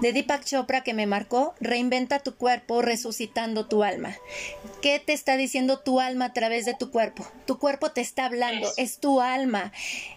de 0.00 0.12
Deepak 0.12 0.44
Chopra 0.44 0.82
que 0.82 0.94
me 0.94 1.06
marcó, 1.06 1.54
Reinventa 1.60 2.20
tu 2.20 2.36
cuerpo 2.36 2.80
resucitando 2.82 3.66
tu 3.66 3.82
alma. 3.82 4.16
¿Qué 4.80 4.98
te 4.98 5.12
está 5.12 5.36
diciendo 5.36 5.80
tu 5.80 6.00
alma 6.00 6.26
a 6.26 6.32
través 6.32 6.64
de 6.64 6.74
tu 6.74 6.90
cuerpo? 6.90 7.26
Tu 7.46 7.58
cuerpo 7.58 7.90
te 7.90 8.00
está 8.00 8.26
hablando, 8.26 8.68
es 8.76 8.98
tu 8.98 9.20
alma. 9.20 9.72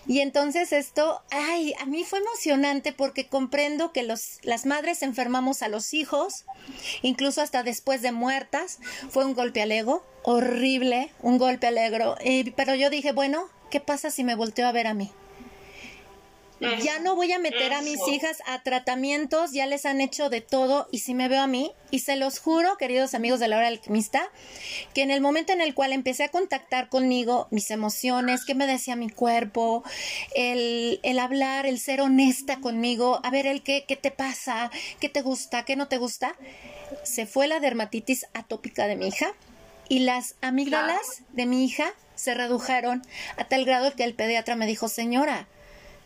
Y 0.08 0.22
entonces 0.22 0.72
esto, 0.72 1.22
ay, 1.32 1.74
a 1.80 1.86
mí 1.86 2.04
fue 2.04 2.20
emocionante 2.20 2.94
porque 2.94 3.28
comprendo 3.28 3.92
que 3.92 4.04
los, 4.04 4.40
las 4.44 4.66
madres 4.66 5.02
enfermamos 5.02 5.62
a 5.64 5.70
los 5.70 5.94
hijos, 5.94 6.46
incluso 7.02 7.42
hasta 7.42 7.64
después 7.64 8.02
de 8.02 8.12
muertas. 8.12 8.80
Fue 9.10 9.26
un 9.26 9.34
golpe 9.34 9.62
al 9.62 9.72
ego, 9.72 10.04
horrible, 10.24 11.12
un 11.22 11.38
golpe 11.38 11.68
al 11.68 11.78
ego. 11.78 12.16
pero 12.56 12.76
yo 12.76 12.90
dije, 12.90 13.12
bueno, 13.12 13.50
¿qué 13.70 13.80
pasa 13.80 14.12
si 14.12 14.24
me 14.24 14.36
volteo 14.36 14.68
a 14.68 14.72
ver 14.72 14.88
a 14.88 14.94
mí? 14.94 15.12
Ya 16.60 17.00
no 17.00 17.16
voy 17.16 17.32
a 17.32 17.40
meter 17.40 17.74
a 17.74 17.82
mis 17.82 18.00
hijas 18.08 18.42
a 18.46 18.62
tratamientos, 18.62 19.52
ya 19.52 19.66
les 19.66 19.86
han 19.86 20.02
hecho 20.02 20.30
de 20.30 20.42
todo 20.42 20.88
y 20.92 21.00
si 21.00 21.14
me 21.14 21.28
veo 21.28 21.42
a 21.42 21.48
mí, 21.48 21.72
y 21.92 22.00
se 22.00 22.16
los 22.16 22.40
juro, 22.40 22.78
queridos 22.78 23.14
amigos 23.14 23.40
de 23.40 23.48
la 23.48 23.58
hora 23.58 23.68
alquimista, 23.68 24.30
que 24.94 25.02
en 25.02 25.12
el 25.12 25.22
momento 25.22 25.54
en 25.54 25.62
el 25.62 25.74
cual 25.74 25.94
empecé 25.94 26.24
a 26.26 26.30
contactar 26.30 26.90
conmigo, 26.90 27.48
mis 27.52 27.72
emociones, 27.72 28.46
qué 28.46 28.56
me 28.56 28.68
decía 28.68 28.96
mi 28.96 29.10
cuerpo, 29.10 29.84
el, 30.36 31.00
el 31.04 31.20
hablar, 31.20 31.66
el 31.66 31.80
ser 31.80 32.02
honesta 32.02 32.60
conmigo, 32.60 33.20
a 33.24 33.32
ver 33.32 33.48
el 33.48 33.64
qué, 33.64 33.86
qué 33.88 33.96
te 33.96 34.12
pasa, 34.12 34.72
qué 35.00 35.10
te 35.10 35.22
gusta, 35.22 35.66
qué 35.66 35.76
no 35.76 35.88
te 35.88 35.98
gusta, 35.98 36.36
se 37.04 37.26
fue 37.26 37.48
la 37.48 37.60
dermatitis 37.60 38.26
atópica 38.34 38.88
de 38.88 38.96
mi 38.96 39.08
hija 39.08 39.34
y 39.88 40.00
las 40.00 40.36
amígdalas 40.42 41.24
de 41.32 41.46
mi 41.46 41.66
hija 41.66 41.94
se 42.16 42.34
redujeron 42.34 43.02
a 43.38 43.46
tal 43.46 43.66
grado 43.66 43.96
que 43.96 44.04
el 44.04 44.14
pediatra 44.14 44.56
me 44.56 44.68
dijo, 44.68 44.90
señora, 44.90 45.48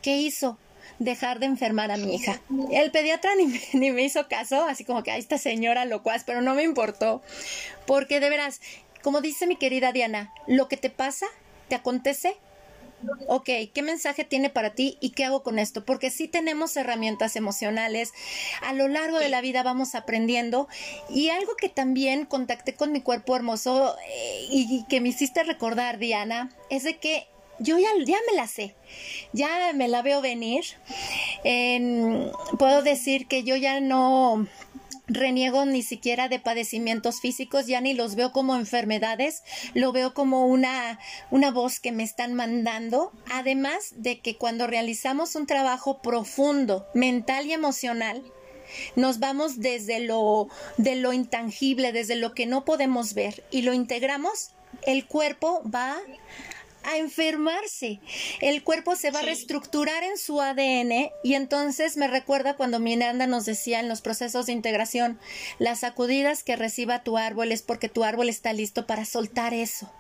¿Qué 0.03 0.17
hizo? 0.17 0.59
Dejar 0.99 1.39
de 1.39 1.47
enfermar 1.47 1.89
a 1.89 1.97
mi 1.97 2.13
hija. 2.13 2.39
El 2.71 2.91
pediatra 2.91 3.31
ni, 3.73 3.91
me 3.91 4.03
hizo 4.03 4.27
caso, 4.27 4.63
así 4.65 4.83
como 4.83 5.01
que 5.01 5.11
a 5.11 5.17
esta 5.17 5.39
señora 5.39 5.85
locuaz, 5.85 6.23
pero 6.25 6.41
no 6.41 6.53
me 6.53 6.63
importó. 6.63 7.23
Porque 7.87 8.19
de 8.19 8.29
veras, 8.29 8.61
como 9.01 9.21
dice 9.21 9.47
mi 9.47 9.55
querida 9.55 9.93
Diana, 9.93 10.31
lo 10.45 10.67
que 10.67 10.77
te 10.77 10.89
pasa, 10.89 11.25
te 11.69 11.75
acontece, 11.75 12.35
ok, 13.27 13.49
¿qué 13.73 13.81
mensaje 13.81 14.25
tiene 14.25 14.49
para 14.49 14.71
ti 14.71 14.97
y 14.99 15.11
qué 15.11 15.23
hago 15.23 15.41
con 15.41 15.57
esto? 15.57 15.85
Porque 15.85 16.11
sí 16.11 16.27
tenemos 16.27 16.75
herramientas 16.75 17.37
emocionales, 17.37 18.11
a 18.61 18.73
lo 18.73 18.89
largo 18.89 19.19
de 19.19 19.29
la 19.29 19.39
vida 19.39 19.63
vamos 19.63 19.95
aprendiendo 19.95 20.67
y 21.09 21.29
algo 21.29 21.55
que 21.55 21.69
también 21.69 22.25
contacté 22.25 22.75
con 22.75 22.91
mi 22.91 22.99
cuerpo 22.99 23.37
hermoso 23.37 23.95
eh, 24.05 24.47
y 24.49 24.85
que 24.89 24.99
me 24.99 25.09
hiciste 25.09 25.43
recordar, 25.43 25.97
Diana, 25.97 26.51
es 26.69 26.83
de 26.83 26.97
que 26.97 27.27
yo 27.59 27.77
ya, 27.77 27.89
ya 28.05 28.17
me 28.29 28.35
la 28.35 28.47
sé, 28.47 28.75
ya 29.31 29.71
me 29.73 29.87
la 29.87 30.01
veo 30.01 30.21
venir. 30.21 30.65
puedo 32.57 32.81
decir 32.81 33.27
que 33.27 33.43
yo 33.43 33.55
ya 33.55 33.79
no 33.79 34.47
reniego 35.07 35.65
ni 35.65 35.83
siquiera 35.83 36.29
de 36.29 36.39
padecimientos 36.39 37.19
físicos, 37.19 37.67
ya 37.67 37.81
ni 37.81 37.93
los 37.93 38.15
veo 38.15 38.31
como 38.31 38.55
enfermedades, 38.55 39.43
lo 39.73 39.91
veo 39.91 40.13
como 40.13 40.47
una, 40.47 40.99
una 41.29 41.51
voz 41.51 41.79
que 41.79 41.91
me 41.91 42.03
están 42.03 42.33
mandando, 42.33 43.11
además 43.29 43.93
de 43.97 44.19
que 44.19 44.37
cuando 44.37 44.67
realizamos 44.67 45.35
un 45.35 45.45
trabajo 45.45 46.01
profundo, 46.01 46.87
mental 46.93 47.45
y 47.47 47.53
emocional, 47.53 48.23
nos 48.95 49.19
vamos 49.19 49.59
desde 49.59 49.99
lo 49.99 50.47
de 50.77 50.95
lo 50.95 51.13
intangible, 51.13 51.91
desde 51.91 52.15
lo 52.15 52.33
que 52.33 52.45
no 52.45 52.65
podemos 52.65 53.13
ver 53.13 53.43
y 53.51 53.61
lo 53.61 53.73
integramos, 53.73 54.51
el 54.85 55.05
cuerpo 55.05 55.61
va 55.69 55.97
a 56.83 56.97
enfermarse. 56.97 57.99
El 58.41 58.63
cuerpo 58.63 58.95
se 58.95 59.11
va 59.11 59.19
a 59.19 59.23
reestructurar 59.23 60.03
en 60.03 60.17
su 60.17 60.41
ADN 60.41 61.11
y 61.23 61.33
entonces 61.35 61.97
me 61.97 62.07
recuerda 62.07 62.55
cuando 62.55 62.79
Miranda 62.79 63.27
nos 63.27 63.45
decía 63.45 63.79
en 63.79 63.89
los 63.89 64.01
procesos 64.01 64.45
de 64.45 64.53
integración, 64.53 65.19
las 65.59 65.81
sacudidas 65.81 66.43
que 66.43 66.55
reciba 66.55 67.03
tu 67.03 67.17
árbol 67.17 67.51
es 67.51 67.61
porque 67.61 67.89
tu 67.89 68.03
árbol 68.03 68.29
está 68.29 68.53
listo 68.53 68.85
para 68.85 69.05
soltar 69.05 69.53
eso. 69.53 69.91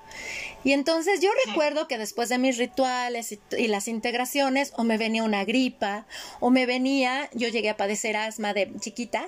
Y 0.63 0.73
entonces 0.73 1.19
yo 1.21 1.29
recuerdo 1.47 1.87
que 1.87 1.97
después 1.97 2.29
de 2.29 2.37
mis 2.37 2.57
rituales 2.57 3.31
y, 3.31 3.39
y, 3.57 3.67
las 3.67 3.87
integraciones, 3.87 4.71
o 4.75 4.83
me 4.83 4.97
venía 4.97 5.23
una 5.23 5.43
gripa, 5.43 6.05
o 6.39 6.51
me 6.51 6.65
venía, 6.65 7.29
yo 7.33 7.47
llegué 7.47 7.69
a 7.69 7.77
padecer 7.77 8.15
asma 8.15 8.53
de 8.53 8.71
chiquita, 8.79 9.27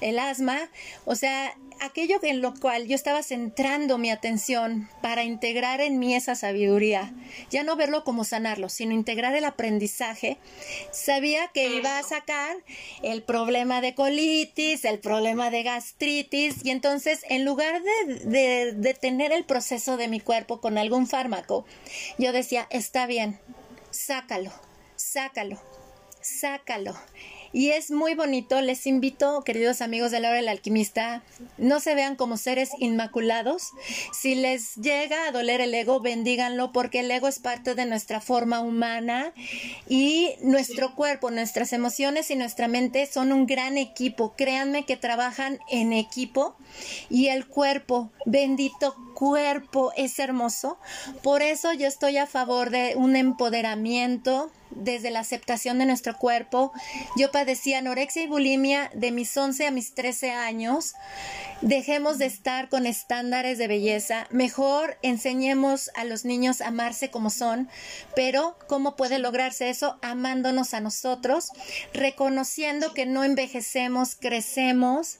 el 0.00 0.18
asma, 0.18 0.70
o 1.04 1.14
sea, 1.14 1.56
aquello 1.80 2.18
en 2.22 2.40
lo 2.40 2.54
cual 2.54 2.86
yo 2.86 2.94
estaba 2.94 3.22
centrando 3.22 3.98
mi 3.98 4.10
atención 4.10 4.88
para 5.02 5.24
integrar 5.24 5.80
en 5.80 5.98
mí 5.98 6.14
esa 6.14 6.34
sabiduría, 6.34 7.12
ya 7.50 7.62
no 7.62 7.76
verlo 7.76 8.04
como 8.04 8.24
sanarlo, 8.24 8.68
sino 8.68 8.94
integrar 8.94 9.34
el 9.34 9.44
aprendizaje, 9.44 10.38
sabía 10.92 11.48
que 11.48 11.68
iba 11.68 11.98
a 11.98 12.02
sacar 12.02 12.56
el 13.02 13.22
problema 13.22 13.80
de 13.80 13.94
colitis, 13.94 14.84
el 14.84 14.98
problema 14.98 15.50
de 15.50 15.62
gastritis, 15.62 16.64
y 16.64 16.70
entonces 16.70 17.24
en 17.28 17.44
lugar 17.44 17.82
de, 17.82 18.72
detener 18.72 19.32
el 19.32 19.44
proceso 19.44 19.96
de 19.96 20.08
mi 20.08 20.20
cuerpo 20.20 20.60
con 20.60 20.78
algún 20.78 21.06
fármaco, 21.06 21.66
yo 22.18 22.32
decía, 22.32 22.66
está 22.70 23.06
bien, 23.06 23.38
sácalo, 23.90 24.52
sácalo, 24.96 25.60
sácalo 26.20 26.96
Y 27.56 27.70
es 27.70 27.90
muy 27.90 28.14
bonito. 28.14 28.60
Les 28.60 28.86
invito, 28.86 29.40
queridos 29.40 29.80
amigos 29.80 30.10
de 30.10 30.20
la 30.20 30.28
hora 30.28 30.36
del 30.36 30.50
alquimista, 30.50 31.22
no 31.56 31.80
se 31.80 31.94
vean 31.94 32.14
como 32.14 32.36
seres 32.36 32.68
inmaculados. 32.80 33.70
Si 34.12 34.34
les 34.34 34.74
llega 34.74 35.26
a 35.26 35.32
doler 35.32 35.62
el 35.62 35.72
ego, 35.72 36.00
bendíganlo 36.00 36.70
porque 36.70 37.00
el 37.00 37.10
ego 37.10 37.28
es 37.28 37.38
parte 37.38 37.74
de 37.74 37.86
nuestra 37.86 38.20
forma 38.20 38.60
humana 38.60 39.32
y 39.88 40.34
nuestro 40.42 40.94
cuerpo, 40.94 41.30
nuestras 41.30 41.72
emociones 41.72 42.30
y 42.30 42.36
nuestra 42.36 42.68
mente 42.68 43.06
son 43.06 43.32
un 43.32 43.46
gran 43.46 43.78
equipo. 43.78 44.34
Créanme 44.36 44.84
que 44.84 44.98
trabajan 44.98 45.58
en 45.70 45.94
equipo 45.94 46.58
y 47.08 47.28
el 47.28 47.46
cuerpo, 47.46 48.12
bendito 48.26 48.94
cuerpo, 49.14 49.94
es 49.96 50.18
hermoso. 50.18 50.76
Por 51.22 51.40
eso 51.40 51.72
yo 51.72 51.88
estoy 51.88 52.18
a 52.18 52.26
favor 52.26 52.68
de 52.68 52.92
un 52.96 53.16
empoderamiento 53.16 54.50
desde 54.70 55.10
la 55.10 55.20
aceptación 55.20 55.78
de 55.78 55.86
nuestro 55.86 56.16
cuerpo. 56.16 56.72
Yo 57.16 57.30
padecí 57.30 57.74
anorexia 57.74 58.22
y 58.22 58.26
bulimia 58.26 58.90
de 58.94 59.10
mis 59.12 59.36
11 59.36 59.66
a 59.66 59.70
mis 59.70 59.94
13 59.94 60.32
años. 60.32 60.94
Dejemos 61.62 62.18
de 62.18 62.26
estar 62.26 62.68
con 62.68 62.86
estándares 62.86 63.58
de 63.58 63.68
belleza. 63.68 64.26
Mejor 64.30 64.98
enseñemos 65.02 65.90
a 65.94 66.04
los 66.04 66.24
niños 66.24 66.60
a 66.60 66.68
amarse 66.68 67.10
como 67.10 67.30
son. 67.30 67.68
Pero, 68.14 68.58
¿cómo 68.68 68.96
puede 68.96 69.18
lograrse 69.18 69.70
eso? 69.70 69.98
Amándonos 70.02 70.74
a 70.74 70.80
nosotros, 70.80 71.50
reconociendo 71.92 72.92
que 72.92 73.06
no 73.06 73.24
envejecemos, 73.24 74.16
crecemos 74.16 75.18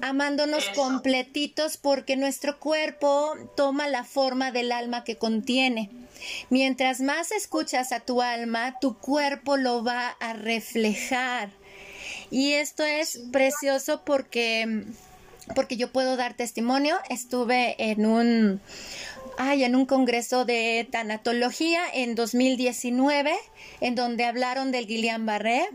amándonos 0.00 0.68
completitos 0.70 1.76
porque 1.76 2.16
nuestro 2.16 2.58
cuerpo 2.58 3.34
toma 3.56 3.88
la 3.88 4.04
forma 4.04 4.50
del 4.50 4.72
alma 4.72 5.04
que 5.04 5.16
contiene. 5.16 5.90
Mientras 6.50 7.00
más 7.00 7.32
escuchas 7.32 7.92
a 7.92 8.00
tu 8.00 8.22
alma, 8.22 8.78
tu 8.80 8.98
cuerpo 8.98 9.56
lo 9.56 9.84
va 9.84 10.08
a 10.20 10.32
reflejar. 10.32 11.50
Y 12.30 12.52
esto 12.52 12.84
es 12.84 13.20
precioso 13.32 14.02
porque 14.04 14.84
porque 15.54 15.76
yo 15.76 15.92
puedo 15.92 16.16
dar 16.16 16.34
testimonio. 16.34 16.96
Estuve 17.10 17.76
en 17.78 18.06
un 18.06 18.60
ay, 19.36 19.64
en 19.64 19.74
un 19.74 19.86
congreso 19.86 20.44
de 20.44 20.88
tanatología 20.90 21.82
en 21.92 22.14
2019 22.14 23.34
en 23.80 23.94
donde 23.94 24.24
hablaron 24.24 24.72
del 24.72 24.86
Guillain-Barré 24.86 25.68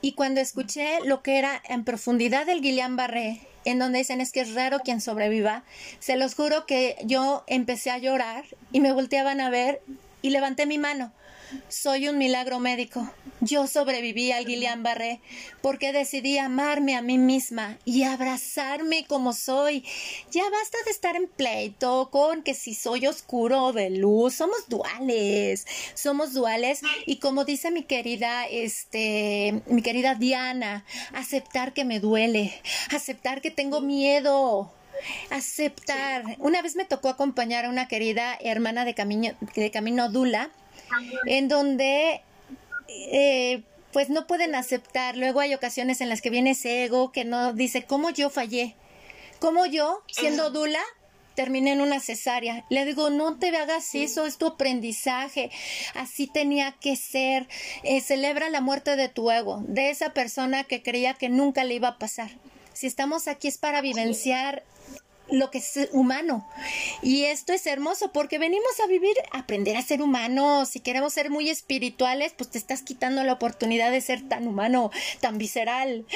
y 0.00 0.12
cuando 0.12 0.40
escuché 0.40 1.00
lo 1.04 1.22
que 1.22 1.38
era 1.38 1.60
en 1.68 1.84
profundidad 1.84 2.46
del 2.46 2.60
Guillain-Barré, 2.60 3.40
en 3.64 3.78
donde 3.78 3.98
dicen 3.98 4.20
es 4.20 4.32
que 4.32 4.40
es 4.40 4.54
raro 4.54 4.80
quien 4.80 5.00
sobreviva, 5.00 5.64
se 5.98 6.16
los 6.16 6.34
juro 6.34 6.66
que 6.66 6.96
yo 7.04 7.44
empecé 7.46 7.90
a 7.90 7.98
llorar 7.98 8.44
y 8.72 8.80
me 8.80 8.92
volteaban 8.92 9.40
a 9.40 9.50
ver 9.50 9.82
y 10.22 10.30
levanté 10.30 10.66
mi 10.66 10.78
mano. 10.78 11.12
Soy 11.68 12.08
un 12.08 12.18
milagro 12.18 12.58
médico. 12.58 13.10
Yo 13.40 13.66
sobreviví 13.66 14.32
al 14.32 14.44
Guillain-Barré 14.44 15.20
porque 15.62 15.92
decidí 15.92 16.38
amarme 16.38 16.96
a 16.96 17.02
mí 17.02 17.18
misma 17.18 17.78
y 17.84 18.02
abrazarme 18.02 19.06
como 19.06 19.32
soy. 19.32 19.84
Ya 20.30 20.42
basta 20.50 20.78
de 20.84 20.90
estar 20.90 21.16
en 21.16 21.28
pleito 21.28 22.10
con 22.10 22.42
que 22.42 22.54
si 22.54 22.74
soy 22.74 23.06
oscuro 23.06 23.64
o 23.64 23.72
de 23.72 23.90
luz. 23.90 24.34
Somos 24.34 24.68
duales. 24.68 25.66
Somos 25.94 26.34
duales 26.34 26.80
y 27.06 27.16
como 27.16 27.44
dice 27.44 27.70
mi 27.70 27.84
querida, 27.84 28.46
este, 28.46 29.62
mi 29.66 29.82
querida 29.82 30.14
Diana, 30.14 30.84
aceptar 31.14 31.72
que 31.72 31.84
me 31.84 32.00
duele, 32.00 32.60
aceptar 32.90 33.40
que 33.40 33.50
tengo 33.50 33.80
miedo, 33.80 34.70
aceptar. 35.30 36.24
Una 36.38 36.60
vez 36.60 36.76
me 36.76 36.84
tocó 36.84 37.08
acompañar 37.08 37.64
a 37.64 37.70
una 37.70 37.88
querida 37.88 38.36
hermana 38.40 38.84
de 38.84 38.94
Camino, 38.94 39.32
de 39.54 39.70
Camino 39.70 40.10
Dula 40.10 40.50
en 41.26 41.48
donde 41.48 42.22
eh, 42.88 43.62
pues 43.92 44.10
no 44.10 44.26
pueden 44.26 44.54
aceptar. 44.54 45.16
Luego 45.16 45.40
hay 45.40 45.54
ocasiones 45.54 46.00
en 46.00 46.08
las 46.08 46.20
que 46.20 46.30
viene 46.30 46.50
ese 46.50 46.84
ego 46.84 47.12
que 47.12 47.24
no 47.24 47.52
dice, 47.52 47.84
¿cómo 47.84 48.10
yo 48.10 48.30
fallé? 48.30 48.74
¿Cómo 49.38 49.66
yo, 49.66 50.02
siendo 50.08 50.50
Dula, 50.50 50.82
terminé 51.38 51.70
en 51.70 51.80
una 51.80 52.00
cesárea. 52.00 52.64
Le 52.68 52.84
digo, 52.84 53.10
no 53.10 53.38
te 53.38 53.56
hagas 53.56 53.94
eso, 53.94 54.26
es 54.26 54.38
tu 54.38 54.46
aprendizaje. 54.46 55.52
Así 55.94 56.26
tenía 56.26 56.72
que 56.72 56.96
ser. 56.96 57.46
Eh, 57.84 58.00
celebra 58.00 58.50
la 58.50 58.60
muerte 58.60 58.96
de 58.96 59.08
tu 59.08 59.30
ego, 59.30 59.62
de 59.68 59.90
esa 59.90 60.12
persona 60.12 60.64
que 60.64 60.82
creía 60.82 61.14
que 61.14 61.28
nunca 61.28 61.62
le 61.62 61.74
iba 61.74 61.88
a 61.88 61.98
pasar. 61.98 62.30
Si 62.72 62.88
estamos 62.88 63.28
aquí 63.28 63.46
es 63.46 63.56
para 63.56 63.80
vivenciar 63.80 64.64
lo 65.30 65.50
que 65.50 65.58
es 65.58 65.88
humano. 65.92 66.48
Y 67.02 67.24
esto 67.24 67.52
es 67.52 67.66
hermoso 67.66 68.12
porque 68.12 68.38
venimos 68.38 68.80
a 68.82 68.86
vivir, 68.86 69.14
a 69.32 69.40
aprender 69.40 69.76
a 69.76 69.82
ser 69.82 70.02
humanos. 70.02 70.68
Si 70.70 70.80
queremos 70.80 71.12
ser 71.12 71.30
muy 71.30 71.50
espirituales, 71.50 72.32
pues 72.36 72.50
te 72.50 72.58
estás 72.58 72.82
quitando 72.82 73.22
la 73.24 73.34
oportunidad 73.34 73.90
de 73.90 74.00
ser 74.00 74.28
tan 74.28 74.46
humano, 74.46 74.90
tan 75.20 75.38
visceral, 75.38 76.06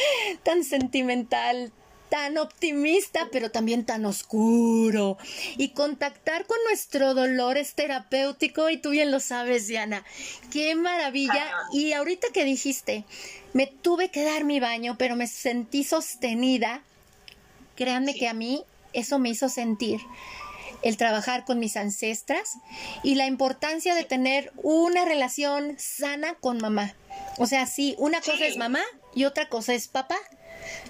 tan 0.42 0.64
sentimental, 0.64 1.72
tan 2.12 2.36
optimista, 2.36 3.28
pero 3.32 3.50
también 3.50 3.86
tan 3.86 4.04
oscuro. 4.04 5.16
Y 5.56 5.70
contactar 5.70 6.46
con 6.46 6.58
nuestro 6.68 7.14
dolor 7.14 7.56
es 7.56 7.74
terapéutico 7.74 8.68
y 8.68 8.76
tú 8.76 8.90
bien 8.90 9.10
lo 9.10 9.18
sabes, 9.18 9.66
Diana. 9.66 10.04
Qué 10.52 10.74
maravilla. 10.74 11.50
Y 11.72 11.94
ahorita 11.94 12.28
que 12.34 12.44
dijiste, 12.44 13.04
me 13.54 13.66
tuve 13.66 14.10
que 14.10 14.24
dar 14.24 14.44
mi 14.44 14.60
baño, 14.60 14.96
pero 14.98 15.16
me 15.16 15.26
sentí 15.26 15.84
sostenida. 15.84 16.82
Créanme 17.76 18.14
que 18.14 18.28
a 18.28 18.34
mí 18.34 18.62
eso 18.92 19.18
me 19.18 19.30
hizo 19.30 19.48
sentir 19.48 20.00
el 20.82 20.96
trabajar 20.96 21.44
con 21.44 21.58
mis 21.58 21.76
ancestras 21.76 22.58
y 23.02 23.14
la 23.14 23.26
importancia 23.26 23.94
de 23.94 24.04
tener 24.04 24.52
una 24.56 25.04
relación 25.04 25.76
sana 25.78 26.34
con 26.34 26.58
mamá. 26.58 26.94
O 27.38 27.46
sea, 27.46 27.66
sí, 27.66 27.94
una 27.98 28.20
cosa 28.20 28.46
es 28.46 28.56
mamá 28.56 28.82
y 29.14 29.24
otra 29.24 29.48
cosa 29.48 29.74
es 29.74 29.88
papá, 29.88 30.16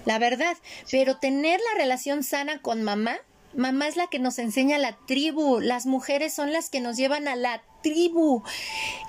la 0.05 0.19
verdad, 0.19 0.57
pero 0.91 1.17
tener 1.17 1.59
la 1.59 1.79
relación 1.79 2.23
sana 2.23 2.59
con 2.61 2.83
mamá, 2.83 3.17
mamá 3.55 3.87
es 3.87 3.95
la 3.95 4.07
que 4.07 4.19
nos 4.19 4.39
enseña 4.39 4.77
la 4.77 4.97
tribu, 5.05 5.59
las 5.59 5.85
mujeres 5.85 6.33
son 6.33 6.51
las 6.51 6.69
que 6.69 6.81
nos 6.81 6.97
llevan 6.97 7.27
a 7.27 7.35
la 7.35 7.61
tribu. 7.83 8.43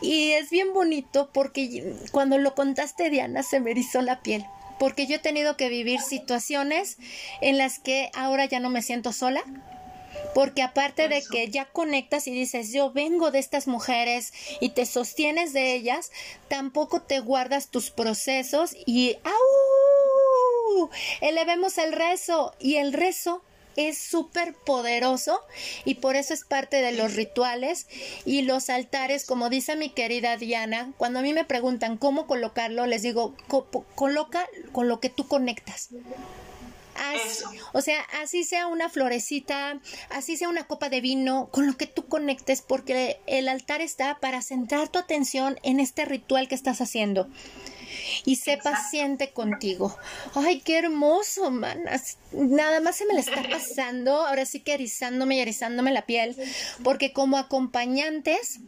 Y 0.03 0.33
es 0.33 0.51
bien 0.51 0.73
bonito 0.73 1.31
porque 1.33 1.95
cuando 2.13 2.39
lo 2.39 2.55
contaste, 2.55 3.11
Diana, 3.11 3.43
se 3.43 3.61
me 3.61 3.71
erizó 3.71 4.03
la 4.03 4.21
piel 4.21 4.45
porque 4.79 5.07
yo 5.07 5.17
he 5.17 5.21
tenido 5.21 5.57
que 5.57 5.69
vivir 5.69 6.01
situaciones 6.01 6.99
en 7.41 7.59
las 7.59 7.79
que 7.79 8.11
ahora 8.15 8.47
ya 8.47 8.61
no 8.61 8.71
me 8.71 8.83
siento 8.83 9.13
sola, 9.13 9.43
porque 10.35 10.63
aparte 10.63 11.09
de 11.09 11.23
que 11.31 11.49
ya 11.49 11.67
conectas 11.67 12.27
y 12.27 12.33
dices 12.33 12.73
yo 12.73 12.91
vengo 12.91 13.31
de 13.31 13.39
estas 13.39 13.67
mujeres 13.67 14.33
y 14.61 14.71
te 14.71 14.87
sostienes 14.87 15.53
de 15.53 15.75
ellas, 15.75 16.11
tampoco 16.49 17.03
te 17.03 17.21
guardas 17.21 17.69
tus 17.69 17.91
procesos 17.91 18.77
y 18.87 19.17
¡au! 19.25 20.91
elevemos 21.21 21.79
el 21.79 21.93
rezo 21.93 22.55
y 22.59 22.77
el 22.77 22.93
rezo 22.93 23.43
es 23.77 23.99
súper 23.99 24.55
poderoso 24.55 25.41
y 25.85 25.97
por 25.97 26.17
eso 26.17 26.35
es 26.35 26.45
parte 26.45 26.83
de 26.83 26.93
los 26.93 27.15
rituales 27.15 27.87
y 28.25 28.43
los 28.43 28.71
altares, 28.71 29.25
como 29.25 29.51
dice 29.51 29.77
mi 29.77 29.91
querida 29.91 30.37
Diana, 30.37 30.93
cuando 30.97 31.19
a 31.19 31.23
mí 31.23 31.33
me 31.33 31.45
preguntan 31.45 31.97
cómo 31.97 32.27
colocarlo, 32.27 32.87
les 32.87 33.03
digo, 33.03 33.35
coloca 33.95 34.49
con 34.73 34.89
lo 34.89 35.01
que 35.01 35.11
tú 35.11 35.27
conectas. 35.27 35.91
O 37.73 37.81
sea, 37.81 38.01
así 38.23 38.45
sea 38.45 38.67
una 38.67 38.89
florecita, 38.89 39.81
así 40.11 40.37
sea 40.37 40.49
una 40.49 40.67
copa 40.67 40.89
de 40.89 41.01
vino, 41.01 41.49
con 41.51 41.67
lo 41.67 41.77
que 41.77 41.87
tú 41.87 42.07
conectes, 42.07 42.63
porque 42.63 43.21
el 43.27 43.49
altar 43.49 43.81
está 43.81 44.19
para 44.21 44.43
centrar 44.43 44.89
tu 44.89 44.99
atención 44.99 45.59
en 45.63 45.81
este 45.81 46.05
ritual 46.05 46.49
que 46.49 46.55
estás 46.55 46.81
haciendo 46.81 47.29
y 48.25 48.37
sé 48.37 48.59
paciente 48.59 49.31
contigo. 49.31 49.97
Ay, 50.35 50.61
qué 50.61 50.79
hermoso, 50.79 51.51
man. 51.51 51.81
Nada 52.33 52.81
más 52.81 52.97
se 52.97 53.07
me 53.07 53.15
le 53.15 53.21
está 53.21 53.43
pasando, 53.51 54.27
ahora 54.27 54.47
sí 54.47 54.61
que 54.61 54.75
erizándome 54.75 55.37
y 55.37 55.41
erizándome 55.41 55.93
la 55.93 56.07
piel, 56.07 56.37
porque 56.83 57.13
como 57.13 57.39
acompañantes 57.39 58.61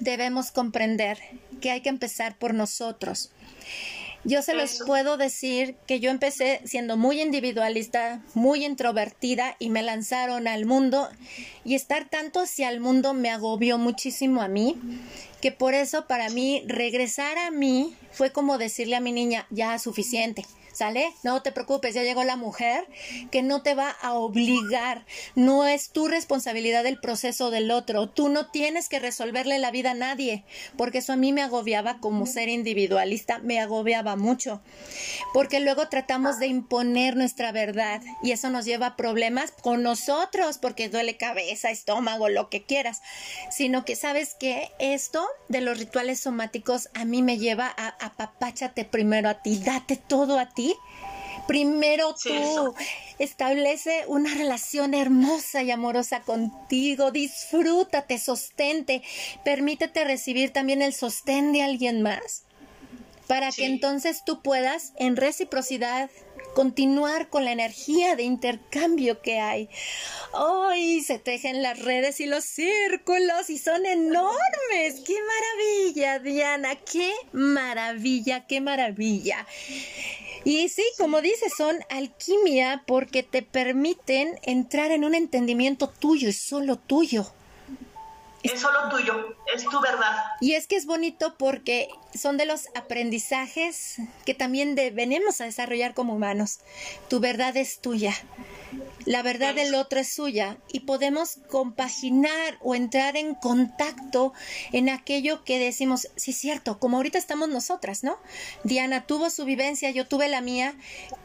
debemos 0.00 0.50
comprender 0.50 1.18
que 1.60 1.70
hay 1.70 1.82
que 1.82 1.88
empezar 1.88 2.38
por 2.38 2.54
nosotros. 2.54 3.30
Yo 4.24 4.42
se 4.42 4.54
los 4.54 4.82
puedo 4.86 5.16
decir 5.16 5.76
que 5.86 5.98
yo 5.98 6.10
empecé 6.10 6.60
siendo 6.64 6.98
muy 6.98 7.22
individualista, 7.22 8.22
muy 8.34 8.66
introvertida 8.66 9.56
y 9.58 9.70
me 9.70 9.82
lanzaron 9.82 10.46
al 10.46 10.66
mundo. 10.66 11.08
Y 11.64 11.74
estar 11.74 12.08
tanto 12.08 12.40
hacia 12.40 12.68
el 12.68 12.80
mundo 12.80 13.14
me 13.14 13.30
agobió 13.30 13.78
muchísimo 13.78 14.42
a 14.42 14.48
mí 14.48 14.76
que 15.40 15.52
por 15.52 15.74
eso 15.74 16.06
para 16.06 16.28
mí 16.28 16.62
regresar 16.66 17.38
a 17.38 17.50
mí 17.50 17.96
fue 18.12 18.30
como 18.30 18.58
decirle 18.58 18.96
a 18.96 19.00
mi 19.00 19.12
niña, 19.12 19.46
ya 19.50 19.78
suficiente, 19.78 20.44
¿Sale? 20.80 21.12
No 21.24 21.42
te 21.42 21.52
preocupes, 21.52 21.92
ya 21.92 22.02
llegó 22.04 22.24
la 22.24 22.36
mujer 22.36 22.86
que 23.30 23.42
no 23.42 23.60
te 23.60 23.74
va 23.74 23.90
a 23.90 24.14
obligar. 24.14 25.04
No 25.34 25.66
es 25.66 25.90
tu 25.90 26.08
responsabilidad 26.08 26.86
el 26.86 26.98
proceso 26.98 27.50
del 27.50 27.70
otro. 27.70 28.08
Tú 28.08 28.30
no 28.30 28.50
tienes 28.50 28.88
que 28.88 28.98
resolverle 28.98 29.58
la 29.58 29.70
vida 29.70 29.90
a 29.90 29.94
nadie, 29.94 30.42
porque 30.78 30.96
eso 30.98 31.12
a 31.12 31.16
mí 31.16 31.34
me 31.34 31.42
agobiaba 31.42 31.98
como 32.00 32.24
ser 32.24 32.48
individualista, 32.48 33.40
me 33.40 33.60
agobiaba 33.60 34.16
mucho. 34.16 34.62
Porque 35.34 35.60
luego 35.60 35.90
tratamos 35.90 36.38
de 36.38 36.46
imponer 36.46 37.14
nuestra 37.14 37.52
verdad 37.52 38.00
y 38.22 38.32
eso 38.32 38.48
nos 38.48 38.64
lleva 38.64 38.86
a 38.86 38.96
problemas 38.96 39.52
con 39.52 39.82
nosotros, 39.82 40.56
porque 40.56 40.88
duele 40.88 41.18
cabeza, 41.18 41.70
estómago, 41.70 42.30
lo 42.30 42.48
que 42.48 42.62
quieras. 42.62 43.02
Sino 43.50 43.84
que 43.84 43.96
sabes 43.96 44.34
que 44.34 44.70
esto 44.78 45.26
de 45.50 45.60
los 45.60 45.78
rituales 45.78 46.20
somáticos 46.20 46.88
a 46.94 47.04
mí 47.04 47.20
me 47.20 47.36
lleva 47.36 47.70
a 47.76 47.88
apapáchate 48.00 48.86
primero 48.86 49.28
a 49.28 49.42
ti, 49.42 49.58
date 49.58 49.96
todo 49.96 50.38
a 50.38 50.48
ti 50.48 50.69
Primero 51.50 52.14
tú 52.14 52.76
establece 53.18 54.04
una 54.06 54.32
relación 54.36 54.94
hermosa 54.94 55.64
y 55.64 55.72
amorosa 55.72 56.20
contigo, 56.20 57.10
disfrútate, 57.10 58.20
sostente, 58.20 59.02
permítete 59.44 60.04
recibir 60.04 60.52
también 60.52 60.80
el 60.80 60.94
sostén 60.94 61.52
de 61.52 61.64
alguien 61.64 62.02
más 62.02 62.44
para 63.30 63.52
que 63.52 63.64
entonces 63.64 64.24
tú 64.24 64.42
puedas 64.42 64.92
en 64.96 65.14
reciprocidad 65.14 66.10
continuar 66.52 67.28
con 67.28 67.44
la 67.44 67.52
energía 67.52 68.16
de 68.16 68.24
intercambio 68.24 69.22
que 69.22 69.38
hay. 69.38 69.68
Hoy 70.32 71.00
se 71.02 71.20
tejen 71.20 71.62
las 71.62 71.78
redes 71.78 72.18
y 72.18 72.26
los 72.26 72.42
círculos 72.42 73.48
y 73.48 73.58
son 73.58 73.86
enormes. 73.86 75.02
¡Qué 75.06 75.14
maravilla, 75.14 76.18
Diana! 76.18 76.74
¡Qué 76.74 77.12
maravilla, 77.30 78.48
qué 78.48 78.60
maravilla! 78.60 79.46
Y 80.42 80.68
sí, 80.68 80.82
como 80.98 81.20
dices, 81.20 81.52
son 81.56 81.78
alquimia 81.88 82.82
porque 82.84 83.22
te 83.22 83.42
permiten 83.42 84.40
entrar 84.42 84.90
en 84.90 85.04
un 85.04 85.14
entendimiento 85.14 85.88
tuyo 85.88 86.28
y 86.28 86.32
solo 86.32 86.78
tuyo. 86.78 87.32
Es 88.42 88.60
solo 88.60 88.88
tuyo, 88.88 89.36
es 89.54 89.64
tu 89.64 89.80
verdad. 89.80 90.16
Y 90.40 90.54
es 90.54 90.66
que 90.66 90.76
es 90.76 90.86
bonito 90.86 91.34
porque 91.36 91.88
son 92.14 92.38
de 92.38 92.46
los 92.46 92.68
aprendizajes 92.74 93.96
que 94.24 94.34
también 94.34 94.74
venimos 94.74 95.40
a 95.40 95.44
desarrollar 95.44 95.92
como 95.92 96.14
humanos. 96.14 96.60
Tu 97.08 97.20
verdad 97.20 97.56
es 97.56 97.80
tuya. 97.80 98.14
La 99.06 99.22
verdad 99.22 99.54
del 99.54 99.74
otro 99.74 100.00
es 100.00 100.12
suya 100.12 100.58
y 100.72 100.80
podemos 100.80 101.38
compaginar 101.48 102.58
o 102.60 102.74
entrar 102.74 103.16
en 103.16 103.34
contacto 103.34 104.32
en 104.72 104.88
aquello 104.88 105.42
que 105.44 105.58
decimos, 105.58 106.08
sí, 106.16 106.32
cierto, 106.32 106.78
como 106.78 106.98
ahorita 106.98 107.18
estamos 107.18 107.48
nosotras, 107.48 108.04
¿no? 108.04 108.18
Diana 108.62 109.06
tuvo 109.06 109.30
su 109.30 109.44
vivencia, 109.44 109.90
yo 109.90 110.06
tuve 110.06 110.28
la 110.28 110.40
mía, 110.40 110.74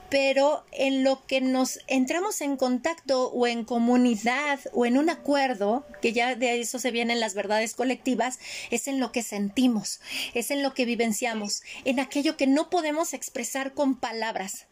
pero 0.09 0.65
en 0.71 1.03
lo 1.03 1.25
que 1.25 1.41
nos 1.41 1.79
entramos 1.87 2.41
en 2.41 2.57
contacto 2.57 3.29
o 3.31 3.47
en 3.47 3.65
comunidad 3.65 4.59
o 4.73 4.85
en 4.85 4.97
un 4.97 5.09
acuerdo, 5.09 5.85
que 6.01 6.13
ya 6.13 6.35
de 6.35 6.59
eso 6.59 6.79
se 6.79 6.91
vienen 6.91 7.19
las 7.19 7.33
verdades 7.33 7.73
colectivas, 7.73 8.39
es 8.71 8.87
en 8.87 8.99
lo 8.99 9.11
que 9.11 9.23
sentimos, 9.23 9.99
es 10.33 10.51
en 10.51 10.63
lo 10.63 10.73
que 10.73 10.85
vivenciamos, 10.85 11.63
en 11.83 11.99
aquello 11.99 12.37
que 12.37 12.47
no 12.47 12.69
podemos 12.69 13.13
expresar 13.13 13.73
con 13.73 13.99
palabras, 13.99 14.67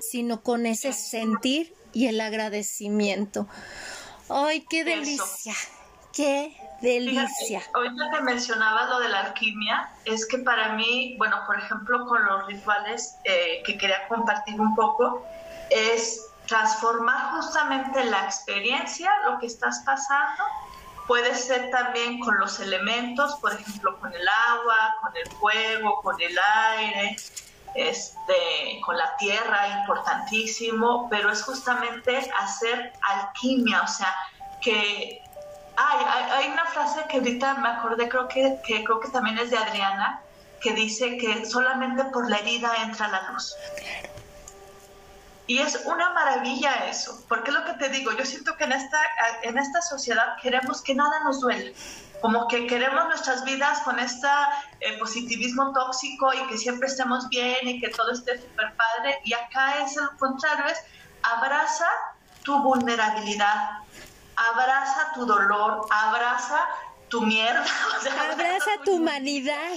sino 0.00 0.42
con 0.42 0.66
ese 0.66 0.92
sentir 0.92 1.74
y 1.96 2.08
el 2.08 2.20
agradecimiento. 2.20 3.48
¡Ay, 4.28 4.66
qué 4.68 4.84
delicia! 4.84 5.54
¡Qué 6.12 6.54
delicia! 6.82 7.62
ahorita 7.72 8.10
que 8.10 8.20
mencionabas 8.20 8.90
lo 8.90 9.00
de 9.00 9.08
la 9.08 9.20
alquimia, 9.20 9.88
es 10.04 10.26
que 10.26 10.36
para 10.38 10.74
mí, 10.74 11.14
bueno, 11.16 11.38
por 11.46 11.58
ejemplo, 11.58 12.04
con 12.04 12.22
los 12.26 12.46
rituales 12.48 13.16
eh, 13.24 13.62
que 13.64 13.78
quería 13.78 14.06
compartir 14.08 14.60
un 14.60 14.74
poco, 14.76 15.26
es 15.70 16.20
transformar 16.46 17.30
justamente 17.30 18.04
la 18.04 18.24
experiencia, 18.24 19.10
lo 19.24 19.38
que 19.38 19.46
estás 19.46 19.82
pasando. 19.86 20.44
Puede 21.06 21.34
ser 21.34 21.70
también 21.70 22.20
con 22.20 22.38
los 22.38 22.60
elementos, 22.60 23.36
por 23.36 23.54
ejemplo, 23.54 23.98
con 24.00 24.12
el 24.12 24.28
agua, 24.50 24.96
con 25.00 25.16
el 25.16 25.30
fuego, 25.38 26.02
con 26.02 26.20
el 26.20 26.36
aire, 26.76 27.16
este, 27.76 28.80
con 28.84 28.96
la 28.96 29.16
tierra, 29.16 29.80
importantísimo, 29.80 31.08
pero 31.10 31.30
es 31.30 31.42
justamente 31.42 32.30
hacer 32.38 32.92
alquimia, 33.02 33.82
o 33.82 33.88
sea, 33.88 34.14
que 34.60 35.22
hay, 35.76 36.04
hay, 36.32 36.50
una 36.50 36.64
frase 36.66 37.04
que 37.08 37.18
ahorita 37.18 37.54
me 37.54 37.68
acordé, 37.68 38.08
creo 38.08 38.28
que, 38.28 38.58
que, 38.66 38.82
creo 38.82 39.00
que 39.00 39.08
también 39.08 39.38
es 39.38 39.50
de 39.50 39.58
Adriana, 39.58 40.22
que 40.60 40.72
dice 40.72 41.18
que 41.18 41.44
solamente 41.44 42.04
por 42.04 42.28
la 42.30 42.38
herida 42.38 42.72
entra 42.82 43.08
la 43.08 43.30
luz. 43.30 43.54
Y 45.48 45.58
es 45.58 45.82
una 45.84 46.10
maravilla 46.10 46.86
eso, 46.88 47.24
porque 47.28 47.50
es 47.50 47.56
lo 47.56 47.64
que 47.64 47.74
te 47.74 47.88
digo, 47.90 48.10
yo 48.12 48.24
siento 48.24 48.56
que 48.56 48.64
en 48.64 48.72
esta, 48.72 48.98
en 49.42 49.58
esta 49.58 49.80
sociedad 49.80 50.36
queremos 50.42 50.82
que 50.82 50.94
nada 50.94 51.20
nos 51.22 51.40
duele, 51.40 51.72
como 52.20 52.48
que 52.48 52.66
queremos 52.66 53.04
nuestras 53.06 53.44
vidas 53.44 53.80
con 53.80 53.98
este 53.98 54.28
positivismo 54.98 55.72
tóxico 55.72 56.32
y 56.32 56.46
que 56.48 56.58
siempre 56.58 56.88
estemos 56.88 57.28
bien 57.28 57.68
y 57.68 57.80
que 57.80 57.88
todo 57.88 58.12
esté 58.12 58.40
súper 58.40 58.74
padre, 58.74 59.18
y 59.24 59.32
acá 59.32 59.82
es 59.84 59.96
el 59.96 60.08
contrario, 60.18 60.66
es 60.66 60.78
abraza 61.22 61.88
tu 62.42 62.62
vulnerabilidad, 62.62 63.78
abraza 64.36 65.12
tu 65.14 65.26
dolor, 65.26 65.86
abraza 65.90 66.60
tu 67.08 67.22
mierda. 67.22 67.64
abraza 68.32 68.70
tu 68.84 68.96
humanidad 68.96 69.72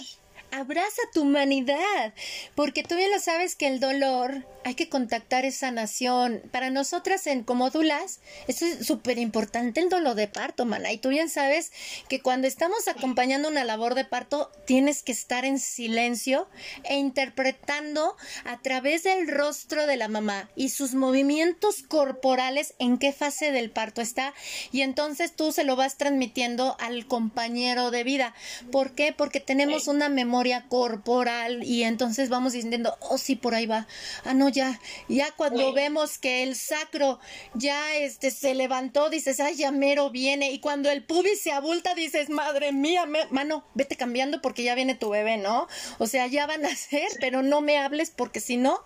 abraza 0.52 1.02
tu 1.14 1.22
humanidad, 1.22 2.14
porque 2.56 2.84
tú 2.84 2.96
bien 2.96 3.12
lo 3.12 3.20
sabes 3.20 3.56
que 3.56 3.68
el 3.68 3.80
dolor 3.80 4.46
hay 4.66 4.76
que 4.76 4.90
contactar 4.90 5.46
esa 5.46 5.72
nación. 5.72 6.42
Para 6.52 6.70
nosotras 6.70 7.28
en 7.28 7.44
Comódulas, 7.44 8.20
eso 8.48 8.66
es 8.66 8.86
súper 8.86 9.18
importante 9.18 9.80
el 9.80 9.90
dolor 9.90 10.16
de 10.16 10.28
parto, 10.28 10.66
mana. 10.66 10.92
Y 10.92 10.98
tú 10.98 11.10
bien 11.10 11.30
sabes 11.30 11.72
que 12.08 12.22
cuando 12.22 12.48
estamos 12.48 12.88
acompañando 12.88 13.48
una 13.48 13.64
labor 13.64 13.96
de 13.96 14.06
parto, 14.06 14.52
tienes 14.66 15.02
que 15.02 15.12
estar 15.12 15.46
en 15.46 15.60
silencio 15.60 16.48
e 16.84 16.98
interpretando 16.98 18.16
a 18.44 18.60
través 18.62 19.04
del 19.04 19.28
rostro 19.28 19.88
de 19.88 19.98
la 19.98 20.08
mamá 20.08 20.50
y 20.56 20.70
sus 20.70 20.94
movimientos 20.94 21.84
corporales 21.84 22.74
en 22.80 22.98
qué 22.98 23.14
fase 23.14 23.52
del 23.52 23.72
parto 23.72 24.02
está. 24.02 24.34
Y 24.72 24.82
entonces 24.82 25.36
tú 25.36 25.52
se 25.52 25.64
lo 25.64 25.76
vas 25.76 25.98
transmitiendo 25.98 26.76
al 26.80 27.08
compañero 27.08 27.92
de 27.92 28.04
vida. 28.04 28.34
¿Por 28.72 28.92
qué? 28.92 29.14
Porque 29.14 29.40
tenemos 29.40 29.88
una 29.88 30.10
memoria 30.10 30.39
corporal 30.68 31.64
y 31.64 31.84
entonces 31.84 32.30
vamos 32.30 32.54
diciendo, 32.54 32.98
oh 33.02 33.18
sí, 33.18 33.36
por 33.36 33.56
ahí 33.56 33.66
va. 33.66 33.88
Ah, 34.24 34.34
no, 34.34 34.50
ya, 34.50 34.80
ya 35.08 35.32
cuando 35.32 35.74
vemos 35.74 36.18
que 36.18 36.44
el 36.44 36.56
sacro 36.56 37.20
ya 37.54 37.96
este 37.96 38.32
se 38.32 38.56
levantó, 38.56 39.10
dices, 39.10 39.40
ay, 39.40 39.56
ya 39.56 39.72
mero 39.72 40.10
viene. 40.10 40.52
Y 40.52 40.60
cuando 40.60 40.90
el 40.90 41.04
pubis 41.04 41.42
se 41.42 41.52
abulta, 41.52 41.94
dices, 41.96 42.30
madre 42.30 42.72
mía, 42.72 43.06
mano, 43.32 43.64
vete 43.74 43.96
cambiando 43.96 44.42
porque 44.42 44.64
ya 44.64 44.76
viene 44.76 44.96
tu 44.96 45.10
bebé, 45.10 45.38
¿no? 45.38 45.68
O 45.98 46.08
sea, 46.08 46.28
ya 46.28 46.46
van 46.46 46.66
a 46.66 46.76
ser, 46.76 47.08
pero 47.20 47.42
no 47.42 47.62
me 47.62 47.78
hables 47.78 48.12
porque 48.12 48.40
si 48.40 48.58
no, 48.58 48.84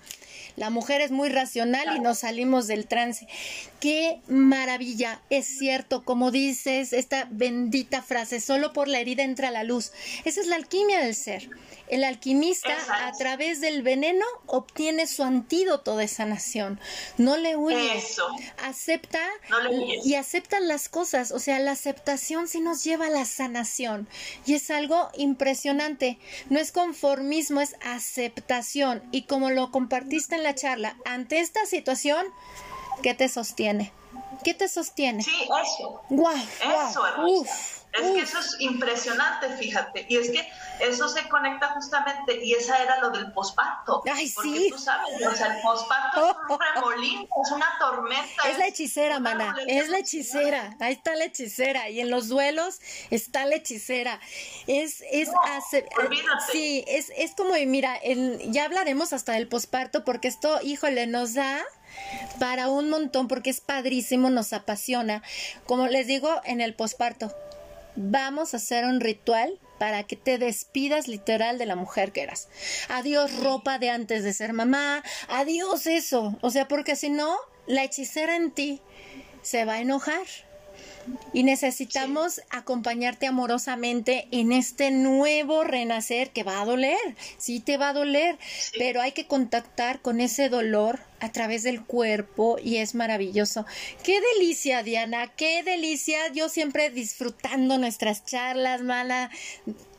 la 0.56 0.70
mujer 0.70 1.02
es 1.02 1.12
muy 1.12 1.30
racional 1.30 1.96
y 1.96 2.00
nos 2.00 2.20
salimos 2.20 2.68
del 2.68 2.88
trance. 2.88 3.28
Qué 3.80 4.22
maravilla, 4.28 5.22
es 5.30 5.46
cierto, 5.46 6.04
como 6.04 6.32
dices, 6.32 6.94
esta 6.94 7.28
bendita 7.32 8.02
frase, 8.02 8.40
solo 8.40 8.74
por 8.74 8.88
la 8.88 9.00
herida 9.00 9.24
entra 9.24 9.52
la 9.52 9.64
luz. 9.64 9.92
Esa 10.26 10.42
es 10.42 10.48
la 10.48 10.56
alquimia 10.56 11.00
del 11.00 11.16
ser. 11.16 11.50
El 11.90 12.04
alquimista 12.04 12.76
a 13.06 13.12
través 13.12 13.60
del 13.62 13.84
veneno 13.84 14.26
obtiene 14.48 15.06
su 15.06 15.24
antídoto 15.24 15.98
de 15.98 16.08
sanación. 16.08 16.80
No 17.18 17.38
le 17.38 17.58
huye. 17.58 17.92
Acepta 18.64 19.20
y 20.04 20.16
acepta 20.16 20.60
las 20.60 20.88
cosas. 20.88 21.32
O 21.32 21.40
sea, 21.40 21.60
la 21.60 21.72
aceptación 21.72 22.48
sí 22.48 22.62
nos 22.62 22.84
lleva 22.84 23.08
a 23.08 23.12
la 23.12 23.26
sanación. 23.26 24.08
Y 24.46 24.54
es 24.54 24.72
algo 24.72 25.10
impresionante. 25.18 26.18
No 26.50 26.60
es 26.60 26.72
conformismo, 26.72 27.60
es 27.60 27.76
aceptación. 27.84 29.04
Y 29.12 29.24
como 29.24 29.50
lo 29.50 29.70
compartiste 29.70 30.36
en 30.36 30.43
la 30.44 30.56
charla, 30.56 30.96
ante 31.06 31.40
esta 31.40 31.66
situación, 31.66 32.26
¿qué 33.02 33.14
te 33.14 33.30
sostiene? 33.30 33.92
¿Qué 34.44 34.54
te 34.54 34.68
sostiene? 34.68 35.24
Sí, 35.24 35.32
eso. 35.44 36.02
Wow, 36.10 36.34
eso, 36.36 37.02
Es 37.94 38.12
que 38.12 38.22
eso 38.22 38.40
es 38.40 38.56
impresionante, 38.60 39.50
fíjate. 39.56 40.06
Y 40.10 40.18
es 40.18 40.32
que 40.32 40.48
eso 40.80 41.08
se 41.08 41.28
conecta 41.30 41.70
justamente, 41.70 42.44
y 42.44 42.54
esa 42.54 42.82
era 42.82 43.00
lo 43.00 43.12
del 43.12 43.32
posparto. 43.32 44.02
Ay, 44.12 44.32
porque 44.34 44.70
tú 44.72 44.80
sabes, 44.80 45.26
o 45.26 45.36
sea, 45.36 45.56
el 45.56 45.62
posparto 45.62 46.30
es 46.30 46.36
un 46.50 46.60
remolino, 46.74 47.28
es 47.44 47.52
una 47.52 47.68
tormenta. 47.80 48.50
Es, 48.50 48.58
la 48.58 48.68
hechicera, 48.68 49.20
mana, 49.20 49.56
es 49.68 49.90
la 49.90 50.00
hechicera. 50.00 50.76
Ahí 50.80 50.94
está 50.94 51.16
la 51.16 51.26
hechicera. 51.26 51.90
Y 51.90 52.00
en 52.00 52.10
los 52.10 52.30
duelos 52.30 52.80
está 53.12 53.46
la 53.46 53.56
hechicera. 53.56 54.20
Es, 54.66 55.04
es, 55.12 55.30
sí, 56.52 56.84
es, 56.88 57.12
es 57.16 57.36
como, 57.36 57.54
mira, 57.68 58.00
ya 58.48 58.66
hablaremos 58.66 59.14
hasta 59.14 59.34
del 59.34 59.48
posparto, 59.48 60.04
porque 60.04 60.28
esto, 60.28 60.60
híjole, 60.64 61.06
nos 61.06 61.36
da 61.36 61.64
para 62.40 62.70
un 62.70 62.90
montón 62.90 63.28
porque 63.28 63.52
es 63.52 63.62
padrísimo, 63.62 64.30
nos 64.30 64.54
apasiona. 64.54 65.22
Como 65.66 65.88
les 65.88 66.08
digo 66.08 66.42
en 66.46 66.62
el 66.62 66.74
posparto, 66.74 67.34
vamos 67.96 68.54
a 68.54 68.58
hacer 68.58 68.86
un 68.86 69.00
ritual 69.00 69.60
para 69.80 70.04
que 70.04 70.16
te 70.16 70.38
despidas 70.38 71.08
literal 71.08 71.58
de 71.58 71.66
la 71.66 71.76
mujer 71.76 72.12
que 72.12 72.22
eras. 72.22 72.48
Adiós 72.90 73.36
ropa 73.40 73.80
de 73.80 73.90
antes 73.90 74.24
de 74.24 74.34
ser 74.34 74.54
mamá, 74.54 75.04
adiós 75.28 75.88
eso. 75.88 76.38
O 76.42 76.52
sea, 76.52 76.68
porque 76.68 76.96
si 76.96 77.10
no, 77.10 77.36
la 77.68 77.84
hechicera 77.84 78.36
en 78.36 78.52
ti 78.52 78.82
se 79.42 79.66
va 79.66 79.74
a 79.74 79.82
enojar 79.82 80.26
y 81.34 81.44
necesitamos 81.44 82.42
acompañarte 82.50 83.28
amorosamente 83.28 84.28
en 84.32 84.52
este 84.52 84.92
nuevo 84.92 85.64
renacer 85.64 86.32
que 86.32 86.44
va 86.44 86.62
a 86.62 86.66
doler, 86.66 86.98
sí 87.38 87.60
te 87.60 87.78
va 87.78 87.90
a 87.90 87.94
doler, 87.94 88.38
pero 88.78 89.02
hay 89.02 89.12
que 89.12 89.28
contactar 89.28 90.02
con 90.02 90.22
ese 90.22 90.50
dolor 90.50 91.00
a 91.24 91.32
través 91.32 91.64
del 91.64 91.82
cuerpo 91.82 92.58
y 92.62 92.78
es 92.78 92.96
maravilloso. 92.96 93.66
Qué 94.04 94.20
delicia, 94.36 94.84
Diana, 94.84 95.32
qué 95.38 95.64
delicia. 95.64 96.28
Yo 96.34 96.50
siempre 96.50 96.90
disfrutando 96.90 97.78
nuestras 97.78 98.26
charlas, 98.26 98.82
mala. 98.82 99.32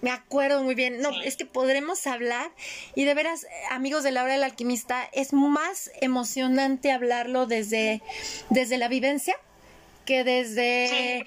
Me 0.03 0.11
acuerdo 0.11 0.63
muy 0.63 0.75
bien. 0.75 1.01
No, 1.01 1.19
es 1.23 1.37
que 1.37 1.47
podremos 1.47 2.07
hablar 2.07 2.51
y 2.95 3.05
de 3.05 3.15
veras, 3.15 3.47
amigos 3.71 4.03
de 4.05 4.11
la 4.11 4.23
hora 4.23 4.35
del 4.35 4.45
alquimista, 4.45 5.09
es 5.15 5.33
más 5.33 5.91
emocionante 6.03 6.93
hablarlo 6.93 7.47
desde, 7.47 8.03
desde 8.51 8.77
la 8.77 8.89
vivencia 8.89 9.35
que 10.05 10.25
desde 10.25 11.25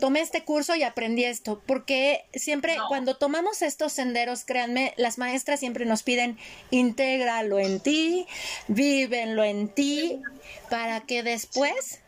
tomé 0.00 0.20
este 0.20 0.44
curso 0.44 0.74
y 0.74 0.82
aprendí 0.82 1.24
esto, 1.24 1.62
porque 1.66 2.24
siempre 2.34 2.76
cuando 2.88 3.16
tomamos 3.16 3.62
estos 3.62 3.92
senderos, 3.92 4.44
créanme, 4.44 4.94
las 4.96 5.18
maestras 5.18 5.60
siempre 5.60 5.84
nos 5.84 6.02
piden 6.02 6.38
intégralo 6.70 7.58
en 7.58 7.80
ti, 7.80 8.26
vívenlo 8.68 9.44
en 9.44 9.68
ti, 9.68 10.20
para 10.70 11.00
que 11.00 11.22
después 11.22 12.00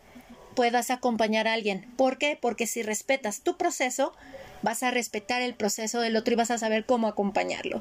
puedas 0.55 0.91
acompañar 0.91 1.49
a 1.49 1.53
alguien. 1.53 1.91
¿Por 1.97 2.19
qué? 2.19 2.39
Porque 2.41 2.67
si 2.67 2.83
respetas 2.83 3.41
tu 3.41 3.57
proceso, 3.57 4.15
vas 4.63 4.83
a 4.83 4.91
respetar 4.91 5.43
el 5.43 5.55
proceso 5.55 6.01
del 6.01 6.17
otro 6.17 6.33
y 6.33 6.37
vas 6.37 6.51
a 6.51 6.59
saber 6.59 6.87
cómo 6.87 7.09
acompañarlo. 7.09 7.81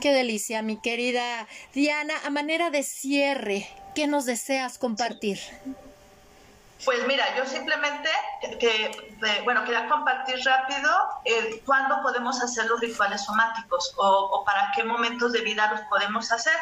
Qué 0.00 0.12
delicia, 0.12 0.62
mi 0.62 0.78
querida 0.80 1.48
Diana. 1.74 2.14
A 2.24 2.30
manera 2.30 2.70
de 2.70 2.82
cierre, 2.82 3.66
¿qué 3.94 4.06
nos 4.06 4.26
deseas 4.26 4.78
compartir? 4.78 5.38
Pues 6.84 7.06
mira, 7.06 7.36
yo 7.36 7.44
simplemente, 7.44 8.08
que, 8.60 9.12
bueno, 9.44 9.64
quería 9.64 9.88
compartir 9.88 10.36
rápido 10.44 10.90
eh, 11.24 11.60
cuándo 11.66 12.00
podemos 12.02 12.40
hacer 12.42 12.66
los 12.66 12.80
rituales 12.80 13.24
somáticos 13.24 13.94
o, 13.96 14.44
para 14.46 14.70
qué 14.76 14.84
momentos 14.84 15.32
de 15.32 15.40
vida 15.40 15.70
los 15.72 15.80
podemos 15.82 16.30
hacer. 16.30 16.56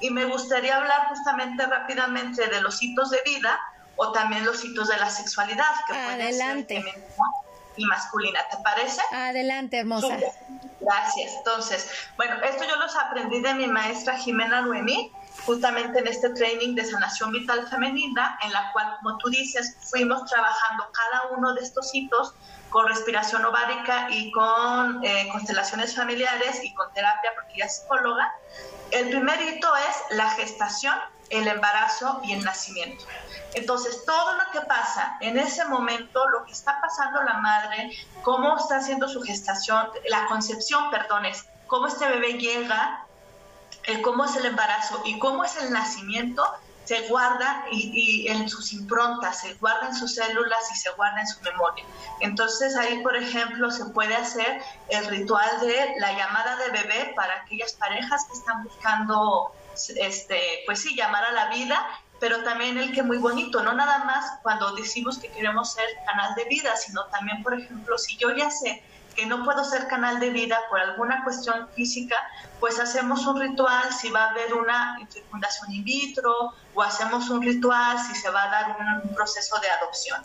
Y 0.00 0.10
me 0.10 0.24
gustaría 0.24 0.76
hablar 0.76 1.08
justamente 1.08 1.66
rápidamente 1.66 2.46
de 2.46 2.60
los 2.62 2.82
hitos 2.82 3.10
de 3.10 3.20
vida 3.24 3.58
o 3.96 4.12
también 4.12 4.44
los 4.46 4.64
hitos 4.64 4.88
de 4.88 4.96
la 4.96 5.10
sexualidad, 5.10 5.74
que 5.86 5.92
Adelante. 5.92 6.82
ser 6.82 6.94
y 7.78 7.86
masculina. 7.86 8.40
¿Te 8.50 8.56
parece? 8.58 9.00
Adelante, 9.12 9.78
hermosa. 9.78 10.18
Gracias. 10.80 11.32
Entonces, 11.38 11.90
bueno, 12.16 12.34
esto 12.42 12.64
yo 12.64 12.76
los 12.76 12.94
aprendí 12.96 13.40
de 13.40 13.54
mi 13.54 13.66
maestra 13.68 14.16
Jimena 14.16 14.60
Luemi 14.60 15.12
justamente 15.44 16.00
en 16.00 16.06
este 16.06 16.30
training 16.30 16.74
de 16.74 16.84
sanación 16.84 17.32
vital 17.32 17.66
femenina, 17.68 18.38
en 18.42 18.52
la 18.52 18.72
cual, 18.72 18.96
como 19.00 19.18
tú 19.18 19.28
dices, 19.28 19.76
fuimos 19.90 20.24
trabajando 20.26 20.90
cada 20.92 21.36
uno 21.36 21.54
de 21.54 21.62
estos 21.62 21.94
hitos 21.94 22.34
con 22.70 22.86
respiración 22.86 23.44
ovárica 23.44 24.08
y 24.10 24.30
con 24.32 25.02
eh, 25.04 25.28
constelaciones 25.32 25.94
familiares 25.96 26.62
y 26.62 26.74
con 26.74 26.92
terapia, 26.92 27.30
porque 27.34 27.54
ella 27.54 27.68
psicóloga. 27.68 28.32
El 28.90 29.08
primer 29.08 29.40
hito 29.40 29.68
es 29.76 30.16
la 30.16 30.30
gestación, 30.30 30.94
el 31.30 31.46
embarazo 31.46 32.20
y 32.24 32.32
el 32.32 32.44
nacimiento. 32.44 33.04
Entonces, 33.54 34.04
todo 34.04 34.34
lo 34.34 34.50
que 34.52 34.60
pasa 34.66 35.16
en 35.20 35.38
ese 35.38 35.64
momento, 35.64 36.28
lo 36.28 36.44
que 36.44 36.52
está 36.52 36.80
pasando 36.80 37.22
la 37.22 37.34
madre, 37.38 37.90
cómo 38.22 38.56
está 38.56 38.76
haciendo 38.76 39.08
su 39.08 39.22
gestación, 39.22 39.88
la 40.08 40.26
concepción, 40.26 40.90
perdón, 40.90 41.24
es 41.26 41.46
cómo 41.66 41.86
este 41.86 42.06
bebé 42.08 42.34
llega 42.34 43.04
el 43.84 44.02
cómo 44.02 44.24
es 44.24 44.36
el 44.36 44.46
embarazo 44.46 45.02
y 45.04 45.18
cómo 45.18 45.44
es 45.44 45.56
el 45.56 45.72
nacimiento 45.72 46.44
se 46.88 47.06
guarda 47.06 47.66
y, 47.70 48.26
en 48.28 48.48
sus 48.48 48.72
improntas, 48.72 49.42
se 49.42 49.52
guarda 49.56 49.88
en 49.88 49.94
sus 49.94 50.14
células 50.14 50.72
y 50.72 50.74
se 50.74 50.88
guarda 50.92 51.20
en 51.20 51.26
su 51.26 51.38
memoria. 51.42 51.84
Entonces 52.20 52.74
ahí, 52.76 53.02
por 53.02 53.14
ejemplo, 53.14 53.70
se 53.70 53.84
puede 53.90 54.16
hacer 54.16 54.62
el 54.88 55.04
ritual 55.08 55.60
de 55.60 55.96
la 55.98 56.16
llamada 56.16 56.56
de 56.56 56.70
bebé 56.70 57.12
para 57.14 57.42
aquellas 57.42 57.74
parejas 57.74 58.24
que 58.24 58.38
están 58.38 58.64
buscando, 58.64 59.52
este, 59.96 60.40
pues 60.64 60.80
sí, 60.80 60.96
llamar 60.96 61.24
a 61.24 61.32
la 61.32 61.50
vida, 61.50 61.86
pero 62.20 62.42
también 62.42 62.78
el 62.78 62.90
que 62.94 63.02
muy 63.02 63.18
bonito, 63.18 63.62
no 63.62 63.74
nada 63.74 64.04
más 64.04 64.38
cuando 64.42 64.74
decimos 64.74 65.18
que 65.18 65.28
queremos 65.28 65.74
ser 65.74 65.84
canal 66.06 66.34
de 66.36 66.44
vida, 66.46 66.74
sino 66.78 67.04
también, 67.08 67.42
por 67.42 67.52
ejemplo, 67.52 67.98
si 67.98 68.16
yo 68.16 68.34
ya 68.34 68.50
sé 68.50 68.82
que 69.18 69.26
no 69.26 69.44
puedo 69.44 69.64
ser 69.64 69.88
canal 69.88 70.20
de 70.20 70.30
vida 70.30 70.60
por 70.70 70.78
alguna 70.78 71.24
cuestión 71.24 71.68
física, 71.74 72.14
pues 72.60 72.78
hacemos 72.78 73.26
un 73.26 73.40
ritual 73.40 73.92
si 73.92 74.10
va 74.10 74.26
a 74.26 74.30
haber 74.30 74.54
una 74.54 74.96
fecundación 75.12 75.72
in 75.72 75.82
vitro 75.82 76.54
o 76.72 76.82
hacemos 76.82 77.28
un 77.28 77.42
ritual 77.42 77.98
si 77.98 78.14
se 78.14 78.30
va 78.30 78.44
a 78.44 78.50
dar 78.50 78.76
un, 78.78 79.12
proceso 79.16 79.58
de 79.58 79.68
adopción. 79.70 80.24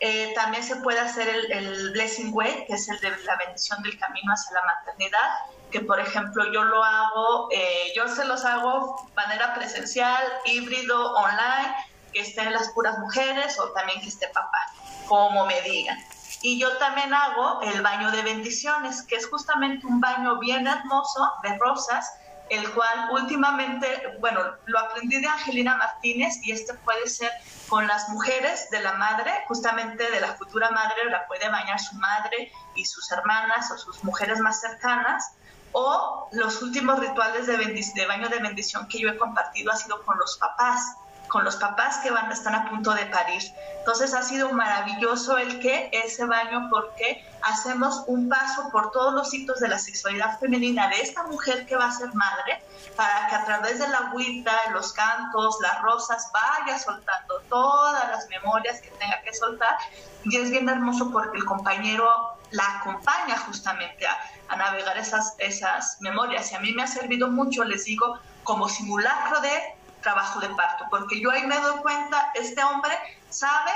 Eh, 0.00 0.34
también 0.34 0.62
se 0.62 0.76
puede 0.76 1.00
hacer 1.00 1.26
el, 1.26 1.90
Blessing 1.92 2.30
Way, 2.34 2.66
que 2.66 2.74
es 2.74 2.86
el 2.90 3.00
de 3.00 3.16
la 3.24 3.36
bendición 3.36 3.82
del 3.82 3.98
camino 3.98 4.30
hacia 4.30 4.60
la 4.60 4.66
maternidad, 4.66 5.30
que 5.70 5.80
por 5.80 5.98
ejemplo 5.98 6.52
yo 6.52 6.64
lo 6.64 6.84
hago, 6.84 7.48
eh, 7.50 7.92
yo 7.96 8.08
se 8.08 8.26
los 8.26 8.44
hago 8.44 9.06
de 9.08 9.14
manera 9.14 9.54
presencial, 9.54 10.22
híbrido, 10.44 11.14
online, 11.14 11.74
que 12.12 12.20
estén 12.20 12.52
las 12.52 12.68
puras 12.72 12.98
mujeres 12.98 13.58
o 13.58 13.70
también 13.70 14.02
que 14.02 14.08
esté 14.08 14.28
papá, 14.28 14.58
como 15.06 15.46
me 15.46 15.62
digan. 15.62 15.98
Y 16.40 16.58
yo 16.58 16.76
también 16.78 17.12
hago 17.12 17.60
el 17.62 17.82
baño 17.82 18.10
de 18.12 18.22
bendiciones, 18.22 19.02
que 19.02 19.16
es 19.16 19.28
justamente 19.28 19.86
un 19.86 20.00
baño 20.00 20.38
bien 20.38 20.66
hermoso 20.66 21.32
de 21.42 21.58
rosas, 21.58 22.08
el 22.48 22.70
cual 22.72 23.08
últimamente, 23.10 24.16
bueno, 24.20 24.40
lo 24.66 24.78
aprendí 24.78 25.20
de 25.20 25.26
Angelina 25.26 25.76
Martínez 25.76 26.38
y 26.42 26.52
este 26.52 26.74
puede 26.74 27.08
ser 27.08 27.30
con 27.68 27.86
las 27.86 28.08
mujeres 28.08 28.70
de 28.70 28.80
la 28.80 28.94
madre, 28.94 29.32
justamente 29.48 30.10
de 30.10 30.20
la 30.20 30.34
futura 30.34 30.70
madre, 30.70 31.04
la 31.10 31.26
puede 31.26 31.48
bañar 31.50 31.78
su 31.78 31.96
madre 31.96 32.50
y 32.74 32.84
sus 32.84 33.10
hermanas 33.10 33.70
o 33.70 33.78
sus 33.78 34.02
mujeres 34.04 34.38
más 34.40 34.60
cercanas. 34.60 35.32
O 35.72 36.30
los 36.32 36.62
últimos 36.62 36.98
rituales 36.98 37.46
de, 37.46 37.56
de 37.58 38.06
baño 38.06 38.28
de 38.30 38.38
bendición 38.38 38.88
que 38.88 39.00
yo 39.00 39.10
he 39.10 39.18
compartido 39.18 39.70
ha 39.70 39.76
sido 39.76 40.02
con 40.02 40.16
los 40.18 40.38
papás 40.38 40.96
con 41.28 41.44
los 41.44 41.56
papás 41.56 41.98
que 41.98 42.10
van, 42.10 42.30
están 42.30 42.54
a 42.54 42.68
punto 42.68 42.92
de 42.92 43.06
parir. 43.06 43.42
Entonces 43.78 44.14
ha 44.14 44.22
sido 44.22 44.52
maravilloso 44.52 45.38
el 45.38 45.60
que 45.60 45.88
ese 45.92 46.24
baño 46.24 46.68
porque 46.70 47.24
hacemos 47.42 48.04
un 48.06 48.28
paso 48.28 48.68
por 48.70 48.90
todos 48.90 49.14
los 49.14 49.32
hitos 49.32 49.60
de 49.60 49.68
la 49.68 49.78
sexualidad 49.78 50.38
femenina 50.38 50.88
de 50.88 51.00
esta 51.00 51.22
mujer 51.24 51.66
que 51.66 51.76
va 51.76 51.86
a 51.86 51.92
ser 51.92 52.12
madre 52.14 52.62
para 52.96 53.28
que 53.28 53.34
a 53.34 53.44
través 53.44 53.78
de 53.78 53.88
la 53.88 53.98
agüita, 53.98 54.52
los 54.72 54.92
cantos, 54.92 55.56
las 55.62 55.80
rosas 55.82 56.30
vaya 56.32 56.78
soltando 56.78 57.40
todas 57.48 58.08
las 58.08 58.28
memorias 58.28 58.80
que 58.80 58.90
tenga 58.90 59.22
que 59.22 59.32
soltar 59.32 59.76
y 60.24 60.36
es 60.36 60.50
bien 60.50 60.68
hermoso 60.68 61.10
porque 61.10 61.38
el 61.38 61.44
compañero 61.44 62.10
la 62.50 62.78
acompaña 62.80 63.38
justamente 63.38 64.06
a, 64.06 64.56
navegar 64.56 64.96
esas, 64.98 65.34
esas 65.38 66.00
memorias 66.00 66.50
y 66.52 66.56
a 66.56 66.60
mí 66.60 66.72
me 66.72 66.82
ha 66.82 66.86
servido 66.86 67.28
mucho, 67.28 67.64
les 67.64 67.84
digo, 67.84 68.18
como 68.42 68.68
simulacro 68.68 69.40
de 69.40 69.77
trabajo 70.08 70.40
de 70.40 70.48
parto, 70.50 70.86
porque 70.88 71.20
yo 71.20 71.30
ahí 71.30 71.46
me 71.46 71.60
doy 71.60 71.76
cuenta, 71.80 72.32
este 72.34 72.62
hombre 72.64 72.94
sabe, 73.28 73.72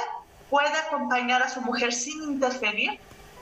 puede 0.48 0.74
acompañar 0.78 1.42
a 1.42 1.48
su 1.50 1.60
mujer 1.60 1.92
sin 1.92 2.22
interferir, 2.22 2.98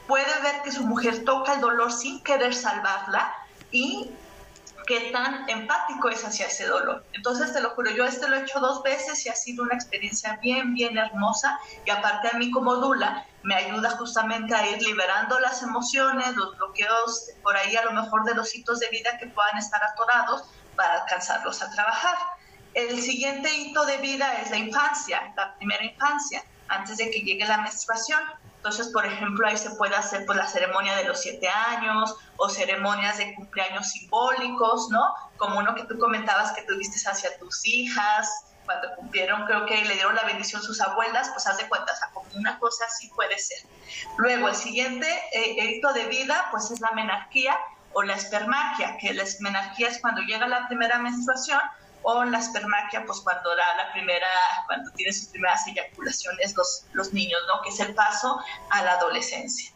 puede 0.09 0.41
ver 0.43 0.62
que 0.62 0.72
su 0.72 0.84
mujer 0.84 1.24
toca 1.24 1.55
el 1.55 1.61
dolor 1.61 1.93
sin 1.93 2.20
querer 2.24 2.53
salvarla 2.53 3.32
y 3.70 4.11
qué 4.88 5.12
tan 5.12 5.49
empático 5.49 6.09
es 6.09 6.24
hacia 6.24 6.47
ese 6.47 6.66
dolor. 6.66 7.05
Entonces, 7.12 7.53
te 7.53 7.61
lo 7.61 7.70
juro, 7.70 7.93
yo 7.93 8.05
este 8.05 8.26
lo 8.28 8.34
he 8.34 8.43
hecho 8.43 8.59
dos 8.59 8.82
veces 8.82 9.24
y 9.24 9.28
ha 9.28 9.36
sido 9.36 9.62
una 9.62 9.76
experiencia 9.76 10.36
bien, 10.43 10.74
bien 10.74 10.99
hermosa 10.99 11.61
y 11.86 11.91
aparte 11.91 12.28
a 12.32 12.38
mí 12.38 12.51
como 12.51 12.74
Dula 12.74 13.24
me 13.45 13.55
ayuda 13.55 13.91
justamente 13.93 14.53
a 14.53 14.68
ir 14.68 14.82
liberando 14.82 15.38
las 15.38 15.62
emociones, 15.62 16.34
los 16.34 16.57
bloqueos 16.57 17.28
por 17.45 17.57
ahí 17.57 17.76
a 17.76 17.84
lo 17.84 17.93
mejor 17.93 18.24
de 18.24 18.34
los 18.34 18.53
hitos 18.53 18.80
de 18.80 18.88
vida 18.88 19.16
que 19.20 19.28
puedan 19.28 19.59
estar 19.59 19.80
atorados 19.80 20.51
para 20.74 21.03
alcanzarlos 21.03 21.62
a 21.62 21.70
trabajar. 21.70 22.16
El 22.75 23.03
siguiente 23.03 23.53
hito 23.53 23.85
de 23.85 23.99
vida 23.99 24.41
es 24.41 24.51
la 24.51 24.59
infancia, 24.59 25.33
la 25.37 25.55
primera 25.57 25.85
infancia, 25.85 26.45
antes 26.68 26.99
de 26.99 27.11
que 27.11 27.21
llegue 27.21 27.45
la 27.45 27.59
menstruación. 27.59 28.23
Entonces, 28.57 28.89
por 28.89 29.07
ejemplo, 29.07 29.47
ahí 29.47 29.57
se 29.57 29.71
puede 29.71 29.97
hacer 29.97 30.25
pues, 30.27 30.39
la 30.39 30.47
ceremonia 30.47 30.95
de 30.97 31.05
los 31.05 31.21
siete 31.21 31.49
años 31.49 32.14
o 32.37 32.49
ceremonias 32.49 33.18
de 33.18 33.35
cumpleaños 33.35 33.89
simbólicos, 33.89 34.89
¿no? 34.91 35.14
Como 35.37 35.59
uno 35.59 35.75
que 35.75 35.85
tú 35.85 35.99
comentabas 35.99 36.53
que 36.53 36.62
tuviste 36.62 36.97
hacia 37.09 37.39
tus 37.39 37.66
hijas, 37.66 38.45
cuando 38.66 38.95
cumplieron, 38.95 39.47
creo 39.47 39.66
que 39.66 39.85
le 39.85 39.95
dieron 39.95 40.14
la 40.14 40.23
bendición 40.25 40.62
sus 40.62 40.81
abuelas, 40.81 41.31
pues 41.31 41.47
haz 41.47 41.57
de 41.57 41.68
cuenta, 41.68 41.93
o 41.93 41.97
sea, 41.97 42.11
como 42.12 42.29
una 42.37 42.59
cosa 42.61 42.85
así 42.85 43.09
puede 43.16 43.37
ser. 43.39 43.59
Luego, 44.18 44.49
el 44.49 44.55
siguiente 44.55 45.09
eh, 45.33 45.64
hito 45.64 45.93
de 45.93 46.07
vida, 46.07 46.47
pues 46.53 46.71
es 46.71 46.81
la 46.81 46.93
menarquía 46.93 47.57
o 47.95 48.03
la 48.03 48.14
espermaquia, 48.14 48.97
que 48.99 49.12
la 49.12 49.25
menarquía 49.41 49.89
es 49.89 49.99
cuando 50.01 50.21
llega 50.21 50.47
la 50.47 50.68
primera 50.68 50.99
menstruación 50.99 51.61
o 52.03 52.24
la 52.24 52.38
espermaquia, 52.38 53.05
pues 53.07 53.20
cuando 53.20 53.55
da 53.55 53.76
la 53.76 53.92
primera, 53.92 54.26
cuando 54.66 54.90
tiene 54.92 55.12
sus 55.12 55.28
primeras 55.28 55.66
eyaculaciones 55.66 56.55
los, 56.57 56.86
los 56.92 57.12
niños, 57.12 57.40
¿no? 57.48 57.62
Que 57.62 57.70
es 57.70 57.80
el 57.80 57.94
paso 57.94 58.40
a 58.70 58.82
la 58.82 58.92
adolescencia. 58.92 59.72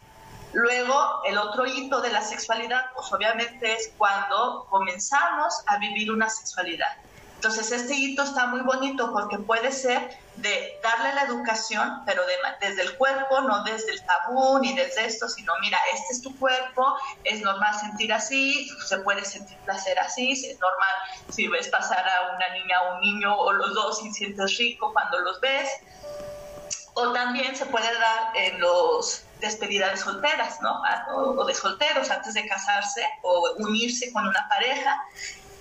Luego, 0.53 1.22
el 1.25 1.37
otro 1.37 1.66
hito 1.66 2.01
de 2.01 2.11
la 2.11 2.22
sexualidad, 2.22 2.85
pues 2.95 3.12
obviamente 3.12 3.75
es 3.75 3.93
cuando 3.99 4.66
comenzamos 4.70 5.62
a 5.66 5.79
vivir 5.79 6.12
una 6.12 6.31
sexualidad. 6.31 6.97
Entonces, 7.45 7.73
este 7.73 7.95
hito 7.95 8.23
está 8.23 8.47
muy 8.47 8.63
bonito 8.63 9.13
porque 9.13 9.37
puede 9.37 9.71
ser 9.71 10.17
de 10.37 10.81
darle 10.83 11.15
la 11.15 11.25
educación, 11.25 12.01
pero 12.07 12.23
desde 12.59 12.81
el 12.81 12.97
cuerpo, 12.97 13.43
no 13.43 13.63
desde 13.65 13.93
el 13.93 14.03
tabú 14.07 14.61
ni 14.61 14.73
desde 14.73 15.05
esto, 15.05 15.29
sino 15.29 15.53
mira, 15.61 15.77
este 15.93 16.15
es 16.15 16.23
tu 16.23 16.35
cuerpo, 16.39 16.97
es 17.23 17.43
normal 17.43 17.79
sentir 17.79 18.15
así, 18.15 18.67
se 18.87 18.97
puede 19.01 19.27
sentir 19.27 19.59
placer 19.59 19.99
así, 19.99 20.33
es 20.33 20.59
normal 20.59 20.95
si 21.29 21.47
ves 21.49 21.69
pasar 21.69 22.03
a 22.09 22.35
una 22.35 22.49
niña 22.55 22.81
o 22.81 22.95
un 22.95 23.01
niño 23.03 23.37
o 23.37 23.53
los 23.53 23.75
dos 23.75 24.03
y 24.03 24.11
sientes 24.11 24.57
rico 24.57 24.95
cuando 24.95 25.19
los 25.19 25.39
ves. 25.43 25.69
O 26.95 27.13
también 27.13 27.55
se 27.55 27.67
puede 27.67 27.93
dar 27.93 28.35
en 28.37 28.59
los 28.59 29.23
despedidas 29.41 29.91
de 29.91 29.97
solteras, 29.99 30.63
¿no? 30.63 30.81
o 31.15 31.45
de 31.45 31.53
solteros 31.53 32.11
antes 32.11 32.33
de 32.33 32.49
casarse 32.49 33.05
o 33.21 33.53
unirse 33.59 34.11
con 34.15 34.27
una 34.27 34.49
pareja 34.49 34.97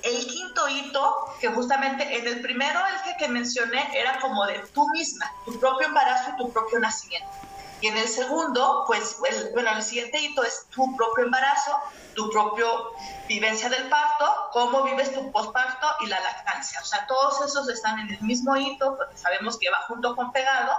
el 0.03 0.27
quinto 0.27 0.67
hito, 0.67 1.33
que 1.39 1.47
justamente 1.47 2.17
en 2.17 2.27
el 2.27 2.41
primero, 2.41 2.79
el 2.85 3.17
que, 3.17 3.27
mencioné, 3.27 3.89
era 3.97 4.19
como 4.19 4.45
de 4.45 4.59
tú 4.73 4.87
misma, 4.89 5.31
tu 5.45 5.57
propio 5.59 5.87
embarazo 5.87 6.31
y 6.31 6.37
tu 6.37 6.51
propio 6.51 6.79
nacimiento. 6.79 7.29
Y 7.79 7.87
en 7.87 7.97
el 7.97 8.07
segundo, 8.07 8.83
pues, 8.87 9.17
bueno, 9.53 9.71
el 9.71 9.83
siguiente 9.83 10.19
hito 10.19 10.43
es 10.43 10.67
tu 10.69 10.95
propio 10.95 11.25
embarazo, 11.25 11.77
tu 12.15 12.29
propia 12.29 12.65
vivencia 13.27 13.69
del 13.69 13.89
parto, 13.89 14.25
cómo 14.53 14.83
vives 14.83 15.13
tu 15.13 15.31
posparto 15.31 15.87
y 16.01 16.07
la 16.07 16.19
lactancia. 16.19 16.79
O 16.81 16.85
sea, 16.85 17.05
todos 17.07 17.41
esos 17.41 17.67
están 17.69 17.99
en 17.99 18.09
el 18.09 18.21
mismo 18.21 18.55
hito, 18.55 18.95
porque 18.95 19.17
sabemos 19.17 19.57
que 19.57 19.69
va 19.69 19.81
junto 19.87 20.15
con 20.15 20.31
pegado. 20.31 20.77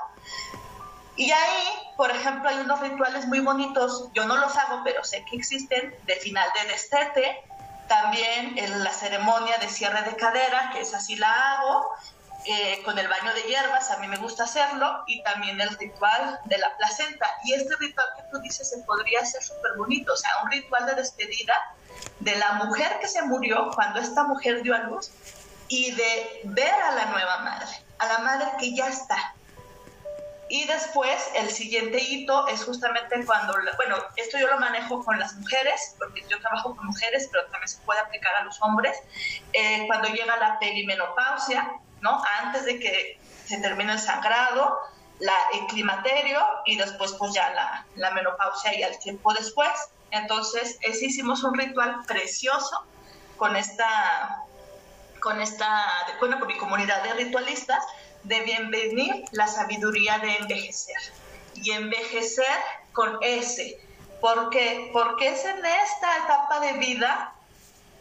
Y 1.16 1.30
ahí, 1.30 1.92
por 1.96 2.10
ejemplo, 2.10 2.48
hay 2.48 2.56
unos 2.56 2.80
rituales 2.80 3.26
muy 3.26 3.40
bonitos, 3.40 4.08
yo 4.14 4.26
no 4.26 4.36
los 4.36 4.56
hago, 4.56 4.80
pero 4.82 5.04
sé 5.04 5.24
que 5.30 5.36
existen, 5.36 5.94
de 6.06 6.16
final 6.16 6.48
de 6.54 6.72
destete, 6.72 7.44
también 7.88 8.58
en 8.58 8.82
la 8.82 8.92
ceremonia 8.92 9.58
de 9.58 9.68
cierre 9.68 10.02
de 10.02 10.16
cadera, 10.16 10.70
que 10.72 10.80
es 10.80 10.94
así 10.94 11.16
la 11.16 11.52
hago, 11.52 11.90
eh, 12.46 12.82
con 12.84 12.98
el 12.98 13.08
baño 13.08 13.32
de 13.32 13.42
hierbas, 13.42 13.90
a 13.90 13.96
mí 13.98 14.06
me 14.06 14.18
gusta 14.18 14.44
hacerlo, 14.44 15.02
y 15.06 15.22
también 15.22 15.60
el 15.60 15.70
ritual 15.78 16.40
de 16.44 16.58
la 16.58 16.76
placenta. 16.76 17.26
Y 17.44 17.54
este 17.54 17.74
ritual 17.76 18.06
que 18.16 18.22
tú 18.30 18.38
dices 18.40 18.68
se 18.68 18.78
podría 18.78 19.20
hacer 19.20 19.42
súper 19.42 19.72
bonito, 19.76 20.12
o 20.12 20.16
sea, 20.16 20.30
un 20.42 20.50
ritual 20.50 20.86
de 20.86 20.94
despedida 20.94 21.54
de 22.20 22.36
la 22.36 22.52
mujer 22.54 22.98
que 23.00 23.08
se 23.08 23.22
murió 23.22 23.70
cuando 23.74 24.00
esta 24.00 24.24
mujer 24.24 24.62
dio 24.62 24.74
a 24.74 24.78
luz 24.78 25.10
y 25.68 25.92
de 25.92 26.40
ver 26.44 26.74
a 26.74 26.92
la 26.92 27.06
nueva 27.06 27.38
madre, 27.38 27.82
a 27.98 28.06
la 28.06 28.18
madre 28.18 28.46
que 28.58 28.74
ya 28.74 28.88
está, 28.88 29.34
y 30.48 30.66
después 30.66 31.30
el 31.36 31.50
siguiente 31.50 31.98
hito 31.98 32.46
es 32.48 32.64
justamente 32.64 33.24
cuando, 33.24 33.54
bueno, 33.76 33.96
esto 34.16 34.38
yo 34.38 34.46
lo 34.48 34.58
manejo 34.58 35.02
con 35.04 35.18
las 35.18 35.34
mujeres, 35.34 35.94
porque 35.98 36.24
yo 36.28 36.38
trabajo 36.40 36.76
con 36.76 36.86
mujeres, 36.86 37.28
pero 37.32 37.44
también 37.46 37.68
se 37.68 37.78
puede 37.78 38.00
aplicar 38.00 38.34
a 38.36 38.44
los 38.44 38.60
hombres, 38.62 38.96
eh, 39.52 39.84
cuando 39.86 40.08
llega 40.08 40.36
la 40.36 40.58
perimenopausia, 40.58 41.72
¿no? 42.00 42.22
Antes 42.42 42.64
de 42.66 42.78
que 42.78 43.18
se 43.46 43.58
termine 43.58 43.92
el 43.92 43.98
sangrado, 43.98 44.78
la, 45.18 45.34
el 45.54 45.66
climaterio 45.66 46.44
y 46.66 46.76
después 46.76 47.14
pues 47.18 47.32
ya 47.32 47.50
la, 47.50 47.86
la 47.96 48.10
menopausia 48.10 48.74
y 48.74 48.82
al 48.82 48.98
tiempo 48.98 49.32
después. 49.32 49.70
Entonces, 50.10 50.78
es, 50.82 51.02
hicimos 51.02 51.42
un 51.42 51.54
ritual 51.54 52.04
precioso 52.06 52.84
con 53.36 53.56
esta, 53.56 54.44
con 55.20 55.40
esta, 55.40 55.86
bueno, 56.20 56.38
con 56.38 56.48
mi 56.48 56.56
comunidad 56.56 57.02
de 57.02 57.14
ritualistas, 57.14 57.84
de 58.24 58.40
bienvenir 58.42 59.24
la 59.32 59.46
sabiduría 59.46 60.18
de 60.18 60.36
envejecer. 60.36 60.96
Y 61.54 61.70
envejecer 61.70 62.58
con 62.92 63.18
S. 63.22 63.78
Porque, 64.20 64.90
porque 64.92 65.28
es 65.28 65.44
en 65.44 65.58
esta 65.64 66.16
etapa 66.24 66.60
de 66.60 66.72
vida 66.74 67.34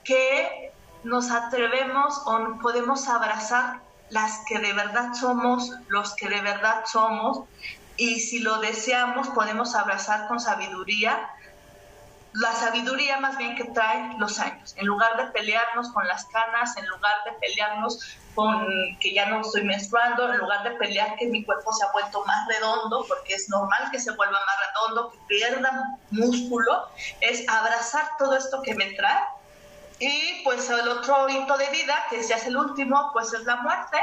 que 0.04 0.72
nos 1.04 1.32
atrevemos 1.32 2.22
o 2.26 2.58
podemos 2.62 3.08
abrazar 3.08 3.82
las 4.10 4.40
que 4.48 4.60
de 4.60 4.74
verdad 4.74 5.14
somos, 5.14 5.72
los 5.88 6.16
que 6.16 6.30
de 6.30 6.42
verdad 6.42 6.84
somos, 6.86 7.42
y 7.98 8.20
si 8.22 8.40
lo 8.40 8.60
deseamos 8.60 9.28
podemos 9.30 9.76
abrazar 9.76 10.28
con 10.28 10.40
sabiduría 10.40 11.30
la 12.34 12.52
sabiduría 12.54 13.20
más 13.20 13.38
bien 13.38 13.56
que 13.56 13.66
trae 13.66 14.18
los 14.18 14.40
años. 14.40 14.74
En 14.78 14.88
lugar 14.88 15.18
de 15.18 15.32
pelearnos 15.32 15.90
con 15.92 16.08
las 16.08 16.26
canas, 16.26 16.76
en 16.78 16.88
lugar 16.88 17.14
de 17.26 17.32
pelearnos 17.34 18.18
que 19.00 19.14
ya 19.14 19.28
no 19.28 19.42
estoy 19.42 19.64
menstruando, 19.64 20.32
en 20.32 20.40
lugar 20.40 20.64
de 20.64 20.72
pelear 20.72 21.16
que 21.18 21.28
mi 21.28 21.44
cuerpo 21.44 21.72
se 21.72 21.86
ha 21.86 21.92
vuelto 21.92 22.24
más 22.26 22.48
redondo, 22.48 23.06
porque 23.08 23.36
es 23.36 23.48
normal 23.50 23.90
que 23.92 24.00
se 24.00 24.12
vuelva 24.12 24.40
más 24.46 24.56
redondo, 24.68 25.12
que 25.12 25.18
pierda 25.28 26.00
músculo, 26.12 26.90
es 27.22 27.48
abrazar 27.48 28.10
todo 28.18 28.36
esto 28.36 28.62
que 28.64 28.74
me 28.76 28.92
trae. 28.94 29.24
Y 30.00 30.44
pues 30.44 30.70
el 30.70 30.88
otro 30.88 31.30
hito 31.30 31.58
de 31.58 31.70
vida, 31.70 32.06
que 32.10 32.22
ya 32.24 32.36
es 32.38 32.46
el 32.48 32.58
último, 32.58 33.12
pues 33.14 33.34
es 33.34 33.44
la 33.44 33.58
muerte. 33.58 34.00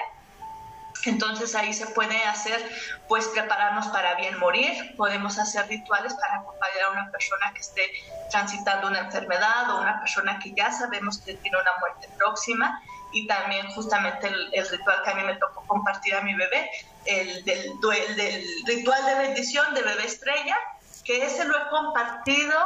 Entonces 1.06 1.54
ahí 1.54 1.72
se 1.72 1.86
puede 1.86 2.22
hacer, 2.24 2.60
pues 3.08 3.26
prepararnos 3.28 3.88
para 3.88 4.14
bien 4.14 4.38
morir, 4.38 4.94
podemos 4.96 5.38
hacer 5.38 5.66
rituales 5.66 6.14
para 6.14 6.36
acompañar 6.36 6.82
a 6.88 6.90
una 6.90 7.10
persona 7.10 7.52
que 7.54 7.60
esté 7.60 7.90
transitando 8.30 8.88
una 8.88 9.00
enfermedad 9.00 9.70
o 9.70 9.80
una 9.80 9.98
persona 9.98 10.38
que 10.38 10.52
ya 10.52 10.70
sabemos 10.70 11.18
que 11.18 11.34
tiene 11.34 11.58
una 11.58 11.70
muerte 11.80 12.08
próxima 12.18 12.80
y 13.12 13.26
también 13.26 13.66
justamente 13.72 14.28
el, 14.28 14.68
ritual 14.68 15.02
que 15.04 15.10
a 15.10 15.14
mí 15.14 15.22
me 15.24 15.36
tocó 15.36 15.64
compartir 15.66 16.14
a 16.14 16.20
mi 16.20 16.34
bebé, 16.34 16.70
el 17.06 17.44
del, 17.44 17.80
del 18.16 18.44
ritual 18.66 19.04
de 19.06 19.14
bendición 19.14 19.74
de 19.74 19.82
bebé 19.82 20.04
estrella, 20.04 20.56
que 21.04 21.24
ese 21.24 21.44
lo 21.44 21.56
he 21.56 21.68
compartido 21.70 22.56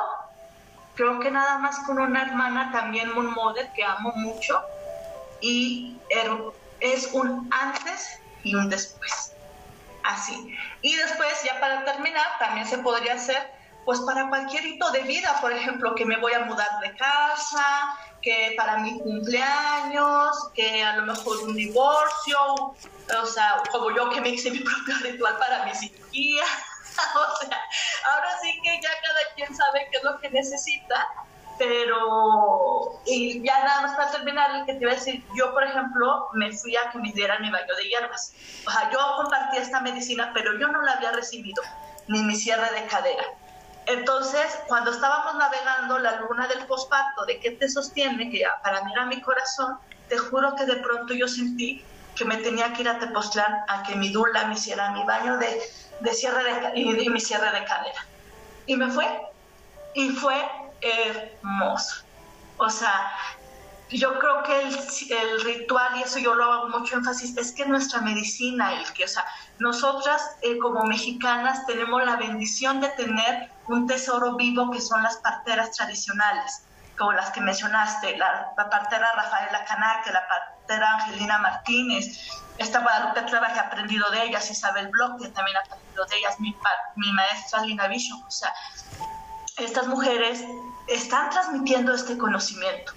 creo 0.95 1.19
que 1.21 1.31
nada 1.31 1.59
más 1.59 1.79
con 1.81 1.99
una 1.99 2.23
hermana 2.23 2.71
también 2.73 3.17
un 3.17 3.33
model 3.33 3.69
que 3.75 3.85
amo 3.85 4.13
mucho 4.17 4.63
y 5.41 5.97
es 6.81 7.09
un 7.13 7.49
antes 7.53 8.19
y 8.43 8.55
un 8.55 8.69
después. 8.69 9.33
Así. 10.03 10.55
Y 10.83 10.95
después, 10.97 11.43
ya 11.45 11.59
para 11.61 11.85
terminar, 11.85 12.27
también 12.39 12.67
se 12.67 12.79
podría 12.79 13.15
hacer, 13.15 13.51
pues 13.85 14.01
para 14.01 14.29
cualquier 14.29 14.65
hito 14.67 14.91
de 14.91 15.01
vida, 15.01 15.39
por 15.41 15.53
ejemplo, 15.53 15.95
que 15.95 16.05
me 16.05 16.19
voy 16.19 16.33
a 16.35 16.41
mudar 16.41 16.69
de 16.83 16.95
casa, 16.97 17.97
que 18.25 18.55
para 18.57 18.79
mi 18.79 18.99
cumpleaños, 18.99 20.49
que 20.55 20.83
a 20.83 20.97
lo 20.97 21.03
mejor 21.05 21.43
un 21.43 21.55
divorcio, 21.55 22.39
o 22.57 23.27
sea, 23.27 23.63
como 23.71 23.95
yo 23.95 24.09
que 24.11 24.21
me 24.23 24.31
hice 24.31 24.51
mi 24.51 24.61
propio 24.61 24.97
ritual 25.03 25.37
para 25.37 25.67
mi 25.67 25.75
cirugía. 25.75 26.45
o 26.95 27.37
sea, 27.45 27.61
ahora 28.11 28.31
sí 28.41 28.59
que 28.63 28.81
ya 28.81 28.89
cada 28.89 29.35
quien 29.37 29.55
sabe 29.55 29.87
qué 29.91 29.99
es 29.99 30.05
lo 30.05 30.19
que 30.21 30.31
necesita 30.31 31.07
pero 31.57 33.01
y 33.07 33.41
ya 33.45 33.63
nada 33.65 33.83
más 33.83 33.97
para 33.97 34.11
terminar 34.11 34.67
que 34.67 34.75
te 34.75 34.81
iba 34.83 34.91
a 34.91 34.95
decir 34.97 35.25
yo 35.37 35.53
por 35.53 35.63
ejemplo 35.63 36.29
me 36.33 36.51
fui 36.53 36.75
a 36.77 36.91
que 36.91 36.99
me 36.99 37.13
dieran 37.13 37.43
mi 37.43 37.51
baño 37.51 37.77
de 37.77 37.89
hierbas 37.89 38.35
o 38.67 38.71
sea 38.73 38.91
yo 38.91 38.99
compartí 39.17 39.59
esta 39.59 39.81
medicina 39.81 40.33
pero 40.35 40.59
yo 40.59 40.67
no 40.67 40.83
la 40.83 40.93
había 40.93 41.13
recibido 41.13 41.63
ni 42.09 42.25
mi 42.25 42.35
cierre 42.35 42.69
de 42.73 42.87
cadera 42.87 43.25
entonces 43.87 44.47
cuando 44.67 44.91
estábamos 44.91 45.35
navegando 45.37 45.99
la 45.99 46.21
luna 46.21 46.47
del 46.49 46.67
posparto 46.67 47.25
de 47.27 47.39
qué 47.41 47.53
te 47.53 47.69
sostiene 47.69 48.31
que 48.31 48.43
para 48.63 48.83
mí 48.85 48.93
era 48.93 49.07
mi 49.07 49.21
corazón 49.21 49.79
te 50.09 50.19
juro 50.19 50.55
que 50.57 50.67
de 50.67 50.77
pronto 50.77 51.15
yo 51.15 51.29
sentí 51.29 51.85
que 52.15 52.25
me 52.25 52.37
tenía 52.39 52.73
que 52.73 52.83
ir 52.83 52.89
a 52.89 52.99
Tepoztlán 52.99 53.65
a 53.69 53.83
que 53.83 53.97
mi 53.97 54.11
dula 54.11 54.47
me 54.47 54.55
hiciera 54.55 54.91
mi 54.93 55.05
baño 55.05 55.37
de, 55.39 55.63
de 56.01 56.15
cierre 56.15 56.45
de, 56.45 56.81
y 56.81 57.09
mi 57.11 57.21
cierre 57.21 57.51
de 57.51 57.65
cadera 57.65 58.07
y 58.67 58.77
me 58.77 58.91
fue 58.91 59.07
y 59.95 60.11
fue 60.11 60.37
hermoso. 60.81 62.05
O 62.59 62.69
sea, 62.69 63.11
yo 63.91 64.19
creo 64.19 64.43
que 64.43 64.63
el, 64.63 65.41
ritual, 65.45 65.99
y 65.99 66.03
eso 66.03 66.19
yo 66.19 66.35
lo 66.35 66.45
hago 66.45 66.69
mucho 66.69 66.97
énfasis, 66.97 67.37
es 67.37 67.53
que 67.53 67.67
nuestra 67.67 68.01
medicina, 68.01 68.73
el 68.75 68.93
que, 68.93 69.05
o 69.05 69.09
sea, 69.09 69.25
nosotras 69.59 70.37
eh, 70.43 70.59
como 70.59 70.85
mexicanas 70.85 71.65
tenemos 71.67 72.05
la 72.05 72.17
bendición 72.17 72.81
de 72.81 72.89
tener 72.91 73.51
un 73.69 73.87
tesoro 73.87 74.37
vivo 74.37 74.71
que 74.71 74.81
son 74.81 75.03
las 75.03 75.17
parteras 75.19 75.71
tradicionales, 75.73 76.65
como 76.99 77.13
las 77.13 77.31
que 77.31 77.41
mencionaste, 77.41 78.17
la, 78.17 78.53
partera 78.57 79.13
Rafaela 79.13 79.65
Canaque, 79.65 80.13
la 80.13 80.27
partera 80.29 80.93
Angelina 80.95 81.39
Martínez, 81.39 82.31
esta 82.59 82.81
Guadalupe 82.81 83.23
Treva 83.23 83.53
que 83.53 83.59
ha 83.59 83.63
aprendido 83.63 84.09
de 84.11 84.25
ellas, 84.25 84.51
Isabel 84.51 84.89
Bloch, 84.89 85.21
que 85.21 85.29
también 85.29 85.57
ha 85.57 85.61
aprendido 85.61 86.05
de 86.07 86.17
ellas, 86.17 86.39
mi, 86.39 86.57
mi 86.97 87.13
maestra 87.13 87.63
Lina 87.63 87.89
Vision, 87.89 88.23
o 88.23 88.31
sea, 88.31 88.53
estas 89.57 89.87
mujeres 89.87 90.45
están 90.89 91.31
transmitiendo 91.31 91.95
este 91.95 92.19
conocimiento, 92.19 92.93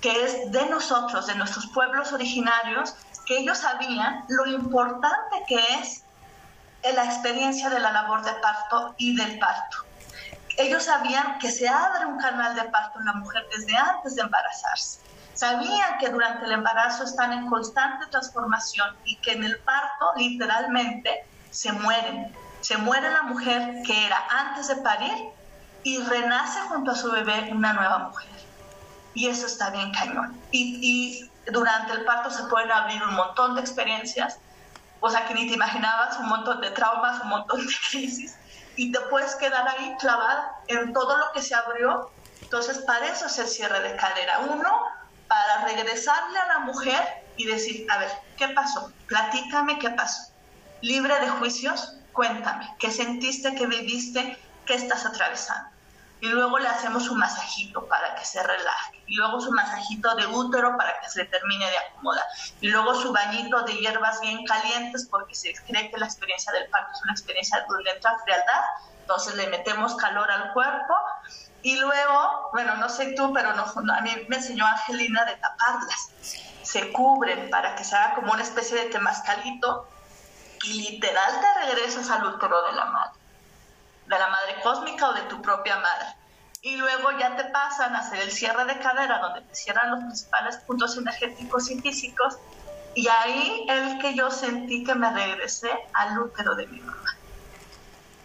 que 0.00 0.24
es 0.24 0.52
de 0.52 0.66
nosotros, 0.66 1.26
de 1.26 1.34
nuestros 1.34 1.66
pueblos 1.68 2.12
originarios, 2.12 2.94
que 3.26 3.38
ellos 3.38 3.58
sabían 3.58 4.24
lo 4.28 4.46
importante 4.46 5.44
que 5.48 5.58
es 5.80 6.04
la 6.94 7.04
experiencia 7.04 7.70
de 7.70 7.80
la 7.80 7.92
labor 7.92 8.22
de 8.22 8.32
parto 8.34 8.94
y 8.98 9.16
del 9.16 9.38
parto. 9.38 9.78
Ellos 10.56 10.84
sabían 10.84 11.38
que 11.38 11.50
se 11.50 11.68
abre 11.68 12.06
un 12.06 12.18
canal 12.18 12.54
de 12.54 12.64
parto 12.64 13.00
en 13.00 13.06
la 13.06 13.12
mujer 13.14 13.44
desde 13.56 13.76
antes 13.76 14.14
de 14.14 14.22
embarazarse. 14.22 15.00
Sabían 15.34 15.98
que 15.98 16.10
durante 16.10 16.46
el 16.46 16.52
embarazo 16.52 17.04
están 17.04 17.32
en 17.32 17.48
constante 17.48 18.06
transformación 18.06 18.96
y 19.04 19.16
que 19.16 19.32
en 19.32 19.42
el 19.42 19.58
parto 19.58 20.12
literalmente 20.16 21.26
se 21.50 21.72
mueren. 21.72 22.32
Se 22.60 22.76
muere 22.76 23.10
la 23.10 23.22
mujer 23.22 23.82
que 23.84 24.06
era 24.06 24.22
antes 24.30 24.68
de 24.68 24.76
parir 24.76 25.28
y 25.82 25.98
renace 26.02 26.60
junto 26.68 26.92
a 26.92 26.94
su 26.94 27.10
bebé 27.10 27.50
una 27.52 27.72
nueva 27.72 27.98
mujer. 27.98 28.30
Y 29.12 29.28
eso 29.28 29.46
está 29.46 29.70
bien 29.70 29.92
cañón. 29.92 30.40
Y, 30.50 31.30
durante 31.52 31.92
el 31.92 32.06
parto 32.06 32.30
se 32.30 32.44
pueden 32.44 32.72
abrir 32.72 33.02
un 33.02 33.14
montón 33.16 33.54
de 33.54 33.60
experiencias, 33.60 34.38
o 35.00 35.10
sea, 35.10 35.26
que 35.26 35.34
ni 35.34 35.46
te 35.46 35.54
imaginabas, 35.54 36.18
un 36.18 36.28
montón 36.28 36.62
de 36.62 36.70
traumas, 36.70 37.20
un 37.22 37.28
montón 37.28 37.66
de 37.66 37.72
crisis, 37.90 38.34
y 38.76 38.92
te 38.92 39.00
puedes 39.00 39.34
quedar 39.36 39.68
ahí 39.68 39.94
clavada 39.98 40.56
en 40.68 40.92
todo 40.92 41.16
lo 41.16 41.32
que 41.32 41.42
se 41.42 41.54
abrió. 41.54 42.10
Entonces, 42.42 42.78
para 42.78 43.06
eso 43.06 43.26
es 43.26 43.38
el 43.38 43.48
cierre 43.48 43.80
de 43.80 43.96
cadera. 43.96 44.40
Uno, 44.50 44.70
para 45.28 45.64
regresarle 45.64 46.38
a 46.38 46.46
la 46.46 46.58
mujer 46.60 47.24
y 47.36 47.46
decir, 47.46 47.86
a 47.90 47.98
ver, 47.98 48.10
¿qué 48.36 48.48
pasó? 48.48 48.92
Platícame 49.06 49.78
qué 49.78 49.90
pasó. 49.90 50.32
Libre 50.80 51.18
de 51.20 51.28
juicios, 51.30 51.96
cuéntame, 52.12 52.68
¿qué 52.78 52.90
sentiste, 52.90 53.54
qué 53.54 53.66
viviste, 53.66 54.38
qué 54.66 54.74
estás 54.74 55.06
atravesando? 55.06 55.73
Y 56.24 56.28
luego 56.28 56.58
le 56.58 56.66
hacemos 56.68 57.10
un 57.10 57.18
masajito 57.18 57.86
para 57.86 58.14
que 58.14 58.24
se 58.24 58.42
relaje, 58.42 59.04
y 59.06 59.16
luego 59.16 59.42
su 59.42 59.52
masajito 59.52 60.14
de 60.14 60.26
útero 60.26 60.74
para 60.78 60.98
que 60.98 61.10
se 61.10 61.26
termine 61.26 61.70
de 61.70 61.76
acomodar, 61.76 62.24
y 62.62 62.68
luego 62.68 62.94
su 62.94 63.12
bañito 63.12 63.60
de 63.64 63.74
hierbas 63.74 64.22
bien 64.22 64.42
calientes 64.46 65.06
porque 65.10 65.34
se 65.34 65.52
cree 65.52 65.90
que 65.90 65.98
la 65.98 66.06
experiencia 66.06 66.50
del 66.54 66.70
parto 66.70 66.92
es 66.94 67.02
una 67.02 67.12
experiencia 67.12 67.62
donde 67.68 67.90
entra 67.90 68.18
frialdad, 68.24 68.62
entonces 69.00 69.34
le 69.34 69.48
metemos 69.48 69.96
calor 69.96 70.30
al 70.30 70.50
cuerpo, 70.54 70.94
y 71.60 71.76
luego, 71.76 72.48
bueno, 72.54 72.74
no 72.76 72.88
sé 72.88 73.12
tú, 73.14 73.30
pero 73.34 73.50
a 73.50 74.00
mí 74.00 74.10
me 74.26 74.36
enseñó 74.36 74.66
Angelina 74.66 75.26
de 75.26 75.36
taparlas, 75.36 76.10
se 76.62 76.90
cubren 76.90 77.50
para 77.50 77.76
que 77.76 77.84
se 77.84 77.96
haga 77.96 78.14
como 78.14 78.32
una 78.32 78.42
especie 78.42 78.78
de 78.82 78.88
temascalito, 78.88 79.86
y 80.62 80.90
literal 80.90 81.38
te 81.38 81.66
regresas 81.66 82.08
al 82.08 82.24
útero 82.24 82.62
de 82.62 82.72
la 82.72 82.86
madre 82.86 83.23
de 84.06 84.18
la 84.18 84.28
madre 84.28 84.56
cósmica 84.62 85.08
o 85.08 85.12
de 85.14 85.22
tu 85.22 85.40
propia 85.40 85.76
madre. 85.78 86.06
Y 86.62 86.76
luego 86.76 87.10
ya 87.18 87.36
te 87.36 87.44
pasan 87.44 87.94
a 87.94 88.00
hacer 88.00 88.20
el 88.20 88.32
cierre 88.32 88.64
de 88.64 88.78
cadera, 88.78 89.18
donde 89.18 89.42
te 89.42 89.54
cierran 89.54 89.90
los 89.90 90.00
principales 90.00 90.56
puntos 90.58 90.96
energéticos 90.96 91.70
y 91.70 91.80
físicos. 91.80 92.38
Y 92.94 93.08
ahí 93.08 93.66
el 93.68 93.98
que 93.98 94.14
yo 94.14 94.30
sentí 94.30 94.84
que 94.84 94.94
me 94.94 95.10
regresé 95.12 95.70
al 95.92 96.18
útero 96.18 96.54
de 96.54 96.66
mi 96.66 96.80
mamá. 96.80 97.16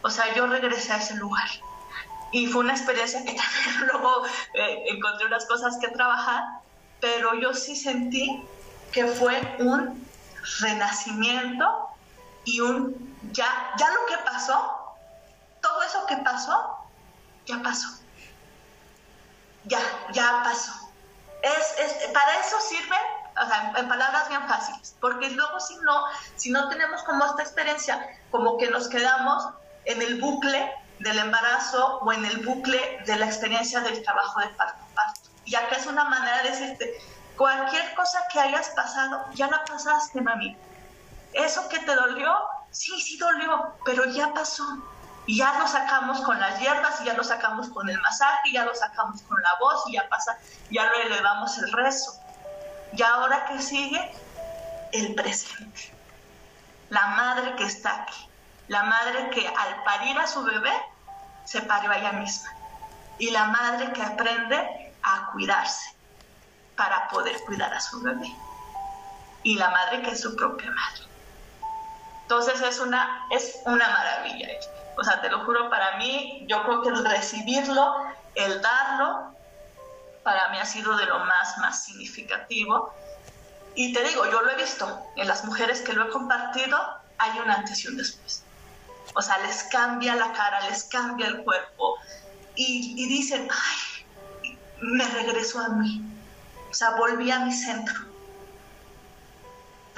O 0.01 0.09
sea, 0.09 0.33
yo 0.33 0.47
regresé 0.47 0.93
a 0.93 0.97
ese 0.97 1.15
lugar. 1.15 1.49
Y 2.31 2.47
fue 2.47 2.61
una 2.61 2.73
experiencia 2.73 3.23
que 3.25 3.33
también 3.65 3.87
luego 3.91 4.25
eh, 4.53 4.83
encontré 4.87 5.25
unas 5.25 5.45
cosas 5.45 5.77
que 5.81 5.89
trabajar, 5.89 6.43
pero 7.01 7.33
yo 7.35 7.53
sí 7.53 7.75
sentí 7.75 8.43
que 8.91 9.05
fue 9.05 9.57
un 9.59 10.07
renacimiento 10.61 11.89
y 12.45 12.61
un 12.61 13.17
ya, 13.33 13.73
ya 13.77 13.89
lo 13.89 14.05
que 14.05 14.17
pasó 14.23 14.78
todo 15.79 15.87
eso 15.87 16.05
que 16.07 16.17
pasó, 16.17 16.77
ya 17.45 17.61
pasó. 17.63 17.87
Ya, 19.65 19.79
ya 20.11 20.41
pasó. 20.43 20.73
Es, 21.41 22.09
para 22.11 22.39
eso 22.39 22.59
sirve, 22.59 22.95
o 23.41 23.47
sea, 23.47 23.73
en 23.77 23.87
palabras 23.87 24.27
bien 24.27 24.45
fáciles, 24.47 24.95
porque 24.99 25.29
luego 25.29 25.59
si 25.59 25.77
no, 25.77 26.03
si 26.35 26.49
no 26.49 26.67
tenemos 26.67 27.01
como 27.03 27.25
esta 27.25 27.43
experiencia, 27.43 28.19
como 28.29 28.57
que 28.57 28.69
nos 28.69 28.89
quedamos 28.89 29.47
en 29.85 30.01
el 30.01 30.19
bucle 30.19 30.73
del 30.99 31.17
embarazo 31.17 31.99
o 31.99 32.11
en 32.11 32.25
el 32.25 32.45
bucle 32.45 33.01
de 33.05 33.15
la 33.15 33.25
experiencia 33.25 33.79
del 33.79 34.03
trabajo 34.03 34.41
de 34.41 34.49
parto 34.49 34.85
parto. 34.93 35.29
Y 35.45 35.55
acá 35.55 35.77
es 35.77 35.85
una 35.85 36.03
manera 36.03 36.43
de 36.43 36.49
decirte, 36.49 36.93
cualquier 37.37 37.95
cosa 37.95 38.21
que 38.33 38.39
hayas 38.39 38.69
pasado, 38.71 39.25
ya 39.33 39.47
la 39.47 39.63
pasaste, 39.63 40.19
mami. 40.19 40.57
Eso 41.31 41.69
que 41.69 41.79
te 41.79 41.95
dolió, 41.95 42.35
sí, 42.71 42.99
sí 42.99 43.17
dolió, 43.17 43.75
pero 43.85 44.03
ya 44.05 44.33
pasó 44.33 44.65
y 45.29 45.37
ya 45.37 45.59
lo 45.59 45.67
sacamos 45.67 46.21
con 46.21 46.39
las 46.39 46.59
hierbas, 46.59 46.99
y 47.01 47.05
ya 47.05 47.13
lo 47.13 47.23
sacamos 47.23 47.69
con 47.69 47.87
el 47.87 48.01
masaje, 48.01 48.49
y 48.49 48.53
ya 48.53 48.65
lo 48.65 48.73
sacamos 48.73 49.21
con 49.21 49.39
la 49.39 49.51
voz, 49.59 49.83
y 49.85 49.93
ya 49.93 50.09
pasa, 50.09 50.35
ya 50.71 50.85
lo 50.85 50.95
elevamos 50.95 51.55
el 51.59 51.71
rezo. 51.71 52.19
Y 52.93 53.03
ahora 53.03 53.45
que 53.45 53.61
sigue, 53.61 54.11
el 54.91 55.13
presente. 55.13 55.93
La 56.89 57.09
madre 57.09 57.55
que 57.57 57.65
está 57.65 58.01
aquí, 58.01 58.27
la 58.69 58.81
madre 58.81 59.29
que 59.29 59.47
al 59.47 59.83
parir 59.83 60.17
a 60.17 60.25
su 60.25 60.41
bebé, 60.41 60.73
se 61.45 61.61
parió 61.61 61.91
a 61.91 61.99
ella 61.99 62.13
misma. 62.13 62.49
Y 63.19 63.29
la 63.29 63.45
madre 63.45 63.93
que 63.93 64.01
aprende 64.01 64.95
a 65.03 65.29
cuidarse 65.31 65.93
para 66.75 67.07
poder 67.09 67.39
cuidar 67.45 67.71
a 67.71 67.79
su 67.79 68.01
bebé. 68.01 68.35
Y 69.43 69.57
la 69.57 69.69
madre 69.69 70.01
que 70.01 70.09
es 70.09 70.21
su 70.21 70.35
propia 70.35 70.71
madre. 70.71 71.08
Entonces 72.29 72.61
es 72.61 72.79
una, 72.79 73.25
es 73.31 73.55
una 73.65 73.89
maravilla. 73.89 74.49
O 74.95 75.03
sea, 75.03 75.19
te 75.19 75.31
lo 75.31 75.43
juro, 75.45 75.67
para 75.71 75.97
mí, 75.97 76.45
yo 76.47 76.61
creo 76.61 76.83
que 76.83 76.89
el 76.89 77.03
recibirlo, 77.03 77.91
el 78.35 78.61
darlo, 78.61 79.33
para 80.21 80.49
mí 80.49 80.59
ha 80.59 80.65
sido 80.65 80.95
de 80.95 81.07
lo 81.07 81.25
más, 81.25 81.57
más 81.57 81.85
significativo. 81.85 82.93
Y 83.73 83.93
te 83.93 84.03
digo, 84.03 84.29
yo 84.29 84.43
lo 84.43 84.51
he 84.51 84.57
visto 84.57 85.07
en 85.15 85.27
las 85.27 85.43
mujeres 85.43 85.81
que 85.81 85.93
lo 85.93 86.05
he 86.05 86.09
compartido, 86.11 86.77
hay 87.17 87.39
un 87.39 87.49
antes 87.49 87.83
y 87.83 87.87
un 87.87 87.97
después. 87.97 88.43
O 89.15 89.23
sea, 89.23 89.39
les 89.39 89.63
cambia 89.63 90.13
la 90.13 90.31
cara, 90.31 90.69
les 90.69 90.83
cambia 90.83 91.25
el 91.25 91.43
cuerpo 91.43 91.95
y, 92.53 92.93
y 92.95 93.07
dicen, 93.07 93.49
ay, 93.49 94.53
me 94.81 95.03
regreso 95.03 95.61
a 95.61 95.69
mí. 95.69 95.99
O 96.69 96.73
sea, 96.75 96.91
volví 96.91 97.31
a 97.31 97.39
mi 97.39 97.51
centro 97.51 98.08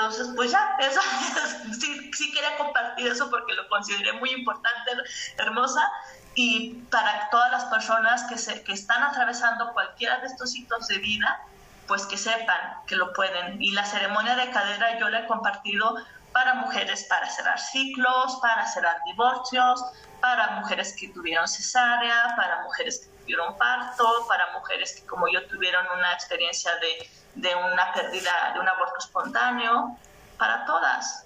entonces, 0.02 0.30
pues 0.36 0.52
ya, 0.52 0.78
eso, 0.80 1.00
sí, 1.80 2.12
sí 2.12 2.32
quería 2.32 2.58
compartir 2.58 3.06
eso 3.06 3.30
porque 3.30 3.54
lo 3.54 3.68
consideré 3.70 4.14
muy 4.14 4.32
importante, 4.32 4.92
hermosa, 5.38 5.92
y 6.34 6.74
para 6.90 7.30
todas 7.30 7.52
las 7.52 7.66
personas 7.66 8.24
que, 8.24 8.36
se, 8.36 8.64
que 8.64 8.74
están 8.74 9.04
atravesando 9.04 9.72
cualquiera 9.74 10.20
de 10.20 10.26
estos 10.26 10.56
hitos 10.56 10.88
de 10.88 10.98
vida, 10.98 11.46
pues 11.88 12.08
que 12.08 12.18
sepan 12.18 12.58
que 12.88 12.96
lo 12.96 13.14
pueden. 13.14 13.62
Y 13.62 13.74
la 13.74 13.86
ceremonia 13.86 14.36
de 14.36 14.50
cadera 14.50 14.98
yo 14.98 15.08
la 15.10 15.20
he 15.20 15.28
compartido 15.28 15.96
para 16.34 16.56
mujeres 16.56 17.06
para 17.08 17.30
cerrar 17.30 17.60
ciclos, 17.60 18.40
para 18.42 18.66
cerrar 18.66 18.98
divorcios, 19.06 19.84
para 20.20 20.52
mujeres 20.62 20.96
que 21.00 21.10
tuvieron 21.10 21.48
cesárea, 21.48 22.34
para 22.36 22.64
mujeres 22.64 23.08
que 23.08 23.21
tuvieron 23.32 23.58
parto, 23.58 24.26
para 24.28 24.52
mujeres 24.54 25.00
que 25.00 25.06
como 25.08 25.28
yo 25.28 25.46
tuvieron 25.48 25.86
una 25.98 26.14
experiencia 26.14 26.76
de 26.76 27.10
de 27.36 27.56
una 27.56 27.94
pérdida, 27.94 28.52
de 28.54 28.60
un 28.60 28.68
aborto 28.68 28.98
espontáneo, 29.00 29.98
para 30.38 30.66
todas. 30.66 31.26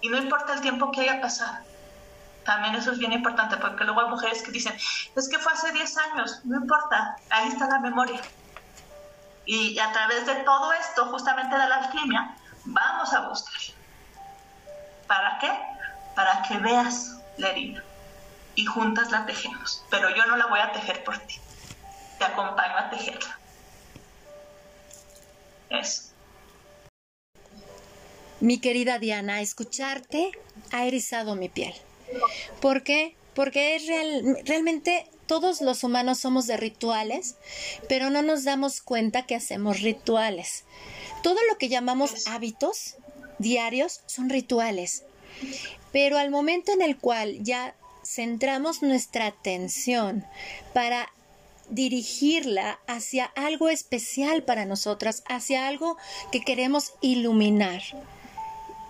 Y 0.00 0.08
no 0.08 0.18
importa 0.18 0.54
el 0.54 0.60
tiempo 0.60 0.90
que 0.90 1.02
haya 1.02 1.20
pasado. 1.20 1.58
También 2.44 2.74
eso 2.74 2.92
es 2.92 2.98
bien 2.98 3.12
importante, 3.12 3.56
porque 3.56 3.84
luego 3.84 4.00
hay 4.00 4.08
mujeres 4.08 4.42
que 4.42 4.50
dicen, 4.50 4.74
es 5.14 5.28
que 5.28 5.38
fue 5.38 5.52
hace 5.52 5.70
10 5.72 5.98
años, 5.98 6.40
no 6.44 6.56
importa, 6.56 7.16
ahí 7.30 7.48
está 7.48 7.68
la 7.68 7.78
memoria. 7.78 8.20
Y 9.44 9.78
a 9.78 9.92
través 9.92 10.26
de 10.26 10.36
todo 10.36 10.72
esto, 10.72 11.06
justamente 11.06 11.56
de 11.56 11.68
la 11.68 11.76
alquimia, 11.76 12.34
vamos 12.64 13.12
a 13.12 13.28
buscar. 13.28 13.60
¿Para 15.06 15.38
qué? 15.38 15.52
Para 16.16 16.42
que 16.42 16.58
veas 16.58 17.20
la 17.36 17.48
herida 17.48 17.82
y 18.54 18.66
juntas 18.66 19.10
la 19.10 19.26
tejemos. 19.26 19.84
Pero 19.90 20.14
yo 20.14 20.26
no 20.26 20.36
la 20.36 20.46
voy 20.46 20.60
a 20.60 20.72
tejer 20.72 21.04
por 21.04 21.18
ti, 21.18 21.36
te 22.18 22.24
acompaño 22.24 22.76
a 22.76 22.90
tejerla. 22.90 23.38
Mi 28.40 28.58
querida 28.58 28.98
Diana, 28.98 29.40
escucharte 29.40 30.32
ha 30.70 30.84
erizado 30.84 31.36
mi 31.36 31.48
piel. 31.48 31.72
¿Por 32.60 32.82
qué? 32.82 33.16
Porque 33.34 33.76
es 33.76 33.86
realmente 34.44 35.08
todos 35.26 35.62
los 35.62 35.82
humanos 35.82 36.18
somos 36.18 36.46
de 36.46 36.58
rituales, 36.58 37.36
pero 37.88 38.10
no 38.10 38.22
nos 38.22 38.44
damos 38.44 38.82
cuenta 38.82 39.26
que 39.26 39.34
hacemos 39.34 39.80
rituales. 39.80 40.64
Todo 41.22 41.38
lo 41.48 41.56
que 41.56 41.68
llamamos 41.68 42.26
hábitos 42.26 42.96
diarios 43.38 44.02
son 44.06 44.28
rituales. 44.28 45.04
Pero 45.92 46.18
al 46.18 46.30
momento 46.30 46.72
en 46.72 46.82
el 46.82 46.98
cual 46.98 47.42
ya 47.42 47.74
centramos 48.04 48.82
nuestra 48.82 49.26
atención 49.26 50.24
para 50.72 51.10
dirigirla 51.68 52.78
hacia 52.86 53.24
algo 53.24 53.68
especial 53.68 54.42
para 54.42 54.66
nosotras, 54.66 55.22
hacia 55.28 55.68
algo 55.68 55.96
que 56.30 56.40
queremos 56.40 56.92
iluminar. 57.00 57.82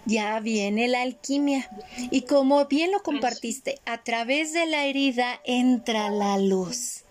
Ya 0.05 0.41
viene 0.41 0.89
la 0.89 1.03
alquimia 1.03 1.71
y 2.11 2.23
como 2.23 2.67
bien 2.67 2.91
lo 2.91 3.03
compartiste, 3.03 3.81
a 3.87 4.03
través 4.03 4.53
de 4.53 4.67
la 4.67 4.85
herida 4.85 5.41
entra 5.45 6.11
la 6.11 6.39
luz. 6.39 7.05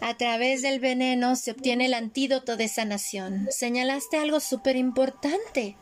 A 0.00 0.14
través 0.14 0.60
del 0.60 0.80
veneno 0.80 1.34
se 1.34 1.52
obtiene 1.52 1.86
el 1.86 1.94
antídoto 1.94 2.58
de 2.58 2.68
sanación. 2.68 3.48
Señalaste 3.50 4.18
algo 4.18 4.38
súper 4.40 4.76
importante. 4.76 5.76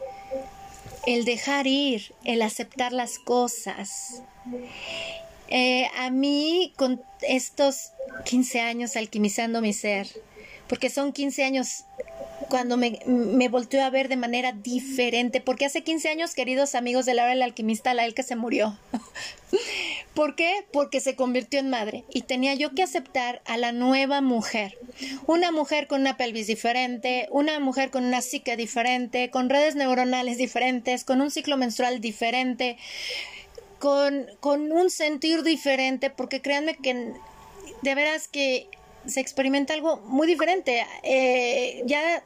El 1.06 1.24
dejar 1.24 1.66
ir, 1.66 2.14
el 2.24 2.42
aceptar 2.42 2.92
las 2.92 3.18
cosas. 3.18 4.22
Eh, 5.48 5.88
a 5.96 6.10
mí, 6.10 6.72
con 6.76 7.02
estos 7.22 7.90
15 8.24 8.60
años 8.60 8.96
alquimizando 8.96 9.60
mi 9.60 9.72
ser, 9.72 10.08
porque 10.72 10.88
son 10.88 11.12
15 11.12 11.44
años 11.44 11.84
cuando 12.48 12.78
me, 12.78 12.98
me 13.04 13.50
volteó 13.50 13.84
a 13.84 13.90
ver 13.90 14.08
de 14.08 14.16
manera 14.16 14.52
diferente, 14.52 15.42
porque 15.42 15.66
hace 15.66 15.82
15 15.82 16.08
años, 16.08 16.34
queridos 16.34 16.74
amigos 16.74 17.04
de 17.04 17.12
Laura 17.12 17.34
el 17.34 17.42
alquimista, 17.42 17.92
la 17.92 18.10
que 18.10 18.22
se 18.22 18.36
murió. 18.36 18.78
¿Por 20.14 20.34
qué? 20.34 20.64
Porque 20.72 21.00
se 21.00 21.14
convirtió 21.14 21.60
en 21.60 21.68
madre 21.68 22.04
y 22.08 22.22
tenía 22.22 22.54
yo 22.54 22.74
que 22.74 22.82
aceptar 22.82 23.42
a 23.44 23.58
la 23.58 23.72
nueva 23.72 24.22
mujer. 24.22 24.78
Una 25.26 25.52
mujer 25.52 25.88
con 25.88 26.00
una 26.00 26.16
pelvis 26.16 26.46
diferente, 26.46 27.28
una 27.30 27.60
mujer 27.60 27.90
con 27.90 28.06
una 28.06 28.22
psique 28.22 28.56
diferente, 28.56 29.28
con 29.28 29.50
redes 29.50 29.74
neuronales 29.74 30.38
diferentes, 30.38 31.04
con 31.04 31.20
un 31.20 31.30
ciclo 31.30 31.58
menstrual 31.58 32.00
diferente, 32.00 32.78
con, 33.78 34.26
con 34.40 34.72
un 34.72 34.88
sentir 34.88 35.42
diferente, 35.42 36.08
porque 36.08 36.40
créanme 36.40 36.76
que 36.76 37.12
de 37.82 37.94
veras 37.94 38.26
que 38.26 38.70
se 39.06 39.20
experimenta 39.20 39.74
algo 39.74 39.98
muy 39.98 40.26
diferente. 40.26 40.84
Eh, 41.02 41.82
ya 41.86 42.22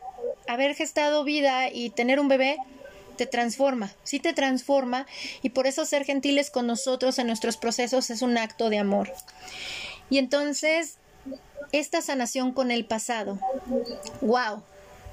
haber 0.47 0.75
gestado 0.75 1.25
vida 1.25 1.71
y 1.71 1.91
tener 1.91 2.21
un 2.21 2.29
bebé 2.29 2.59
te 3.17 3.27
transforma, 3.27 3.95
sí 4.03 4.21
te 4.21 4.35
transforma 4.35 5.07
y 5.43 5.51
por 5.51 5.67
eso 5.67 5.85
ser 5.85 6.05
gentiles 6.05 6.51
con 6.51 6.67
nosotros 6.67 7.19
en 7.19 7.27
nuestros 7.27 7.57
procesos 7.57 8.11
es 8.11 8.23
un 8.23 8.37
acto 8.37 8.69
de 8.71 8.79
amor. 8.79 9.13
Y 10.11 10.19
entonces, 10.19 10.99
esta 11.73 12.03
sanación 12.03 12.53
con 12.53 12.71
el 12.71 12.85
pasado, 12.85 13.39
wow, 14.21 14.63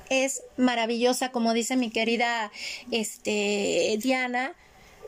es 0.09 0.43
maravillosa, 0.57 1.32
como 1.32 1.53
dice 1.53 1.78
mi 1.78 1.89
querida 1.89 2.51
este, 2.91 3.97
Diana, 4.01 4.53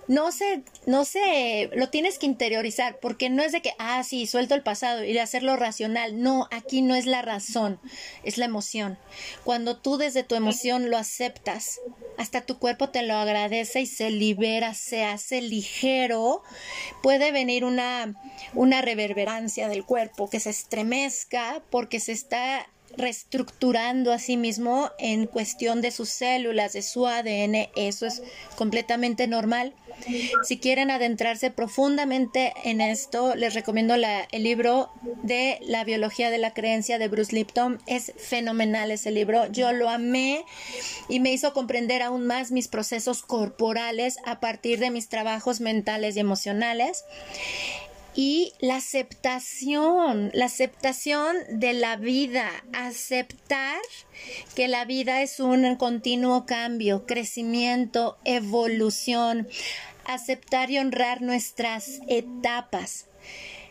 no 0.08 0.32
se, 0.32 0.64
no 0.86 1.06
se, 1.06 1.70
lo 1.74 1.90
tienes 1.90 2.20
que 2.20 2.26
interiorizar, 2.26 3.00
porque 3.00 3.30
no 3.30 3.44
es 3.44 3.52
de 3.52 3.62
que, 3.62 3.74
ah, 3.80 4.04
sí, 4.04 4.28
suelto 4.28 4.54
el 4.54 4.64
pasado 4.64 5.04
y 5.04 5.14
de 5.14 5.22
hacerlo 5.22 5.56
racional. 5.56 6.22
No, 6.22 6.48
aquí 6.52 6.82
no 6.82 6.96
es 6.96 7.06
la 7.06 7.22
razón, 7.22 7.80
es 8.24 8.38
la 8.38 8.46
emoción. 8.46 8.98
Cuando 9.44 9.78
tú 9.78 9.98
desde 9.98 10.24
tu 10.24 10.36
emoción 10.36 10.90
lo 10.90 10.98
aceptas, 10.98 11.80
hasta 12.18 12.42
tu 12.42 12.60
cuerpo 12.60 12.90
te 12.90 13.04
lo 13.04 13.16
agradece 13.16 13.82
y 13.82 13.86
se 13.88 14.12
libera, 14.12 14.74
se 14.74 15.04
hace 15.04 15.42
ligero, 15.42 16.44
puede 17.02 17.32
venir 17.32 17.66
una, 17.66 18.14
una 18.54 18.82
reverberancia 18.82 19.68
del 19.68 19.86
cuerpo 19.86 20.30
que 20.30 20.40
se 20.40 20.50
estremezca 20.52 21.62
porque 21.70 22.00
se 22.00 22.12
está 22.12 22.68
reestructurando 22.98 24.12
a 24.12 24.20
sí 24.20 24.38
mismo 24.38 24.90
en 25.00 25.28
cuestión 25.28 25.82
de 25.82 25.92
sus 25.92 26.10
células, 26.10 26.74
de 26.74 26.82
su 26.82 27.08
ADN, 27.08 27.70
eso 27.76 28.06
es 28.06 28.22
completamente 28.56 29.28
normal. 29.28 29.74
Si 30.44 30.58
quieren 30.58 30.92
adentrarse 30.92 31.52
profundamente 31.52 32.54
en 32.64 32.82
esto, 32.82 33.36
les 33.36 33.54
recomiendo 33.54 33.96
el 33.96 34.44
libro 34.44 34.92
de 35.24 35.58
la 35.62 35.84
biología 35.84 36.30
de 36.30 36.38
la 36.38 36.54
creencia 36.54 37.00
de 37.00 37.08
Bruce 37.08 37.34
Lipton. 37.34 37.80
Es 37.88 38.14
fenomenal 38.18 38.92
ese 38.92 39.12
libro. 39.12 39.50
Yo 39.52 39.72
lo 39.72 39.90
amé 39.90 40.44
y 41.10 41.20
me 41.20 41.32
hizo 41.32 41.54
comprender 41.54 42.02
aún 42.02 42.26
más 42.26 42.52
mis 42.52 42.68
procesos 42.68 43.24
corporales 43.24 44.18
a 44.26 44.40
partir 44.40 44.80
de 44.80 44.92
mis 44.92 45.08
trabajos 45.08 45.62
mentales 45.62 46.18
y 46.18 46.20
emocionales 46.20 47.06
y 48.16 48.54
la 48.60 48.78
aceptación, 48.78 50.32
la 50.34 50.46
aceptación 50.46 51.36
de 51.50 51.74
la 51.74 51.98
vida, 51.98 52.50
aceptar 52.74 53.82
que 54.56 54.68
la 54.68 54.86
vida 54.86 55.22
es 55.22 55.40
un 55.40 55.76
continuo 55.76 56.46
cambio, 56.46 57.06
crecimiento, 57.06 58.18
evolución, 58.24 59.48
aceptar 60.06 60.72
y 60.72 60.78
honrar 60.78 61.22
nuestras 61.22 62.00
etapas 62.08 63.08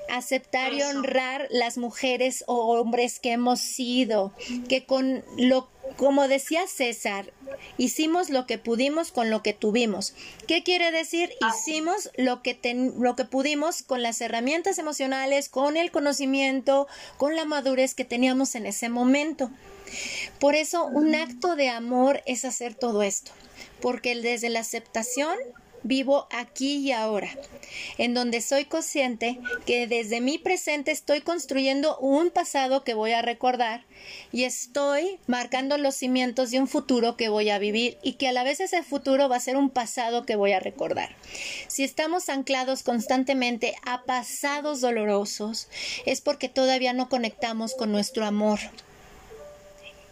aceptar 0.08 0.72
y 0.72 0.82
honrar 0.82 1.48
las 1.50 1.78
mujeres 1.78 2.44
o 2.46 2.72
hombres 2.72 3.18
que 3.18 3.32
hemos 3.32 3.60
sido, 3.60 4.32
que 4.68 4.84
con 4.84 5.24
lo 5.36 5.68
como 5.96 6.28
decía 6.28 6.66
César, 6.66 7.32
hicimos 7.78 8.30
lo 8.30 8.46
que 8.46 8.58
pudimos 8.58 9.12
con 9.12 9.30
lo 9.30 9.42
que 9.42 9.52
tuvimos. 9.52 10.14
¿Qué 10.48 10.62
quiere 10.62 10.90
decir? 10.90 11.30
Hicimos 11.48 12.10
lo 12.16 12.42
que, 12.42 12.58
lo 12.98 13.14
que 13.14 13.24
pudimos 13.24 13.82
con 13.82 14.02
las 14.02 14.20
herramientas 14.20 14.78
emocionales, 14.78 15.48
con 15.48 15.76
el 15.76 15.90
conocimiento, 15.90 16.88
con 17.16 17.36
la 17.36 17.44
madurez 17.44 17.94
que 17.94 18.04
teníamos 18.04 18.54
en 18.54 18.66
ese 18.66 18.88
momento. 18.88 19.50
Por 20.40 20.54
eso 20.54 20.84
un 20.86 21.14
acto 21.14 21.54
de 21.54 21.68
amor 21.68 22.22
es 22.26 22.44
hacer 22.44 22.74
todo 22.74 23.02
esto, 23.02 23.30
porque 23.80 24.16
desde 24.16 24.48
la 24.48 24.60
aceptación 24.60 25.36
vivo 25.84 26.26
aquí 26.30 26.78
y 26.78 26.92
ahora, 26.92 27.30
en 27.98 28.14
donde 28.14 28.40
soy 28.40 28.64
consciente 28.64 29.38
que 29.66 29.86
desde 29.86 30.20
mi 30.20 30.38
presente 30.38 30.90
estoy 30.90 31.20
construyendo 31.20 31.96
un 31.98 32.30
pasado 32.30 32.82
que 32.82 32.94
voy 32.94 33.12
a 33.12 33.22
recordar 33.22 33.84
y 34.32 34.44
estoy 34.44 35.18
marcando 35.26 35.78
los 35.78 35.94
cimientos 35.94 36.50
de 36.50 36.58
un 36.58 36.66
futuro 36.66 37.16
que 37.16 37.28
voy 37.28 37.50
a 37.50 37.58
vivir 37.58 37.98
y 38.02 38.14
que 38.14 38.28
a 38.28 38.32
la 38.32 38.42
vez 38.42 38.60
ese 38.60 38.82
futuro 38.82 39.28
va 39.28 39.36
a 39.36 39.40
ser 39.40 39.56
un 39.56 39.70
pasado 39.70 40.26
que 40.26 40.36
voy 40.36 40.52
a 40.52 40.60
recordar. 40.60 41.14
Si 41.68 41.84
estamos 41.84 42.28
anclados 42.28 42.82
constantemente 42.82 43.74
a 43.84 44.02
pasados 44.04 44.80
dolorosos, 44.80 45.68
es 46.06 46.20
porque 46.20 46.48
todavía 46.48 46.92
no 46.92 47.08
conectamos 47.08 47.74
con 47.74 47.92
nuestro 47.92 48.24
amor. 48.24 48.58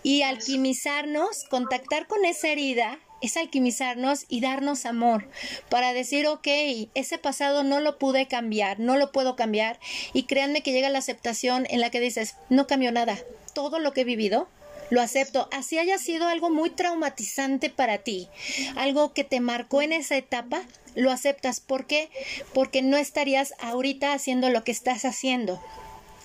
Y 0.05 0.23
alquimizarnos, 0.23 1.45
contactar 1.49 2.09
con 2.09 2.25
esa 2.25 2.49
herida 2.49 2.99
es 3.23 3.37
alquimizarnos 3.37 4.27
y 4.29 4.41
darnos 4.41 4.85
amor 4.85 5.29
para 5.71 5.93
decir, 5.93 6.27
ok, 6.27 6.49
ese 6.95 7.19
pasado 7.19 7.63
no 7.63 7.81
lo 7.81 7.99
pude 7.99 8.29
cambiar, 8.29 8.81
no 8.81 8.97
lo 8.97 9.13
puedo 9.13 9.37
cambiar 9.37 9.79
y 10.13 10.25
créanme 10.25 10.63
que 10.63 10.73
llega 10.73 10.91
la 10.91 10.99
aceptación 10.99 11.67
en 11.71 11.81
la 11.81 11.91
que 11.91 12.01
dices, 12.01 12.37
no 12.51 12.67
cambió 12.67 12.93
nada, 12.93 13.19
todo 13.55 13.79
lo 13.79 13.93
que 13.93 14.03
he 14.03 14.05
vivido 14.05 14.49
lo 14.91 15.01
acepto, 15.01 15.49
así 15.53 15.79
haya 15.79 15.97
sido 15.97 16.29
algo 16.29 16.51
muy 16.51 16.69
traumatizante 16.69 17.71
para 17.71 17.97
ti, 17.97 18.29
algo 18.77 19.15
que 19.15 19.25
te 19.25 19.41
marcó 19.41 19.81
en 19.81 19.91
esa 19.91 20.19
etapa, 20.19 20.61
lo 20.95 21.11
aceptas. 21.11 21.61
¿Por 21.61 21.87
qué? 21.87 22.11
Porque 22.53 22.83
no 22.83 22.99
estarías 22.99 23.55
ahorita 23.59 24.13
haciendo 24.13 24.51
lo 24.51 24.65
que 24.65 24.73
estás 24.73 25.07
haciendo. 25.07 25.63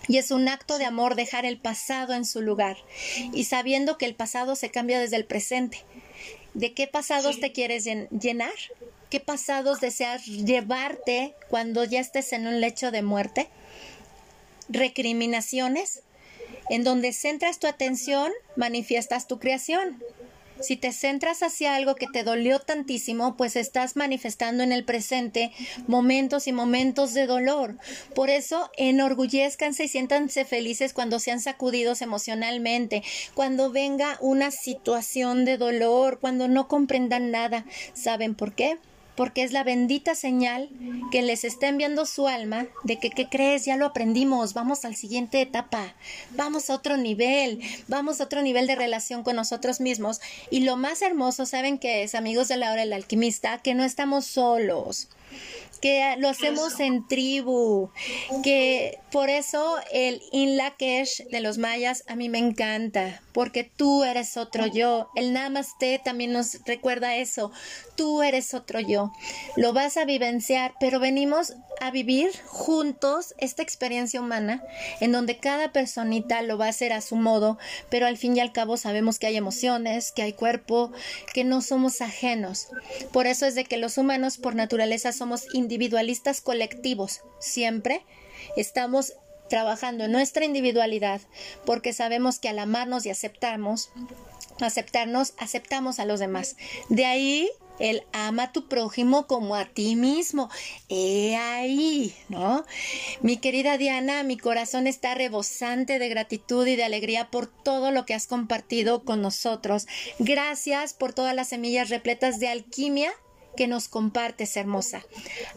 Y 0.09 0.17
es 0.17 0.31
un 0.31 0.49
acto 0.49 0.77
de 0.77 0.85
amor 0.85 1.15
dejar 1.15 1.45
el 1.45 1.57
pasado 1.57 2.13
en 2.13 2.25
su 2.25 2.41
lugar 2.41 2.75
y 3.33 3.45
sabiendo 3.45 3.97
que 3.97 4.05
el 4.05 4.15
pasado 4.15 4.57
se 4.57 4.69
cambia 4.69 4.99
desde 4.99 5.15
el 5.15 5.25
presente. 5.25 5.85
¿De 6.58 6.74
qué 6.74 6.88
pasados 6.88 7.39
te 7.39 7.51
quieres 7.51 7.86
llenar? 7.86 8.55
¿Qué 9.12 9.20
pasados 9.20 9.80
deseas 9.80 10.26
llevarte 10.26 11.36
cuando 11.49 11.84
ya 11.84 11.99
estés 11.99 12.34
en 12.34 12.47
un 12.47 12.62
lecho 12.62 12.89
de 12.89 13.03
muerte? 13.03 13.47
Recriminaciones, 14.68 16.01
en 16.72 16.84
donde 16.84 17.14
centras 17.14 17.60
tu 17.60 17.68
atención, 17.68 18.32
manifiestas 18.55 19.28
tu 19.28 19.38
creación. 19.38 20.01
Si 20.62 20.76
te 20.76 20.91
centras 20.91 21.43
hacia 21.43 21.76
algo 21.76 21.95
que 21.95 22.08
te 22.08 22.24
dolió 22.24 22.60
tantísimo, 22.60 23.36
pues 23.38 23.55
estás 23.55 23.95
manifestando 23.95 24.64
en 24.64 24.72
el 24.72 24.84
presente 24.84 25.51
momentos 25.88 26.47
y 26.47 26.53
momentos 26.53 27.14
de 27.14 27.28
dolor. 27.28 27.78
Por 28.16 28.30
eso, 28.30 28.72
enorgullezcanse 28.78 29.86
y 29.86 29.88
siéntanse 29.88 30.45
felices 30.45 30.93
cuando 30.93 31.20
sean 31.20 31.39
sacudidos 31.39 32.01
emocionalmente, 32.01 33.03
cuando 33.34 33.72
venga 33.72 34.18
una 34.22 34.51
situación 34.51 35.45
de 35.45 35.58
dolor, 35.58 36.20
cuando 36.20 36.47
no 36.47 36.68
comprendan 36.68 37.32
nada. 37.32 37.66
¿Saben 37.93 38.36
por 38.36 38.53
qué? 38.53 38.78
Porque 39.18 39.43
es 39.43 39.51
la 39.51 39.65
bendita 39.65 40.15
señal 40.15 40.70
que 41.11 41.24
les 41.24 41.43
está 41.43 41.68
enviando 41.68 42.05
su 42.05 42.28
alma 42.28 42.68
de 42.84 42.99
que, 42.99 43.09
¿qué 43.09 43.28
crees? 43.28 43.65
Ya 43.65 43.76
lo 43.76 43.88
aprendimos, 43.88 44.53
vamos 44.53 44.86
al 44.86 44.95
siguiente 44.95 45.41
etapa, 45.41 45.95
vamos 46.36 46.70
a 46.70 46.76
otro 46.76 46.95
nivel, 46.95 47.59
vamos 47.88 48.22
a 48.22 48.26
otro 48.26 48.43
nivel 48.43 48.68
de 48.68 48.76
relación 48.76 49.24
con 49.24 49.36
nosotros 49.36 49.82
mismos. 49.82 50.22
Y 50.51 50.61
lo 50.61 50.78
más 50.78 51.01
hermoso, 51.01 51.47
¿saben 51.47 51.80
que 51.80 52.03
es, 52.03 52.13
amigos 52.13 52.47
de 52.47 52.57
la 52.57 52.72
hora 52.72 52.82
del 52.82 52.93
alquimista? 52.93 53.57
Que 53.57 53.74
no 53.74 53.84
estamos 53.84 54.26
solos 54.26 55.09
que 55.80 56.15
lo 56.17 56.30
hacemos 56.30 56.80
en 56.80 57.07
tribu, 57.07 57.91
que 58.43 58.99
por 59.11 59.30
eso 59.30 59.78
el 59.91 60.21
Inlakesh 60.32 61.28
de 61.30 61.39
los 61.39 61.57
mayas 61.57 62.03
a 62.07 62.15
mí 62.15 62.30
me 62.30 62.39
encanta, 62.39 63.21
porque 63.32 63.63
tú 63.63 64.03
eres 64.03 64.38
otro 64.38 64.65
yo. 64.67 65.09
El 65.15 65.34
Namaste 65.34 66.01
también 66.03 66.34
nos 66.34 66.59
recuerda 66.65 67.15
eso, 67.15 67.51
tú 67.95 68.23
eres 68.23 68.53
otro 68.53 68.80
yo. 68.80 69.11
Lo 69.55 69.73
vas 69.73 69.97
a 69.97 70.05
vivenciar, 70.05 70.73
pero 70.80 70.99
venimos 70.99 71.53
a 71.80 71.91
vivir 71.91 72.32
juntos 72.45 73.36
esta 73.38 73.61
experiencia 73.61 74.19
humana 74.19 74.63
en 74.99 75.11
donde 75.11 75.38
cada 75.38 75.71
personita 75.71 76.41
lo 76.41 76.57
va 76.57 76.65
a 76.65 76.69
hacer 76.69 76.91
a 76.91 77.01
su 77.01 77.15
modo, 77.15 77.57
pero 77.89 78.07
al 78.07 78.17
fin 78.17 78.36
y 78.36 78.39
al 78.39 78.51
cabo 78.51 78.78
sabemos 78.78 79.19
que 79.19 79.28
hay 79.28 79.38
emociones, 79.38 80.11
que 80.11 80.23
hay 80.23 80.34
cuerpo, 80.34 80.91
que 81.34 81.43
no 81.43 81.61
somos 81.61 82.01
ajenos. 82.01 82.67
Por 83.11 83.28
eso 83.28 83.45
es 83.45 83.55
de 83.55 83.65
que 83.65 83.78
los 83.78 83.97
humanos 83.97 84.38
por 84.38 84.55
naturaleza 84.55 85.11
somos 85.18 85.53
individualistas 85.53 86.41
colectivos. 86.41 87.22
Siempre 87.39 88.05
estamos 88.55 89.13
trabajando 89.49 90.05
en 90.05 90.11
nuestra 90.11 90.45
individualidad 90.45 91.22
porque 91.65 91.93
sabemos 91.93 92.39
que 92.39 92.49
al 92.49 92.59
amarnos 92.59 93.05
y 93.05 93.09
aceptarnos, 93.09 93.91
aceptarnos, 94.61 95.34
aceptamos 95.38 95.99
a 95.99 96.05
los 96.05 96.20
demás. 96.20 96.57
De 96.89 97.05
ahí 97.05 97.49
el 97.80 98.03
ama 98.11 98.43
a 98.43 98.51
tu 98.51 98.68
prójimo 98.68 99.28
como 99.28 99.55
a 99.55 99.65
ti 99.65 99.95
mismo. 99.95 100.49
He 100.89 101.36
ahí, 101.36 102.15
¿no? 102.30 102.65
Mi 103.22 103.38
querida 103.38 103.78
Diana, 103.78 104.24
mi 104.24 104.38
corazón 104.38 104.88
está 104.88 105.15
rebosante 105.15 105.99
de 105.99 106.09
gratitud 106.09 106.65
y 106.68 106.76
de 106.76 106.84
alegría 106.84 107.30
por 107.30 107.47
todo 107.47 107.91
lo 107.91 108.05
que 108.05 108.13
has 108.13 108.28
compartido 108.28 109.03
con 109.03 109.22
nosotros. 109.22 109.88
Gracias 110.20 110.93
por 110.93 111.13
todas 111.13 111.36
las 111.36 111.49
semillas 111.49 111.89
repletas 111.89 112.39
de 112.39 112.47
alquimia 112.47 113.11
que 113.58 113.68
nos 113.68 113.89
compartes, 113.89 114.55
hermosa. 114.55 115.01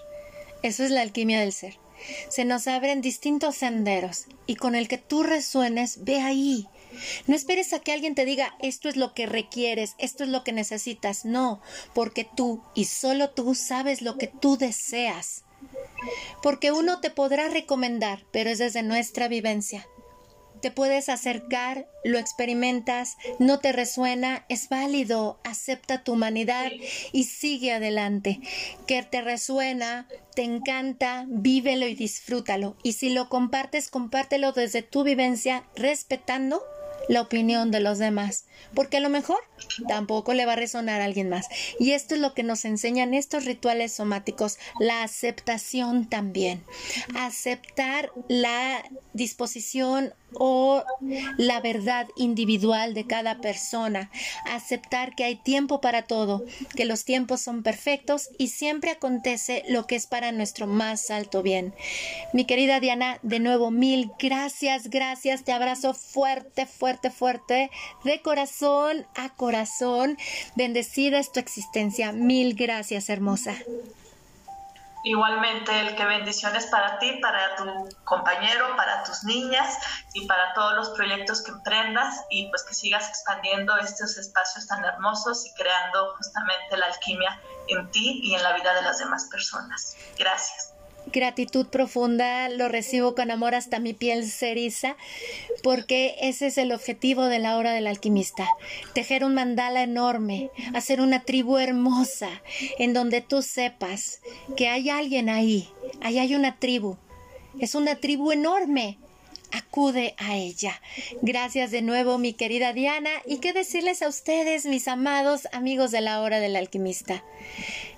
Eso 0.61 0.83
es 0.83 0.91
la 0.91 1.01
alquimia 1.01 1.41
del 1.41 1.51
ser 1.51 1.82
se 2.29 2.45
nos 2.45 2.67
abren 2.67 3.01
distintos 3.01 3.55
senderos 3.55 4.25
y 4.45 4.55
con 4.55 4.75
el 4.75 4.87
que 4.87 4.97
tú 4.97 5.23
resuenes, 5.23 6.03
ve 6.03 6.21
ahí. 6.21 6.67
No 7.27 7.35
esperes 7.35 7.73
a 7.73 7.79
que 7.79 7.91
alguien 7.91 8.15
te 8.15 8.25
diga 8.25 8.55
esto 8.59 8.89
es 8.89 8.95
lo 8.95 9.13
que 9.13 9.25
requieres, 9.25 9.95
esto 9.97 10.23
es 10.23 10.29
lo 10.29 10.43
que 10.43 10.51
necesitas. 10.51 11.25
No, 11.25 11.61
porque 11.93 12.27
tú 12.35 12.61
y 12.75 12.85
solo 12.85 13.29
tú 13.29 13.55
sabes 13.55 14.01
lo 14.01 14.17
que 14.17 14.27
tú 14.27 14.57
deseas. 14.57 15.43
Porque 16.41 16.71
uno 16.71 16.99
te 16.99 17.09
podrá 17.09 17.47
recomendar, 17.47 18.25
pero 18.31 18.49
es 18.49 18.57
desde 18.59 18.83
nuestra 18.83 19.27
vivencia 19.27 19.87
te 20.63 20.71
puedes 20.71 21.09
acercar, 21.09 21.89
lo 22.05 22.17
experimentas, 22.17 23.17
no 23.37 23.59
te 23.59 23.73
resuena, 23.73 24.45
es 24.47 24.69
válido, 24.69 25.37
acepta 25.43 26.05
tu 26.05 26.13
humanidad 26.13 26.71
y 27.11 27.25
sigue 27.25 27.73
adelante. 27.73 28.39
Que 28.87 29.03
te 29.03 29.21
resuena, 29.21 30.07
te 30.37 30.43
encanta, 30.43 31.25
vívelo 31.27 31.85
y 31.85 31.95
disfrútalo. 31.95 32.77
Y 32.81 32.93
si 32.93 33.09
lo 33.09 33.27
compartes, 33.27 33.89
compártelo 33.89 34.53
desde 34.53 34.83
tu 34.83 35.03
vivencia, 35.03 35.65
respetando 35.75 36.63
la 37.09 37.21
opinión 37.21 37.71
de 37.71 37.79
los 37.79 37.97
demás, 37.97 38.45
porque 38.73 38.97
a 38.97 38.99
lo 39.01 39.09
mejor 39.09 39.39
tampoco 39.87 40.33
le 40.33 40.45
va 40.45 40.53
a 40.53 40.57
resonar 40.57 41.01
a 41.01 41.05
alguien 41.05 41.29
más. 41.29 41.47
Y 41.79 41.91
esto 41.91 42.15
es 42.15 42.21
lo 42.21 42.33
que 42.33 42.43
nos 42.43 42.65
enseñan 42.65 43.13
estos 43.13 43.45
rituales 43.45 43.93
somáticos, 43.93 44.57
la 44.79 45.03
aceptación 45.03 46.07
también, 46.09 46.63
aceptar 47.15 48.11
la 48.27 48.83
disposición 49.13 50.13
o 50.35 50.83
la 51.37 51.61
verdad 51.61 52.07
individual 52.15 52.93
de 52.93 53.05
cada 53.05 53.37
persona, 53.39 54.11
aceptar 54.45 55.15
que 55.15 55.23
hay 55.23 55.35
tiempo 55.35 55.81
para 55.81 56.03
todo, 56.03 56.43
que 56.75 56.85
los 56.85 57.05
tiempos 57.05 57.41
son 57.41 57.63
perfectos 57.63 58.29
y 58.37 58.47
siempre 58.47 58.91
acontece 58.91 59.63
lo 59.67 59.87
que 59.87 59.95
es 59.95 60.07
para 60.07 60.31
nuestro 60.31 60.67
más 60.67 61.09
alto 61.09 61.41
bien. 61.41 61.73
Mi 62.33 62.45
querida 62.45 62.79
Diana, 62.79 63.19
de 63.23 63.39
nuevo 63.39 63.71
mil 63.71 64.11
gracias, 64.19 64.89
gracias, 64.89 65.43
te 65.43 65.51
abrazo 65.51 65.93
fuerte, 65.93 66.65
fuerte, 66.65 67.09
fuerte, 67.09 67.69
de 68.03 68.21
corazón 68.21 69.05
a 69.15 69.29
corazón, 69.35 70.17
bendecida 70.55 71.19
es 71.19 71.31
tu 71.31 71.39
existencia, 71.39 72.11
mil 72.11 72.55
gracias, 72.55 73.09
hermosa. 73.09 73.55
Igualmente, 75.03 75.79
el 75.81 75.95
que 75.95 76.05
bendiciones 76.05 76.67
para 76.67 76.97
ti, 76.99 77.19
para 77.21 77.55
tu 77.55 77.65
compañero, 78.05 78.75
para 78.77 79.03
tus 79.03 79.23
niñas 79.25 79.77
y 80.13 80.25
para 80.27 80.53
todos 80.53 80.75
los 80.75 80.89
proyectos 80.91 81.43
que 81.43 81.51
emprendas 81.51 82.23
y 82.29 82.49
pues 82.49 82.63
que 82.63 82.73
sigas 82.73 83.09
expandiendo 83.09 83.77
estos 83.77 84.17
espacios 84.17 84.65
tan 84.67 84.83
hermosos 84.85 85.45
y 85.45 85.53
creando 85.55 86.15
justamente 86.15 86.77
la 86.77 86.85
alquimia 86.85 87.41
en 87.67 87.91
ti 87.91 88.21
y 88.23 88.35
en 88.35 88.43
la 88.43 88.53
vida 88.53 88.73
de 88.73 88.81
las 88.81 88.99
demás 88.99 89.27
personas. 89.29 89.95
Gracias 90.17 90.72
gratitud 91.11 91.67
profunda, 91.67 92.49
lo 92.49 92.69
recibo 92.69 93.15
con 93.15 93.31
amor 93.31 93.55
hasta 93.55 93.79
mi 93.79 93.93
piel 93.93 94.25
se 94.25 94.53
porque 95.63 96.15
ese 96.21 96.47
es 96.47 96.57
el 96.57 96.71
objetivo 96.71 97.25
de 97.25 97.39
la 97.39 97.57
hora 97.57 97.73
del 97.73 97.87
alquimista, 97.87 98.47
tejer 98.93 99.23
un 99.23 99.33
mandala 99.33 99.83
enorme, 99.83 100.49
hacer 100.73 101.01
una 101.01 101.23
tribu 101.23 101.57
hermosa, 101.57 102.29
en 102.77 102.93
donde 102.93 103.21
tú 103.21 103.41
sepas 103.41 104.19
que 104.55 104.67
hay 104.67 104.89
alguien 104.89 105.29
ahí, 105.29 105.69
ahí 106.01 106.19
hay 106.19 106.35
una 106.35 106.59
tribu, 106.59 106.97
es 107.59 107.75
una 107.75 107.95
tribu 107.95 108.31
enorme, 108.31 108.97
acude 109.53 110.15
a 110.17 110.35
ella. 110.35 110.81
Gracias 111.21 111.71
de 111.71 111.81
nuevo, 111.81 112.17
mi 112.17 112.33
querida 112.33 112.73
Diana, 112.73 113.11
y 113.25 113.37
qué 113.37 113.53
decirles 113.53 114.01
a 114.01 114.07
ustedes, 114.07 114.65
mis 114.65 114.87
amados 114.87 115.47
amigos 115.53 115.91
de 115.91 116.01
la 116.01 116.21
hora 116.21 116.39
del 116.39 116.55
alquimista. 116.55 117.23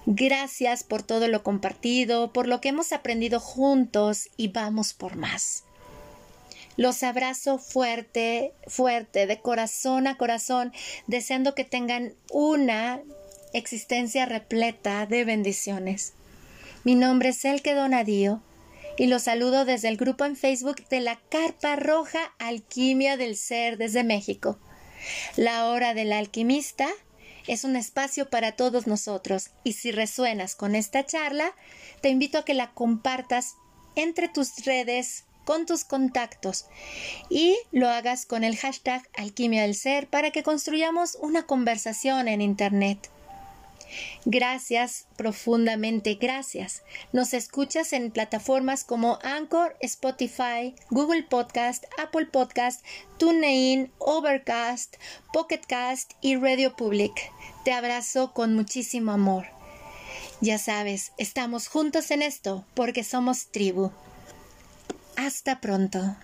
Gracias 0.06 0.84
por 0.84 1.02
todo 1.02 1.28
lo 1.28 1.44
compartido, 1.44 2.32
por 2.32 2.48
lo 2.48 2.62
que 2.62 2.70
hemos 2.70 2.92
aprendido 2.92 3.40
juntos 3.40 4.30
y 4.38 4.50
vamos 4.50 4.94
por 4.94 5.16
más. 5.16 5.64
Los 6.78 7.04
abrazo 7.04 7.58
fuerte, 7.58 8.52
fuerte, 8.68 9.28
de 9.28 9.40
corazón 9.40 10.08
a 10.08 10.18
corazón, 10.18 10.74
deseando 11.08 11.56
que 11.56 11.64
tengan 11.64 12.14
una 12.32 13.02
existencia 13.54 14.26
repleta 14.26 15.06
de 15.06 15.24
bendiciones. 15.24 16.14
Mi 16.84 16.96
nombre 16.96 17.30
es 17.30 17.46
Elke 17.46 17.74
Donadío 17.74 18.42
y 18.98 19.08
los 19.08 19.24
saludo 19.24 19.66
desde 19.66 19.90
el 19.90 19.98
grupo 19.98 20.26
en 20.26 20.36
Facebook 20.36 20.88
de 20.90 21.02
la 21.02 21.20
Carpa 21.30 21.76
Roja 21.76 22.34
Alquimia 22.40 23.18
del 23.18 23.36
Ser 23.36 23.78
desde 23.78 24.04
México. 24.04 24.60
La 25.36 25.68
hora 25.68 25.94
del 25.94 26.14
alquimista 26.14 26.88
es 27.48 27.64
un 27.64 27.76
espacio 27.76 28.30
para 28.30 28.54
todos 28.54 28.88
nosotros 28.88 29.52
y 29.64 29.74
si 29.74 29.92
resuenas 29.92 30.56
con 30.56 30.76
esta 30.76 31.06
charla, 31.06 31.54
te 32.02 32.10
invito 32.10 32.40
a 32.40 32.46
que 32.46 32.54
la 32.54 32.74
compartas 32.74 33.56
entre 33.96 34.28
tus 34.28 34.66
redes, 34.66 35.26
con 35.44 35.66
tus 35.66 35.84
contactos 35.84 36.66
y 37.30 37.56
lo 37.72 37.88
hagas 37.90 38.26
con 38.26 38.44
el 38.44 38.58
hashtag 38.58 39.08
Alquimia 39.16 39.62
del 39.62 39.76
Ser 39.76 40.10
para 40.10 40.32
que 40.32 40.42
construyamos 40.42 41.18
una 41.22 41.46
conversación 41.46 42.28
en 42.28 42.42
Internet. 42.42 43.12
Gracias, 44.26 45.08
profundamente 45.18 46.16
gracias. 46.16 46.84
Nos 47.14 47.34
escuchas 47.34 47.94
en 47.94 48.12
plataformas 48.12 48.84
como 48.84 49.20
Anchor, 49.24 49.76
Spotify, 49.82 50.76
Google 50.90 51.24
Podcast, 51.24 51.86
Apple 51.98 52.26
Podcast, 52.28 52.84
TuneIn, 53.18 53.92
Overcast, 54.00 54.96
Pocketcast 55.34 56.14
y 56.22 56.36
Radio 56.36 56.76
Public. 56.76 57.14
Te 57.64 57.72
abrazo 57.72 58.34
con 58.34 58.56
muchísimo 58.56 59.12
amor. 59.12 59.46
Ya 60.42 60.58
sabes, 60.58 61.14
estamos 61.18 61.68
juntos 61.68 62.12
en 62.12 62.22
esto 62.22 62.66
porque 62.74 63.04
somos 63.04 63.52
tribu. 63.52 63.92
Hasta 65.16 65.62
pronto. 65.62 66.16